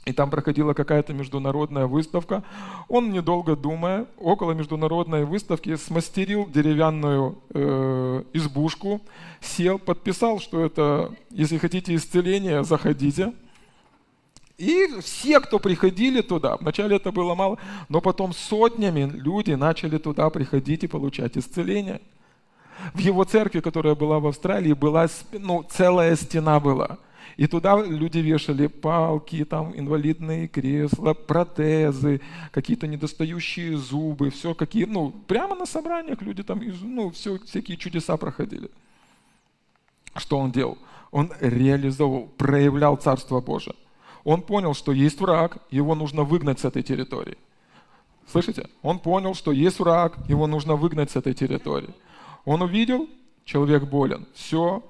и 0.08 0.12
там 0.12 0.30
проходила 0.30 0.72
какая-то 0.72 1.12
международная 1.12 1.86
выставка. 1.86 2.42
Он, 2.88 3.10
недолго 3.12 3.56
думая, 3.56 4.06
около 4.18 4.52
международной 4.52 5.26
выставки 5.26 5.76
смастерил 5.76 6.48
деревянную 6.48 7.38
э, 7.50 8.22
избушку, 8.32 9.02
сел, 9.40 9.78
подписал, 9.78 10.40
что 10.40 10.64
это, 10.64 11.14
если 11.30 11.58
хотите 11.58 11.94
исцеления, 11.94 12.62
заходите. 12.62 13.34
И 14.58 15.00
все, 15.00 15.40
кто 15.40 15.58
приходили 15.58 16.20
туда, 16.20 16.56
вначале 16.56 16.96
это 16.96 17.12
было 17.12 17.34
мало, 17.34 17.58
но 17.88 18.00
потом 18.00 18.32
сотнями 18.32 19.10
люди 19.14 19.52
начали 19.52 19.98
туда 19.98 20.28
приходить 20.30 20.84
и 20.84 20.88
получать 20.88 21.38
исцеление. 21.38 22.00
В 22.92 22.98
его 22.98 23.24
церкви, 23.24 23.60
которая 23.60 23.94
была 23.94 24.18
в 24.18 24.26
Австралии, 24.26 24.72
была 24.72 25.06
ну, 25.32 25.64
целая 25.68 26.16
стена 26.16 26.60
была– 26.60 26.98
и 27.38 27.46
туда 27.46 27.80
люди 27.80 28.18
вешали 28.18 28.66
палки, 28.66 29.44
там 29.44 29.72
инвалидные 29.78 30.48
кресла, 30.48 31.14
протезы, 31.14 32.20
какие-то 32.50 32.88
недостающие 32.88 33.76
зубы, 33.76 34.30
все 34.30 34.54
какие, 34.54 34.86
ну, 34.86 35.12
прямо 35.28 35.54
на 35.54 35.64
собраниях 35.64 36.20
люди 36.20 36.42
там, 36.42 36.60
ну, 36.82 37.10
все, 37.10 37.38
всякие 37.38 37.76
чудеса 37.76 38.16
проходили. 38.16 38.68
Что 40.16 40.38
он 40.38 40.50
делал? 40.50 40.78
Он 41.12 41.32
реализовал, 41.40 42.26
проявлял 42.36 42.96
Царство 42.96 43.40
Божие. 43.40 43.76
Он 44.28 44.42
понял, 44.42 44.74
что 44.74 44.92
есть 44.92 45.22
враг, 45.22 45.56
его 45.70 45.94
нужно 45.94 46.22
выгнать 46.22 46.60
с 46.60 46.64
этой 46.66 46.82
территории. 46.82 47.38
Слышите? 48.26 48.68
Он 48.82 48.98
понял, 48.98 49.32
что 49.32 49.52
есть 49.52 49.80
враг, 49.80 50.18
его 50.28 50.46
нужно 50.46 50.76
выгнать 50.76 51.10
с 51.10 51.16
этой 51.16 51.32
территории. 51.32 51.94
Он 52.44 52.60
увидел, 52.60 53.08
человек 53.46 53.84
болен. 53.84 54.26
Все, 54.34 54.84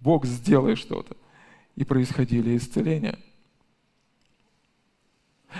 Бог, 0.00 0.24
сделай 0.24 0.74
что-то. 0.74 1.18
И 1.76 1.84
происходили 1.84 2.56
исцеления. 2.56 3.18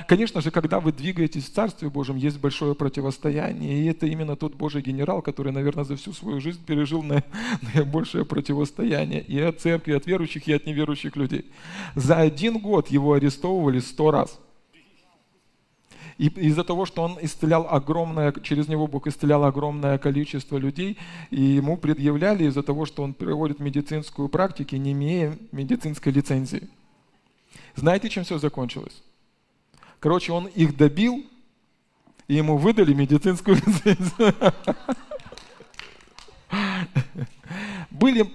Конечно 0.06 0.40
же, 0.40 0.50
когда 0.50 0.78
вы 0.78 0.92
двигаетесь 0.92 1.46
в 1.46 1.52
Царстве 1.52 1.88
Божьем, 1.88 2.16
есть 2.16 2.38
большое 2.38 2.74
противостояние, 2.74 3.80
и 3.80 3.86
это 3.86 4.06
именно 4.06 4.36
тот 4.36 4.54
Божий 4.54 4.82
генерал, 4.82 5.22
который, 5.22 5.52
наверное, 5.52 5.84
за 5.84 5.96
всю 5.96 6.12
свою 6.12 6.40
жизнь 6.40 6.64
пережил 6.64 7.02
наибольшее 7.74 8.24
противостояние 8.24 9.22
и 9.22 9.40
от 9.40 9.60
церкви, 9.60 9.92
и 9.92 9.96
от 9.96 10.06
верующих, 10.06 10.46
и 10.46 10.52
от 10.52 10.66
неверующих 10.66 11.16
людей. 11.16 11.44
За 11.94 12.16
один 12.16 12.58
год 12.58 12.88
его 12.88 13.14
арестовывали 13.14 13.80
сто 13.80 14.10
раз– 14.10 14.38
и 16.20 16.26
из-за 16.26 16.64
того, 16.64 16.84
что 16.84 17.02
он 17.02 17.16
исцелял 17.22 17.66
огромное, 17.66 18.30
через 18.42 18.68
него 18.68 18.86
Бог 18.86 19.06
исцелял 19.06 19.42
огромное 19.42 19.96
количество 19.96 20.58
людей, 20.58 20.98
и 21.30 21.40
ему 21.40 21.78
предъявляли 21.78 22.44
из-за 22.44 22.62
того, 22.62 22.84
что 22.84 23.02
он 23.02 23.14
проводит 23.14 23.58
медицинскую 23.58 24.28
практику, 24.28 24.76
не 24.76 24.92
имея 24.92 25.38
медицинской 25.50 26.12
лицензии. 26.12 26.68
Знаете, 27.74 28.10
чем 28.10 28.24
все 28.24 28.36
закончилось? 28.36 29.02
Короче, 30.00 30.32
он 30.32 30.46
их 30.46 30.76
добил, 30.76 31.24
и 32.26 32.34
ему 32.34 32.56
выдали 32.56 32.92
медицинскую 32.92 33.56
лицензию. 33.56 34.34
Были 37.90 38.30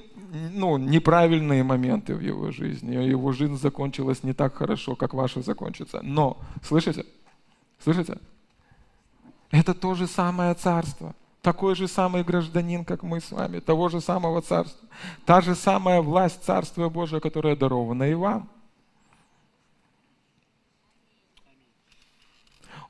ну, 0.51 0.77
неправильные 0.77 1.63
моменты 1.63 2.15
в 2.15 2.21
его 2.21 2.51
жизни. 2.51 2.95
Его 2.95 3.31
жизнь 3.31 3.57
закончилась 3.57 4.23
не 4.23 4.33
так 4.33 4.55
хорошо, 4.55 4.95
как 4.95 5.13
ваша 5.13 5.41
закончится. 5.41 6.01
Но, 6.01 6.37
слышите, 6.63 7.05
Слышите? 7.83 8.17
Это 9.51 9.73
то 9.73 9.93
же 9.93 10.07
самое 10.07 10.53
царство. 10.55 11.13
Такой 11.41 11.75
же 11.75 11.87
самый 11.87 12.23
гражданин, 12.23 12.83
как 12.83 13.03
мы 13.03 13.21
с 13.21 13.31
вами, 13.31 13.59
того 13.59 13.89
же 13.89 14.01
самого 14.01 14.41
царства. 14.41 14.87
Та 15.25 15.41
же 15.41 15.53
самая 15.53 16.01
власть 16.01 16.43
Царства 16.43 16.89
Божия, 16.89 17.19
которая 17.19 17.55
дарована 17.55 18.09
и 18.09 18.15
вам. 18.15 18.49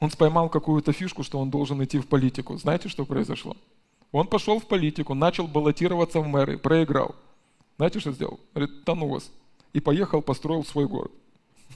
Он 0.06 0.12
споймал 0.12 0.50
какую-то 0.50 0.92
фишку, 0.92 1.24
что 1.24 1.40
он 1.40 1.50
должен 1.50 1.84
идти 1.84 1.98
в 1.98 2.06
политику. 2.06 2.56
Знаете, 2.58 2.90
что 2.90 3.06
произошло? 3.06 3.58
Он 4.12 4.28
пошел 4.28 4.60
в 4.60 4.68
политику, 4.68 5.16
начал 5.16 5.48
баллотироваться 5.48 6.20
в 6.20 6.28
мэры, 6.28 6.60
проиграл. 6.60 7.16
Знаете, 7.78 8.00
что 8.00 8.12
сделал? 8.12 8.40
Говорит, 8.54 8.84
да 8.86 8.94
ну 8.94 9.08
вас. 9.08 9.32
И 9.74 9.80
поехал, 9.80 10.22
построил 10.22 10.64
свой 10.64 10.88
город. 10.88 11.12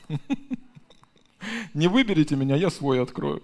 Не 1.74 1.88
выберите 1.88 2.36
меня, 2.36 2.56
я 2.56 2.70
свой 2.70 3.02
открою. 3.02 3.42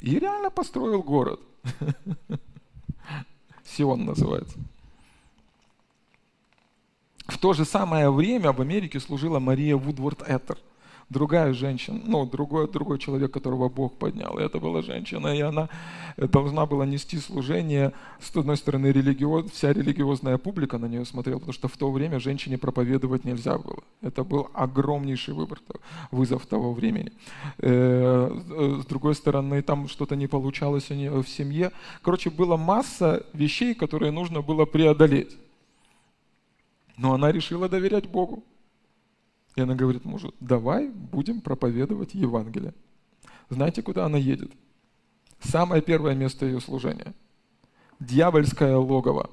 И 0.00 0.18
реально 0.18 0.50
построил 0.50 1.04
город. 1.04 1.40
Сион 3.64 4.06
называется. 4.06 4.58
В 7.28 7.38
то 7.38 7.52
же 7.52 7.64
самое 7.64 8.10
время 8.10 8.50
в 8.50 8.60
Америке 8.60 8.98
служила 8.98 9.38
Мария 9.38 9.76
Вудворд 9.76 10.28
Эттер– 10.28 10.58
другая 11.10 11.52
женщина, 11.52 12.00
ну, 12.06 12.24
другой, 12.24 12.70
другой 12.70 12.98
человек, 12.98 13.32
которого 13.32 13.68
Бог 13.68 13.98
поднял. 13.98 14.38
И 14.38 14.42
это 14.42 14.60
была 14.60 14.80
женщина, 14.80 15.36
и 15.36 15.40
она 15.40 15.68
должна 16.16 16.66
была 16.66 16.86
нести 16.86 17.18
служение. 17.18 17.92
С 18.20 18.34
одной 18.36 18.56
стороны, 18.56 18.86
религиоз, 18.86 19.50
вся 19.50 19.72
религиозная 19.72 20.38
публика 20.38 20.78
на 20.78 20.86
нее 20.86 21.04
смотрела, 21.04 21.38
потому 21.38 21.52
что 21.52 21.68
в 21.68 21.76
то 21.76 21.90
время 21.90 22.20
женщине 22.20 22.58
проповедовать 22.58 23.24
нельзя 23.24 23.58
было. 23.58 23.82
Это 24.02 24.22
был 24.24 24.48
огромнейший 24.54 25.34
выбор, 25.34 25.60
вызов 26.12 26.46
того 26.46 26.72
времени. 26.72 27.12
Э, 27.58 28.80
с 28.82 28.86
другой 28.86 29.14
стороны, 29.14 29.62
там 29.62 29.88
что-то 29.88 30.14
не 30.14 30.28
получалось 30.28 30.90
у 30.90 30.94
нее 30.94 31.22
в 31.22 31.28
семье. 31.28 31.72
Короче, 32.02 32.30
была 32.30 32.56
масса 32.56 33.26
вещей, 33.32 33.74
которые 33.74 34.12
нужно 34.12 34.42
было 34.42 34.64
преодолеть. 34.64 35.36
Но 36.96 37.14
она 37.14 37.32
решила 37.32 37.68
доверять 37.68 38.06
Богу. 38.06 38.44
И 39.56 39.60
она 39.60 39.74
говорит 39.74 40.04
мужу, 40.04 40.34
давай 40.40 40.88
будем 40.88 41.40
проповедовать 41.40 42.14
Евангелие. 42.14 42.74
Знаете, 43.48 43.82
куда 43.82 44.06
она 44.06 44.16
едет? 44.16 44.52
Самое 45.40 45.82
первое 45.82 46.14
место 46.14 46.46
ее 46.46 46.60
служения. 46.60 47.14
Дьявольское 47.98 48.76
логово. 48.76 49.30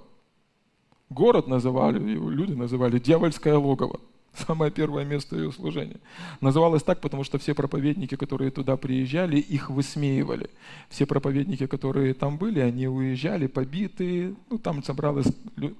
Город 1.09 1.47
называли, 1.47 2.11
его 2.11 2.29
люди 2.29 2.53
называли 2.53 2.99
дьявольское 2.99 3.55
логово. 3.57 3.99
Самое 4.45 4.71
первое 4.71 5.03
место 5.03 5.35
ее 5.35 5.51
служения. 5.51 5.97
Называлось 6.41 6.83
так, 6.83 7.01
потому 7.01 7.23
что 7.23 7.37
все 7.39 7.55
проповедники, 7.55 8.15
которые 8.15 8.51
туда 8.51 8.77
приезжали, 8.77 9.37
их 9.37 9.69
высмеивали. 9.69 10.49
Все 10.89 11.05
проповедники, 11.05 11.65
которые 11.65 12.13
там 12.13 12.37
были, 12.37 12.59
они 12.59 12.87
уезжали 12.87 13.47
побитые. 13.47 14.35
Ну, 14.49 14.59
там 14.59 14.83
собралась 14.83 15.27
ну, 15.55 15.73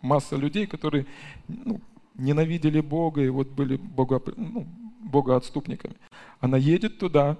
масса 0.00 0.36
людей, 0.36 0.66
которые 0.66 1.06
ну, 1.48 1.80
ненавидели 2.14 2.80
Бога 2.80 3.22
и 3.22 3.28
вот 3.28 3.48
были 3.48 3.76
бога, 3.76 4.22
ну, 4.36 4.66
богоотступниками. 5.00 5.96
Она 6.40 6.56
едет 6.56 6.98
туда, 6.98 7.38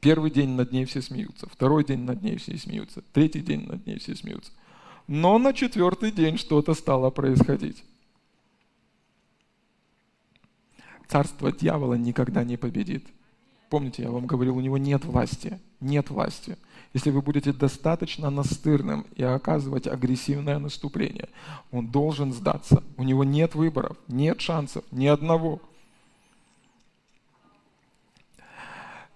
первый 0.00 0.30
день 0.30 0.50
над 0.50 0.72
ней 0.72 0.84
все 0.84 1.02
смеются, 1.02 1.48
второй 1.48 1.84
день 1.84 2.00
над 2.00 2.22
ней 2.22 2.36
все 2.36 2.56
смеются, 2.56 3.02
третий 3.12 3.40
день 3.40 3.66
над 3.66 3.86
ней 3.86 3.98
все 3.98 4.14
смеются. 4.14 4.52
Но 5.06 5.38
на 5.38 5.52
четвертый 5.52 6.12
день 6.12 6.38
что-то 6.38 6.74
стало 6.74 7.10
происходить. 7.10 7.84
Царство 11.08 11.50
дьявола 11.50 11.94
никогда 11.94 12.44
не 12.44 12.56
победит. 12.56 13.04
Помните, 13.68 14.02
я 14.02 14.10
вам 14.10 14.26
говорил, 14.26 14.56
у 14.56 14.60
него 14.60 14.78
нет 14.78 15.04
власти. 15.04 15.58
Нет 15.80 16.10
власти 16.10 16.56
если 16.92 17.10
вы 17.10 17.22
будете 17.22 17.52
достаточно 17.52 18.30
настырным 18.30 19.06
и 19.14 19.22
оказывать 19.22 19.86
агрессивное 19.86 20.58
наступление, 20.58 21.28
он 21.70 21.86
должен 21.86 22.32
сдаться. 22.32 22.82
У 22.96 23.04
него 23.04 23.22
нет 23.22 23.54
выборов, 23.54 23.96
нет 24.08 24.40
шансов, 24.40 24.84
ни 24.90 25.06
одного. 25.06 25.60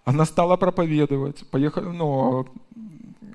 Она 0.05 0.25
стала 0.25 0.57
проповедовать, 0.57 1.49
поехала, 1.49 1.91
ну, 1.91 2.47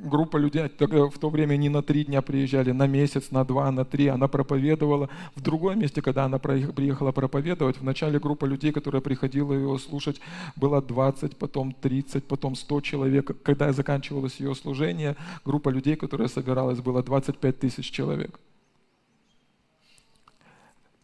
группа 0.10 0.38
людей, 0.38 0.64
в 0.80 1.20
то 1.20 1.30
время 1.30 1.56
не 1.56 1.70
на 1.70 1.82
три 1.82 2.04
дня 2.04 2.22
приезжали, 2.22 2.72
на 2.72 2.88
месяц, 2.88 3.32
на 3.32 3.46
два, 3.46 3.72
на 3.72 3.86
три, 3.86 4.08
она 4.08 4.28
проповедовала. 4.28 5.10
В 5.36 5.42
другом 5.42 5.80
месте, 5.80 6.02
когда 6.02 6.26
она 6.26 6.40
приехала 6.40 7.12
проповедовать, 7.12 7.78
в 7.78 7.84
начале 7.84 8.20
группа 8.20 8.46
людей, 8.46 8.72
которая 8.72 9.02
приходила 9.02 9.54
ее 9.54 9.80
слушать, 9.80 10.20
было 10.56 10.82
20, 10.82 11.38
потом 11.38 11.72
30, 11.72 12.26
потом 12.26 12.56
100 12.56 12.82
человек. 12.82 13.42
Когда 13.44 13.72
заканчивалось 13.72 14.40
ее 14.40 14.56
служение, 14.56 15.16
группа 15.46 15.70
людей, 15.70 15.96
которая 15.96 16.28
собиралась, 16.28 16.80
было 16.80 17.02
25 17.04 17.60
тысяч 17.60 17.92
человек. 17.92 18.40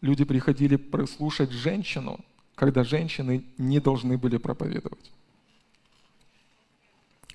Люди 0.02 0.24
приходили 0.24 0.76
прослушать 0.76 1.50
женщину, 1.50 2.20
когда 2.54 2.84
женщины 2.84 3.44
не 3.58 3.80
должны 3.80 4.18
были 4.18 4.36
проповедовать 4.36 5.10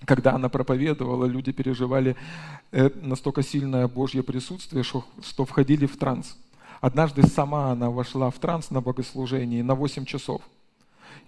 когда 0.05 0.33
она 0.33 0.49
проповедовала, 0.49 1.25
люди 1.25 1.51
переживали 1.51 2.15
э, 2.71 2.89
настолько 3.01 3.43
сильное 3.43 3.87
Божье 3.87 4.23
присутствие, 4.23 4.83
что, 4.83 5.45
входили 5.45 5.85
в 5.85 5.97
транс. 5.97 6.37
Однажды 6.79 7.23
сама 7.23 7.71
она 7.71 7.89
вошла 7.89 8.31
в 8.31 8.39
транс 8.39 8.71
на 8.71 8.81
богослужении 8.81 9.61
на 9.61 9.75
8 9.75 10.05
часов. 10.05 10.41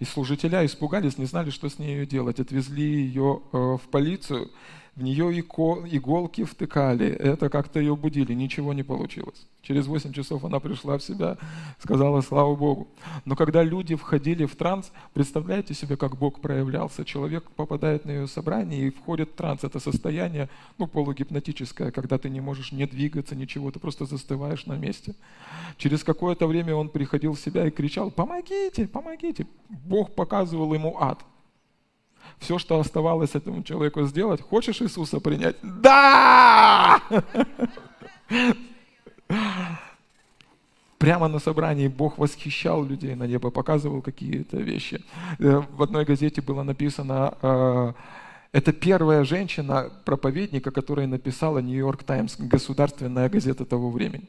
И 0.00 0.04
служителя 0.04 0.66
испугались, 0.66 1.18
не 1.18 1.26
знали, 1.26 1.50
что 1.50 1.68
с 1.68 1.78
ней 1.78 2.04
делать. 2.04 2.40
Отвезли 2.40 2.82
ее 2.82 3.40
э, 3.52 3.56
в 3.56 3.88
полицию, 3.90 4.50
в 4.96 5.02
нее 5.02 5.40
иголки 5.40 6.44
втыкали, 6.44 7.08
это 7.08 7.48
как-то 7.48 7.80
ее 7.80 7.96
будили, 7.96 8.32
ничего 8.32 8.72
не 8.72 8.84
получилось. 8.84 9.46
Через 9.62 9.86
8 9.86 10.12
часов 10.12 10.44
она 10.44 10.60
пришла 10.60 10.98
в 10.98 11.02
себя, 11.02 11.36
сказала 11.80 12.20
«Слава 12.20 12.54
Богу». 12.54 12.86
Но 13.24 13.34
когда 13.34 13.64
люди 13.64 13.96
входили 13.96 14.44
в 14.44 14.54
транс, 14.54 14.92
представляете 15.12 15.74
себе, 15.74 15.96
как 15.96 16.16
Бог 16.16 16.40
проявлялся. 16.40 17.04
Человек 17.04 17.50
попадает 17.50 18.04
на 18.04 18.10
ее 18.10 18.28
собрание 18.28 18.86
и 18.86 18.90
входит 18.90 19.30
в 19.30 19.34
транс. 19.34 19.64
Это 19.64 19.80
состояние 19.80 20.48
ну, 20.78 20.86
полугипнотическое, 20.86 21.90
когда 21.90 22.18
ты 22.18 22.30
не 22.30 22.40
можешь 22.40 22.70
не 22.70 22.86
двигаться, 22.86 23.34
ничего, 23.34 23.72
ты 23.72 23.80
просто 23.80 24.04
застываешь 24.04 24.66
на 24.66 24.76
месте. 24.76 25.14
Через 25.76 26.04
какое-то 26.04 26.46
время 26.46 26.76
он 26.76 26.88
приходил 26.88 27.32
в 27.32 27.40
себя 27.40 27.66
и 27.66 27.70
кричал 27.70 28.12
«Помогите, 28.12 28.86
помогите!» 28.86 29.46
Бог 29.68 30.14
показывал 30.14 30.72
ему 30.72 30.96
ад– 31.00 31.24
все, 32.38 32.58
что 32.58 32.78
оставалось 32.78 33.34
этому 33.34 33.62
человеку 33.62 34.02
сделать, 34.04 34.40
хочешь 34.40 34.82
Иисуса 34.82 35.20
принять? 35.20 35.56
Да! 35.62 37.00
Прямо 40.98 41.28
на 41.28 41.38
собрании 41.38 41.88
Бог 41.88 42.18
восхищал 42.18 42.84
людей 42.84 43.14
на 43.14 43.26
небо, 43.26 43.50
показывал 43.50 44.00
какие-то 44.00 44.56
вещи. 44.56 45.02
Э, 45.38 45.62
в 45.76 45.82
одной 45.82 46.04
газете 46.04 46.40
было 46.40 46.62
написано, 46.62 47.34
э, 47.42 47.92
это 48.52 48.72
первая 48.72 49.24
женщина, 49.24 49.90
проповедника, 50.04 50.70
которая 50.70 51.06
написала 51.06 51.58
«Нью-Йорк 51.58 52.04
Таймс», 52.04 52.36
государственная 52.38 53.28
газета 53.28 53.64
того 53.64 53.90
времени. 53.90 54.28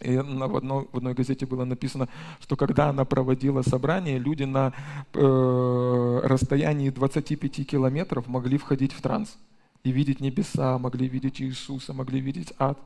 И 0.00 0.16
в, 0.16 0.56
одной, 0.56 0.86
в 0.92 0.96
одной 0.96 1.14
газете 1.14 1.44
было 1.44 1.64
написано, 1.64 2.08
что 2.40 2.56
когда 2.56 2.88
она 2.88 3.04
проводила 3.04 3.62
собрание, 3.62 4.18
люди 4.18 4.44
на 4.44 4.72
э, 5.12 6.20
расстоянии 6.24 6.90
25 6.90 7.66
километров 7.66 8.28
могли 8.28 8.58
входить 8.58 8.92
в 8.92 9.02
транс 9.02 9.36
и 9.82 9.90
видеть 9.90 10.20
небеса, 10.20 10.78
могли 10.78 11.08
видеть 11.08 11.40
Иисуса, 11.40 11.92
могли 11.92 12.20
видеть 12.20 12.52
ад. 12.58 12.78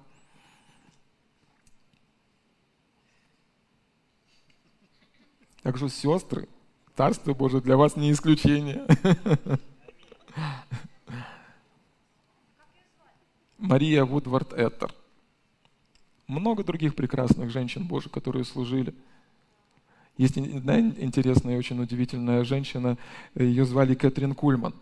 Так 5.62 5.76
что, 5.76 5.88
сестры, 5.88 6.48
Царство 6.96 7.34
Божие 7.34 7.60
для 7.60 7.76
вас 7.76 7.96
не 7.96 8.10
исключение. 8.12 8.86
Мария 13.58 14.04
Вудвард 14.04 14.52
Эттер 14.54 14.92
много 16.32 16.64
других 16.64 16.94
прекрасных 16.94 17.50
женщин 17.50 17.86
Божьих, 17.86 18.10
которые 18.10 18.44
служили. 18.44 18.94
Есть 20.16 20.36
одна 20.36 20.80
интересная 20.80 21.54
и 21.54 21.58
очень 21.58 21.80
удивительная 21.80 22.44
женщина, 22.44 22.98
ее 23.34 23.64
звали 23.64 23.94
Кэтрин 23.94 24.34
Кульман. 24.34 24.74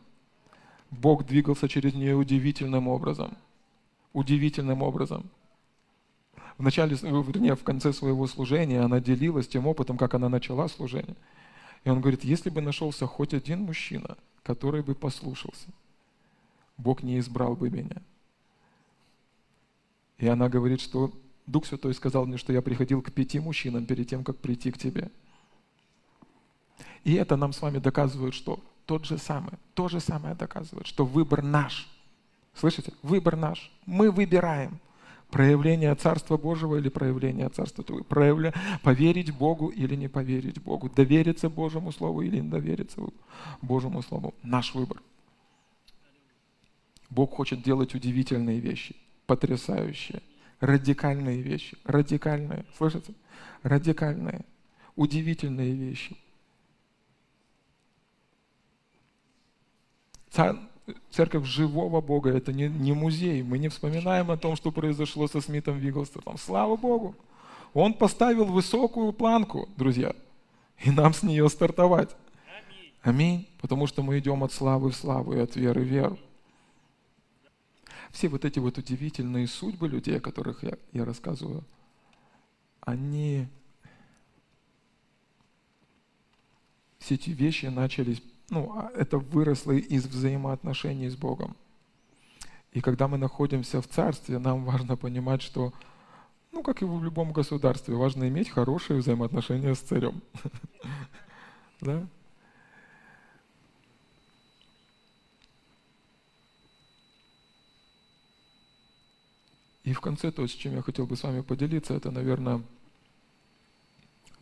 Бог 0.90 1.26
двигался 1.26 1.68
через 1.68 1.94
нее 1.94 2.16
удивительным 2.16 2.88
образом. 2.88 3.36
Удивительным 4.12 4.82
образом. 4.82 5.30
В 6.58 6.62
начале, 6.62 6.96
вернее, 6.96 7.54
в 7.54 7.62
конце 7.62 7.92
своего 7.92 8.26
служения 8.26 8.80
она 8.80 9.00
делилась 9.00 9.48
тем 9.48 9.66
опытом, 9.66 9.96
как 9.96 10.14
она 10.14 10.28
начала 10.28 10.68
служение. 10.68 11.16
И 11.84 11.90
он 11.90 12.00
говорит, 12.00 12.24
если 12.24 12.50
бы 12.50 12.60
нашелся 12.60 13.06
хоть 13.06 13.32
один 13.32 13.62
мужчина, 13.62 14.18
который 14.42 14.82
бы 14.82 14.94
послушался, 14.94 15.68
Бог 16.76 17.02
не 17.02 17.18
избрал 17.18 17.54
бы 17.56 17.70
меня. 17.70 18.02
И 20.18 20.26
она 20.26 20.48
говорит, 20.50 20.80
что 20.82 21.12
Дух 21.50 21.66
Святой 21.66 21.94
сказал 21.94 22.26
мне, 22.26 22.36
что 22.36 22.52
я 22.52 22.62
приходил 22.62 23.02
к 23.02 23.12
пяти 23.12 23.40
мужчинам 23.40 23.84
перед 23.84 24.08
тем, 24.08 24.22
как 24.22 24.38
прийти 24.38 24.70
к 24.70 24.78
тебе. 24.78 25.10
И 27.02 27.14
это 27.14 27.36
нам 27.36 27.52
с 27.52 27.60
вами 27.60 27.78
доказывает, 27.78 28.34
что 28.34 28.60
тот 28.86 29.04
же 29.04 29.18
самый, 29.18 29.54
то 29.74 29.88
же 29.88 30.00
самое 30.00 30.34
доказывает, 30.34 30.86
что 30.86 31.04
выбор 31.04 31.42
наш. 31.42 31.88
Слышите? 32.54 32.92
Выбор 33.02 33.36
наш. 33.36 33.72
Мы 33.84 34.12
выбираем 34.12 34.78
проявление 35.30 35.94
Царства 35.94 36.36
Божьего 36.36 36.76
или 36.76 36.88
проявление 36.88 37.48
Царства 37.48 37.82
Твоего. 37.82 38.04
Проявля... 38.04 38.54
Поверить 38.82 39.36
Богу 39.36 39.68
или 39.68 39.96
не 39.96 40.08
поверить 40.08 40.60
Богу. 40.60 40.88
Довериться 40.88 41.48
Божьему 41.48 41.90
Слову 41.90 42.22
или 42.22 42.38
не 42.38 42.48
довериться 42.48 43.00
Божьему 43.60 44.02
Слову. 44.02 44.34
Наш 44.42 44.74
выбор. 44.74 45.02
Бог 47.08 47.34
хочет 47.34 47.62
делать 47.62 47.94
удивительные 47.94 48.60
вещи, 48.60 48.94
потрясающие 49.26 50.22
радикальные 50.60 51.40
вещи, 51.40 51.76
радикальные, 51.84 52.64
слышите? 52.76 53.14
Радикальные, 53.62 54.44
удивительные 54.96 55.72
вещи. 55.72 56.16
Церковь 61.10 61.44
живого 61.44 62.00
Бога– 62.00 62.30
это 62.36 62.52
не, 62.52 62.68
не 62.68 62.92
музей. 62.92 63.42
Мы 63.42 63.58
не 63.58 63.68
вспоминаем 63.68 64.30
о 64.30 64.36
том, 64.36 64.56
что 64.56 64.70
произошло 64.70 65.26
со 65.28 65.40
Смитом 65.40 65.78
Вигглстоном. 65.78 66.38
Слава 66.38 66.76
Богу! 66.76 67.14
Он 67.74 67.94
поставил 67.94 68.46
высокую 68.46 69.12
планку, 69.12 69.68
друзья, 69.76 70.14
и 70.84 70.90
нам 70.90 71.12
с 71.12 71.22
нее 71.22 71.48
стартовать. 71.48 72.16
Аминь. 73.02 73.48
Потому 73.60 73.86
что 73.86 74.02
мы 74.02 74.18
идем 74.18 74.42
от 74.42 74.52
славы 74.52 74.90
в 74.90 74.96
славу 74.96 75.34
и 75.34 75.38
от 75.38 75.54
веры 75.56 75.82
в 75.82 75.84
веру 75.84 76.18
все 78.12 78.28
вот 78.28 78.44
эти 78.44 78.58
вот 78.58 78.78
удивительные 78.78 79.46
судьбы 79.46 79.88
людей, 79.88 80.18
о 80.18 80.20
которых 80.20 80.62
я, 80.62 80.76
я 80.92 81.04
рассказываю, 81.04 81.64
они, 82.80 83.46
все 86.98 87.14
эти 87.14 87.30
вещи 87.30 87.66
начались, 87.66 88.22
ну, 88.48 88.72
а 88.74 88.90
это 88.94 89.18
выросло 89.18 89.72
из 89.72 90.06
взаимоотношений 90.06 91.08
с 91.08 91.16
Богом. 91.16 91.56
И 92.72 92.80
когда 92.80 93.08
мы 93.08 93.18
находимся 93.18 93.80
в 93.80 93.88
царстве, 93.88 94.38
нам 94.38 94.64
важно 94.64 94.96
понимать, 94.96 95.42
что, 95.42 95.72
ну, 96.52 96.62
как 96.62 96.82
и 96.82 96.84
в 96.84 97.02
любом 97.02 97.32
государстве, 97.32 97.94
важно 97.94 98.28
иметь 98.28 98.48
хорошие 98.48 99.00
взаимоотношения 99.00 99.74
с 99.74 99.80
царем. 99.80 100.22
Да? 101.82 102.06
И 109.84 109.92
в 109.92 110.00
конце 110.00 110.30
то, 110.30 110.46
с 110.46 110.50
чем 110.50 110.74
я 110.74 110.82
хотел 110.82 111.06
бы 111.06 111.16
с 111.16 111.22
вами 111.22 111.40
поделиться, 111.40 111.94
это, 111.94 112.10
наверное, 112.10 112.62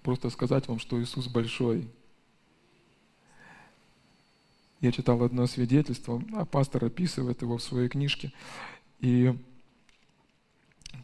просто 0.03 0.30
сказать 0.30 0.66
вам, 0.68 0.78
что 0.78 1.01
Иисус 1.01 1.28
большой. 1.28 1.89
Я 4.80 4.93
читал 4.93 5.22
одно 5.22 5.47
свидетельство, 5.47 6.22
а 6.34 6.45
пастор 6.45 6.84
описывает 6.84 7.43
его 7.43 7.59
в 7.59 7.62
своей 7.62 7.89
книжке. 7.89 8.32
И 9.01 9.36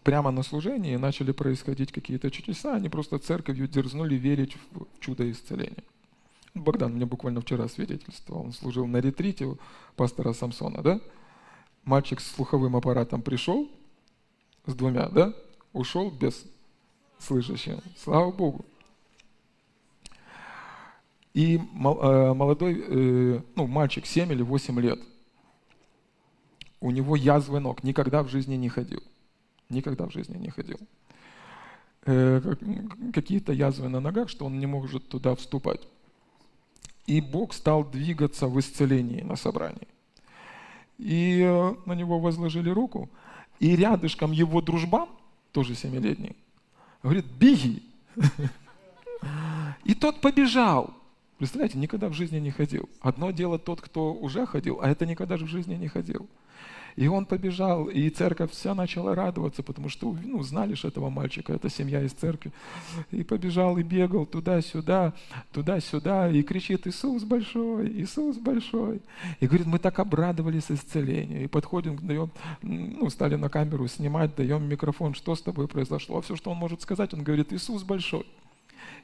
прямо 0.03 0.31
на 0.31 0.43
служении 0.43 0.97
начали 0.97 1.33
происходить 1.33 1.93
какие-то 1.93 2.31
чудеса, 2.31 2.75
они 2.75 2.89
просто 2.89 3.19
церковью 3.19 3.69
дерзнули 3.69 4.17
верить 4.17 4.57
в 4.73 4.87
чудо 5.01 5.31
исцеления. 5.31 5.85
Богдан 6.55 6.95
мне 6.95 7.05
буквально 7.05 7.41
вчера 7.41 7.67
свидетельствовал, 7.67 8.45
он 8.45 8.53
служил 8.53 8.87
на 8.87 8.99
ретрите 8.99 9.45
у 9.47 9.59
пастора 9.97 10.33
Самсона, 10.33 10.83
да? 10.83 11.01
Мальчик 11.85 12.21
с 12.21 12.31
слуховым 12.31 12.77
аппаратом 12.77 13.23
пришел, 13.23 13.69
с 14.67 14.75
двумя, 14.75 15.09
да? 15.09 15.33
Ушел 15.73 16.11
без 16.11 16.45
слышащего. 17.19 17.81
Слава 17.97 18.31
Богу. 18.31 18.65
И 21.33 21.57
э, 21.57 21.61
молодой, 21.61 22.85
э, 22.87 23.41
ну, 23.57 23.67
мальчик 23.67 24.07
7 24.07 24.33
или 24.33 24.43
8 24.43 24.81
лет, 24.81 25.01
у 26.81 26.91
него 26.91 27.17
язвы 27.17 27.61
ног, 27.61 27.83
никогда 27.83 28.23
в 28.23 28.29
жизни 28.29 28.55
не 28.55 28.69
ходил. 28.69 29.03
Никогда 29.69 30.07
в 30.07 30.13
жизни 30.13 30.37
не 30.37 30.51
ходил. 30.51 30.79
Э, 32.07 32.41
какие-то 33.13 33.53
язвы 33.53 33.89
на 33.89 34.01
ногах, 34.01 34.29
что 34.29 34.47
он 34.47 34.61
не 34.61 34.67
может 34.67 35.09
туда 35.09 35.35
вступать. 35.35 35.81
И 37.07 37.21
Бог 37.21 37.53
стал 37.53 37.85
двигаться 37.85 38.47
в 38.47 38.59
исцелении 38.61 39.23
на 39.23 39.37
собрании. 39.37 39.89
и 40.99 41.43
на 41.87 41.95
него 41.95 42.21
возложили 42.21 42.71
руку, 42.71 43.11
и 43.61 43.77
рядышком 43.77 44.33
его 44.33 44.61
дружбан, 44.61 45.09
тоже 45.53 45.75
семилетний, 45.75 46.37
говорит, 47.03 47.27
беги. 47.39 47.83
И 49.85 49.95
тот 49.95 50.21
побежал. 50.21 50.95
Представляете, 51.39 51.79
никогда 51.79 52.09
в 52.09 52.13
жизни 52.13 52.39
не 52.39 52.51
ходил. 52.51 52.89
Одно 53.01 53.31
дело 53.31 53.59
тот, 53.59 53.81
кто 53.81 54.13
уже 54.13 54.47
ходил, 54.47 54.81
а 54.83 54.89
это 54.89 55.05
никогда 55.07 55.37
же 55.37 55.47
в 55.47 55.49
жизни 55.49 55.75
не 55.75 55.89
ходил. 55.89 56.29
И 56.97 57.09
он 57.09 57.27
побежал, 57.27 57.87
и 57.87 58.09
церковь 58.09 58.53
вся 58.53 58.75
начала 58.75 59.15
радоваться, 59.15 59.63
потому 59.63 59.89
что 59.89 60.17
ну, 60.25 60.43
знали 60.43 60.75
же 60.75 60.89
этого 60.89 61.11
мальчика, 61.11 61.53
это 61.53 61.69
семья 61.69 62.03
из 62.03 62.13
церкви. 62.13 62.53
И 63.11 63.25
побежал, 63.25 63.79
и 63.79 63.83
бегал 63.83 64.27
туда-сюда, 64.27 65.13
туда-сюда, 65.53 66.31
и 66.31 66.43
кричит, 66.43 66.87
Иисус 66.87 67.25
большой, 67.25 67.89
Иисус 67.89 68.37
большой. 68.37 69.03
И 69.41 69.47
говорит, 69.47 69.67
мы 69.67 69.79
так 69.79 69.99
обрадовались 69.99 70.71
исцелению. 70.71 71.45
И 71.45 71.47
подходим, 71.49 71.97
даем, 71.97 72.31
ну, 72.63 73.11
стали 73.11 73.35
на 73.35 73.49
камеру 73.49 73.89
снимать, 73.89 74.37
даем 74.37 74.69
микрофон, 74.69 75.15
что 75.15 75.35
с 75.35 75.43
тобой 75.43 75.67
произошло. 75.67 76.19
А 76.19 76.23
все, 76.23 76.37
что 76.37 76.51
он 76.53 76.59
может 76.59 76.81
сказать, 76.83 77.13
он 77.13 77.25
говорит, 77.25 77.53
Иисус 77.53 77.83
большой. 77.83 78.27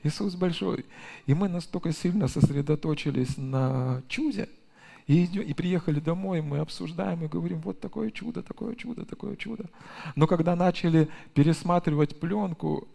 Иисус 0.05 0.35
большой. 0.37 0.87
И 1.27 1.35
мы 1.35 1.49
настолько 1.49 1.93
сильно 1.93 2.29
сосредоточились 2.29 3.37
на 3.37 4.03
чуде, 4.09 4.49
и, 5.07 5.25
идем, 5.25 5.43
и 5.43 5.53
приехали 5.53 6.01
домой, 6.01 6.41
мы 6.41 6.59
обсуждаем 6.59 7.25
и 7.25 7.29
говорим, 7.29 7.61
вот 7.61 7.81
такое 7.81 8.11
чудо, 8.11 8.43
такое 8.43 8.75
чудо, 8.75 9.05
такое 9.05 9.37
чудо. 9.37 9.65
Но 10.17 10.27
когда 10.27 10.57
начали 10.57 11.09
пересматривать 11.35 12.19
пленку, 12.19 12.89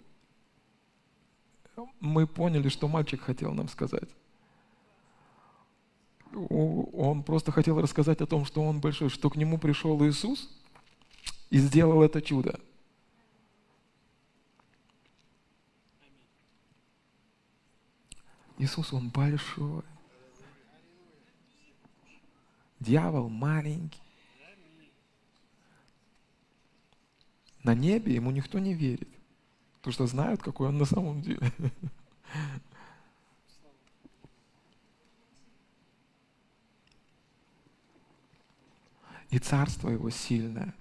мы 1.99 2.27
поняли, 2.27 2.69
что 2.69 2.87
мальчик 2.87 3.21
хотел 3.21 3.53
нам 3.53 3.67
сказать. 3.67 4.09
Он 6.31 7.23
просто 7.23 7.51
хотел 7.51 7.79
рассказать 7.81 8.21
о 8.21 8.25
том, 8.25 8.45
что 8.45 8.61
он 8.61 8.81
большой, 8.81 9.09
что 9.09 9.29
к 9.29 9.35
нему 9.35 9.57
пришел 9.57 10.03
Иисус 10.05 10.49
и 11.49 11.57
сделал 11.57 12.03
это 12.03 12.21
чудо. 12.21 12.59
Иисус, 18.57 18.93
Он 18.93 19.09
большой. 19.09 19.83
Дьявол 22.79 23.29
маленький. 23.29 23.99
На 27.63 27.73
небе 27.73 28.13
ему 28.13 28.29
никто 28.31 28.59
не 28.59 28.73
верит, 28.75 29.09
потому 29.77 29.93
что 29.93 30.05
знают, 30.05 30.41
какой 30.43 30.67
он 30.67 30.77
на 30.77 30.85
самом 30.85 31.21
деле. 31.21 31.51
И 39.31 39.39
царство 39.39 39.89
его 39.89 40.09
сильное. 40.11 40.75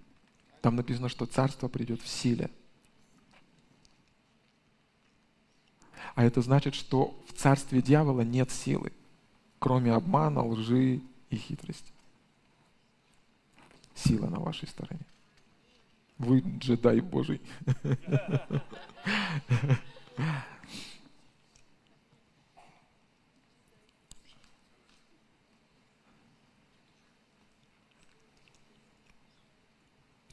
Там 0.60 0.76
написано, 0.76 1.08
что 1.08 1.26
царство 1.26 1.68
придет 1.68 2.02
в 2.02 2.06
силе. 2.06 2.50
А 6.14 6.22
это 6.22 6.42
значит, 6.42 6.74
что 6.74 7.18
в 7.26 7.32
царстве 7.32 7.82
дьявола 7.82 8.20
нет 8.20 8.50
силы, 8.50 8.92
кроме 9.58 9.92
обмана, 9.92 10.44
лжи 10.44 11.00
и 11.30 11.36
хитрости. 11.36 11.92
Сила 13.94 14.28
на 14.28 14.40
вашей 14.40 14.68
стороне. 14.68 15.04
Вы 16.18 16.40
джедай 16.58 17.00
Божий. 17.00 17.40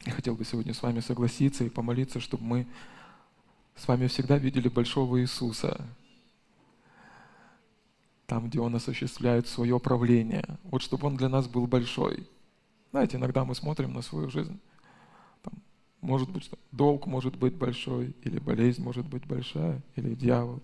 Я 0.05 0.13
хотел 0.13 0.35
бы 0.35 0.45
сегодня 0.45 0.73
с 0.73 0.81
вами 0.81 0.99
согласиться 0.99 1.63
и 1.63 1.69
помолиться, 1.69 2.19
чтобы 2.19 2.43
мы 2.43 2.67
с 3.75 3.87
вами 3.87 4.07
всегда 4.07 4.37
видели 4.37 4.67
большого 4.67 5.21
Иисуса, 5.21 5.87
там, 8.31 8.47
где 8.47 8.61
Он 8.61 8.73
осуществляет 8.73 9.45
свое 9.45 9.77
правление. 9.77 10.45
Вот 10.63 10.81
чтобы 10.81 11.05
Он 11.07 11.17
для 11.17 11.27
нас 11.27 11.49
был 11.49 11.67
большой. 11.67 12.25
Знаете, 12.91 13.17
иногда 13.17 13.43
мы 13.43 13.55
смотрим 13.55 13.91
на 13.91 14.01
свою 14.01 14.29
жизнь. 14.29 14.57
Там, 15.43 15.53
может 15.99 16.29
быть, 16.29 16.45
что 16.45 16.57
долг 16.71 17.07
может 17.07 17.35
быть 17.35 17.53
большой, 17.53 18.15
или 18.23 18.39
болезнь 18.39 18.81
может 18.81 19.05
быть 19.05 19.25
большая, 19.25 19.81
или 19.97 20.15
дьявол, 20.15 20.61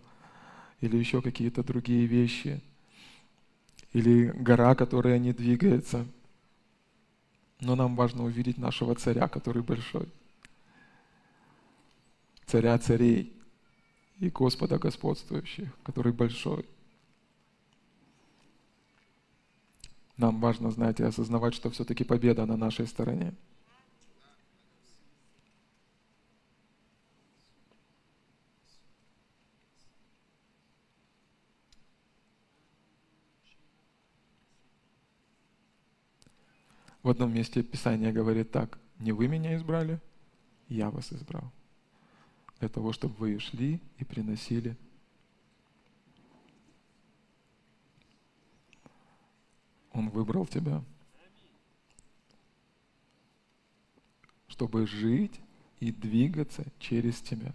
или 0.79 0.95
еще 0.95 1.21
какие-то 1.21 1.61
другие 1.61 2.05
вещи, 2.05 2.61
или 3.91 4.27
гора, 4.27 4.73
которая 4.73 5.19
не 5.19 5.33
двигается. 5.33 6.05
Но 7.59 7.75
нам 7.75 7.97
важно 7.97 8.23
увидеть 8.23 8.57
нашего 8.57 8.95
царя, 8.95 9.27
который 9.27 9.61
большой 9.61 10.07
царя 12.45 12.77
царей 12.79 13.33
и 14.19 14.29
Господа 14.29 14.79
господствующих, 14.79 15.67
который 15.83 16.13
большой. 16.13 16.65
Нам 20.17 20.39
важно 20.39 20.71
знать 20.71 20.99
и 20.99 21.03
осознавать, 21.03 21.53
что 21.53 21.69
все-таки 21.69 22.03
победа 22.03 22.45
на 22.45 22.57
нашей 22.57 22.87
стороне. 22.87 23.33
В 37.03 37.09
одном 37.09 37.33
месте 37.33 37.63
Писание 37.63 38.11
говорит 38.11 38.51
так, 38.51 38.79
не 38.99 39.13
вы 39.13 39.27
меня 39.27 39.55
избрали, 39.55 40.01
я 40.67 40.89
вас 40.89 41.13
избрал 41.13 41.53
для 42.59 42.69
того, 42.69 42.91
чтобы 42.91 43.15
вы 43.15 43.39
шли 43.39 43.79
и 43.97 44.03
приносили 44.03 44.75
Он 49.97 50.09
выбрал 50.09 50.45
тебя, 50.45 50.83
чтобы 54.47 54.85
жить 54.85 55.41
и 55.79 55.91
двигаться 55.91 56.63
через 56.77 57.19
тебя. 57.19 57.51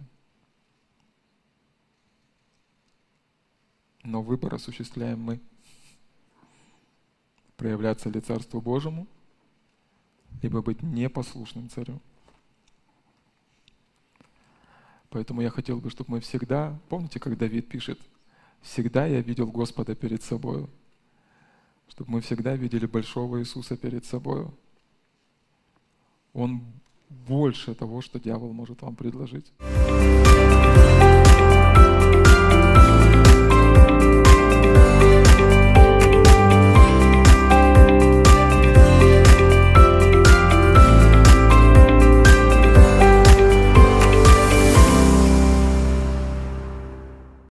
Но 4.03 4.21
выбор 4.21 4.55
осуществляем 4.55 5.21
мы. 5.21 5.39
Проявляться 7.55 8.09
ли 8.09 8.19
Царству 8.19 8.59
Божьему, 8.59 9.07
либо 10.41 10.61
быть 10.61 10.83
непослушным 10.83 11.69
царю. 11.69 12.01
Поэтому 15.11 15.39
я 15.39 15.49
хотел 15.49 15.79
бы, 15.79 15.89
чтобы 15.89 16.11
мы 16.11 16.19
всегда, 16.19 16.77
помните, 16.89 17.21
как 17.21 17.37
Давид 17.37 17.69
пишет, 17.69 18.01
всегда 18.61 19.05
я 19.05 19.21
видел 19.21 19.49
Господа 19.49 19.95
перед 19.95 20.21
собой, 20.23 20.67
чтобы 21.93 22.13
мы 22.13 22.21
всегда 22.21 22.55
видели 22.55 22.87
большого 22.87 23.39
Иисуса 23.39 23.77
перед 23.77 24.03
собой. 24.03 24.47
Он 26.33 26.63
больше 27.27 27.75
того, 27.75 28.01
что 28.01 28.19
дьявол 28.19 28.51
может 28.51 28.81
вам 28.81 28.95
предложить. 28.95 29.53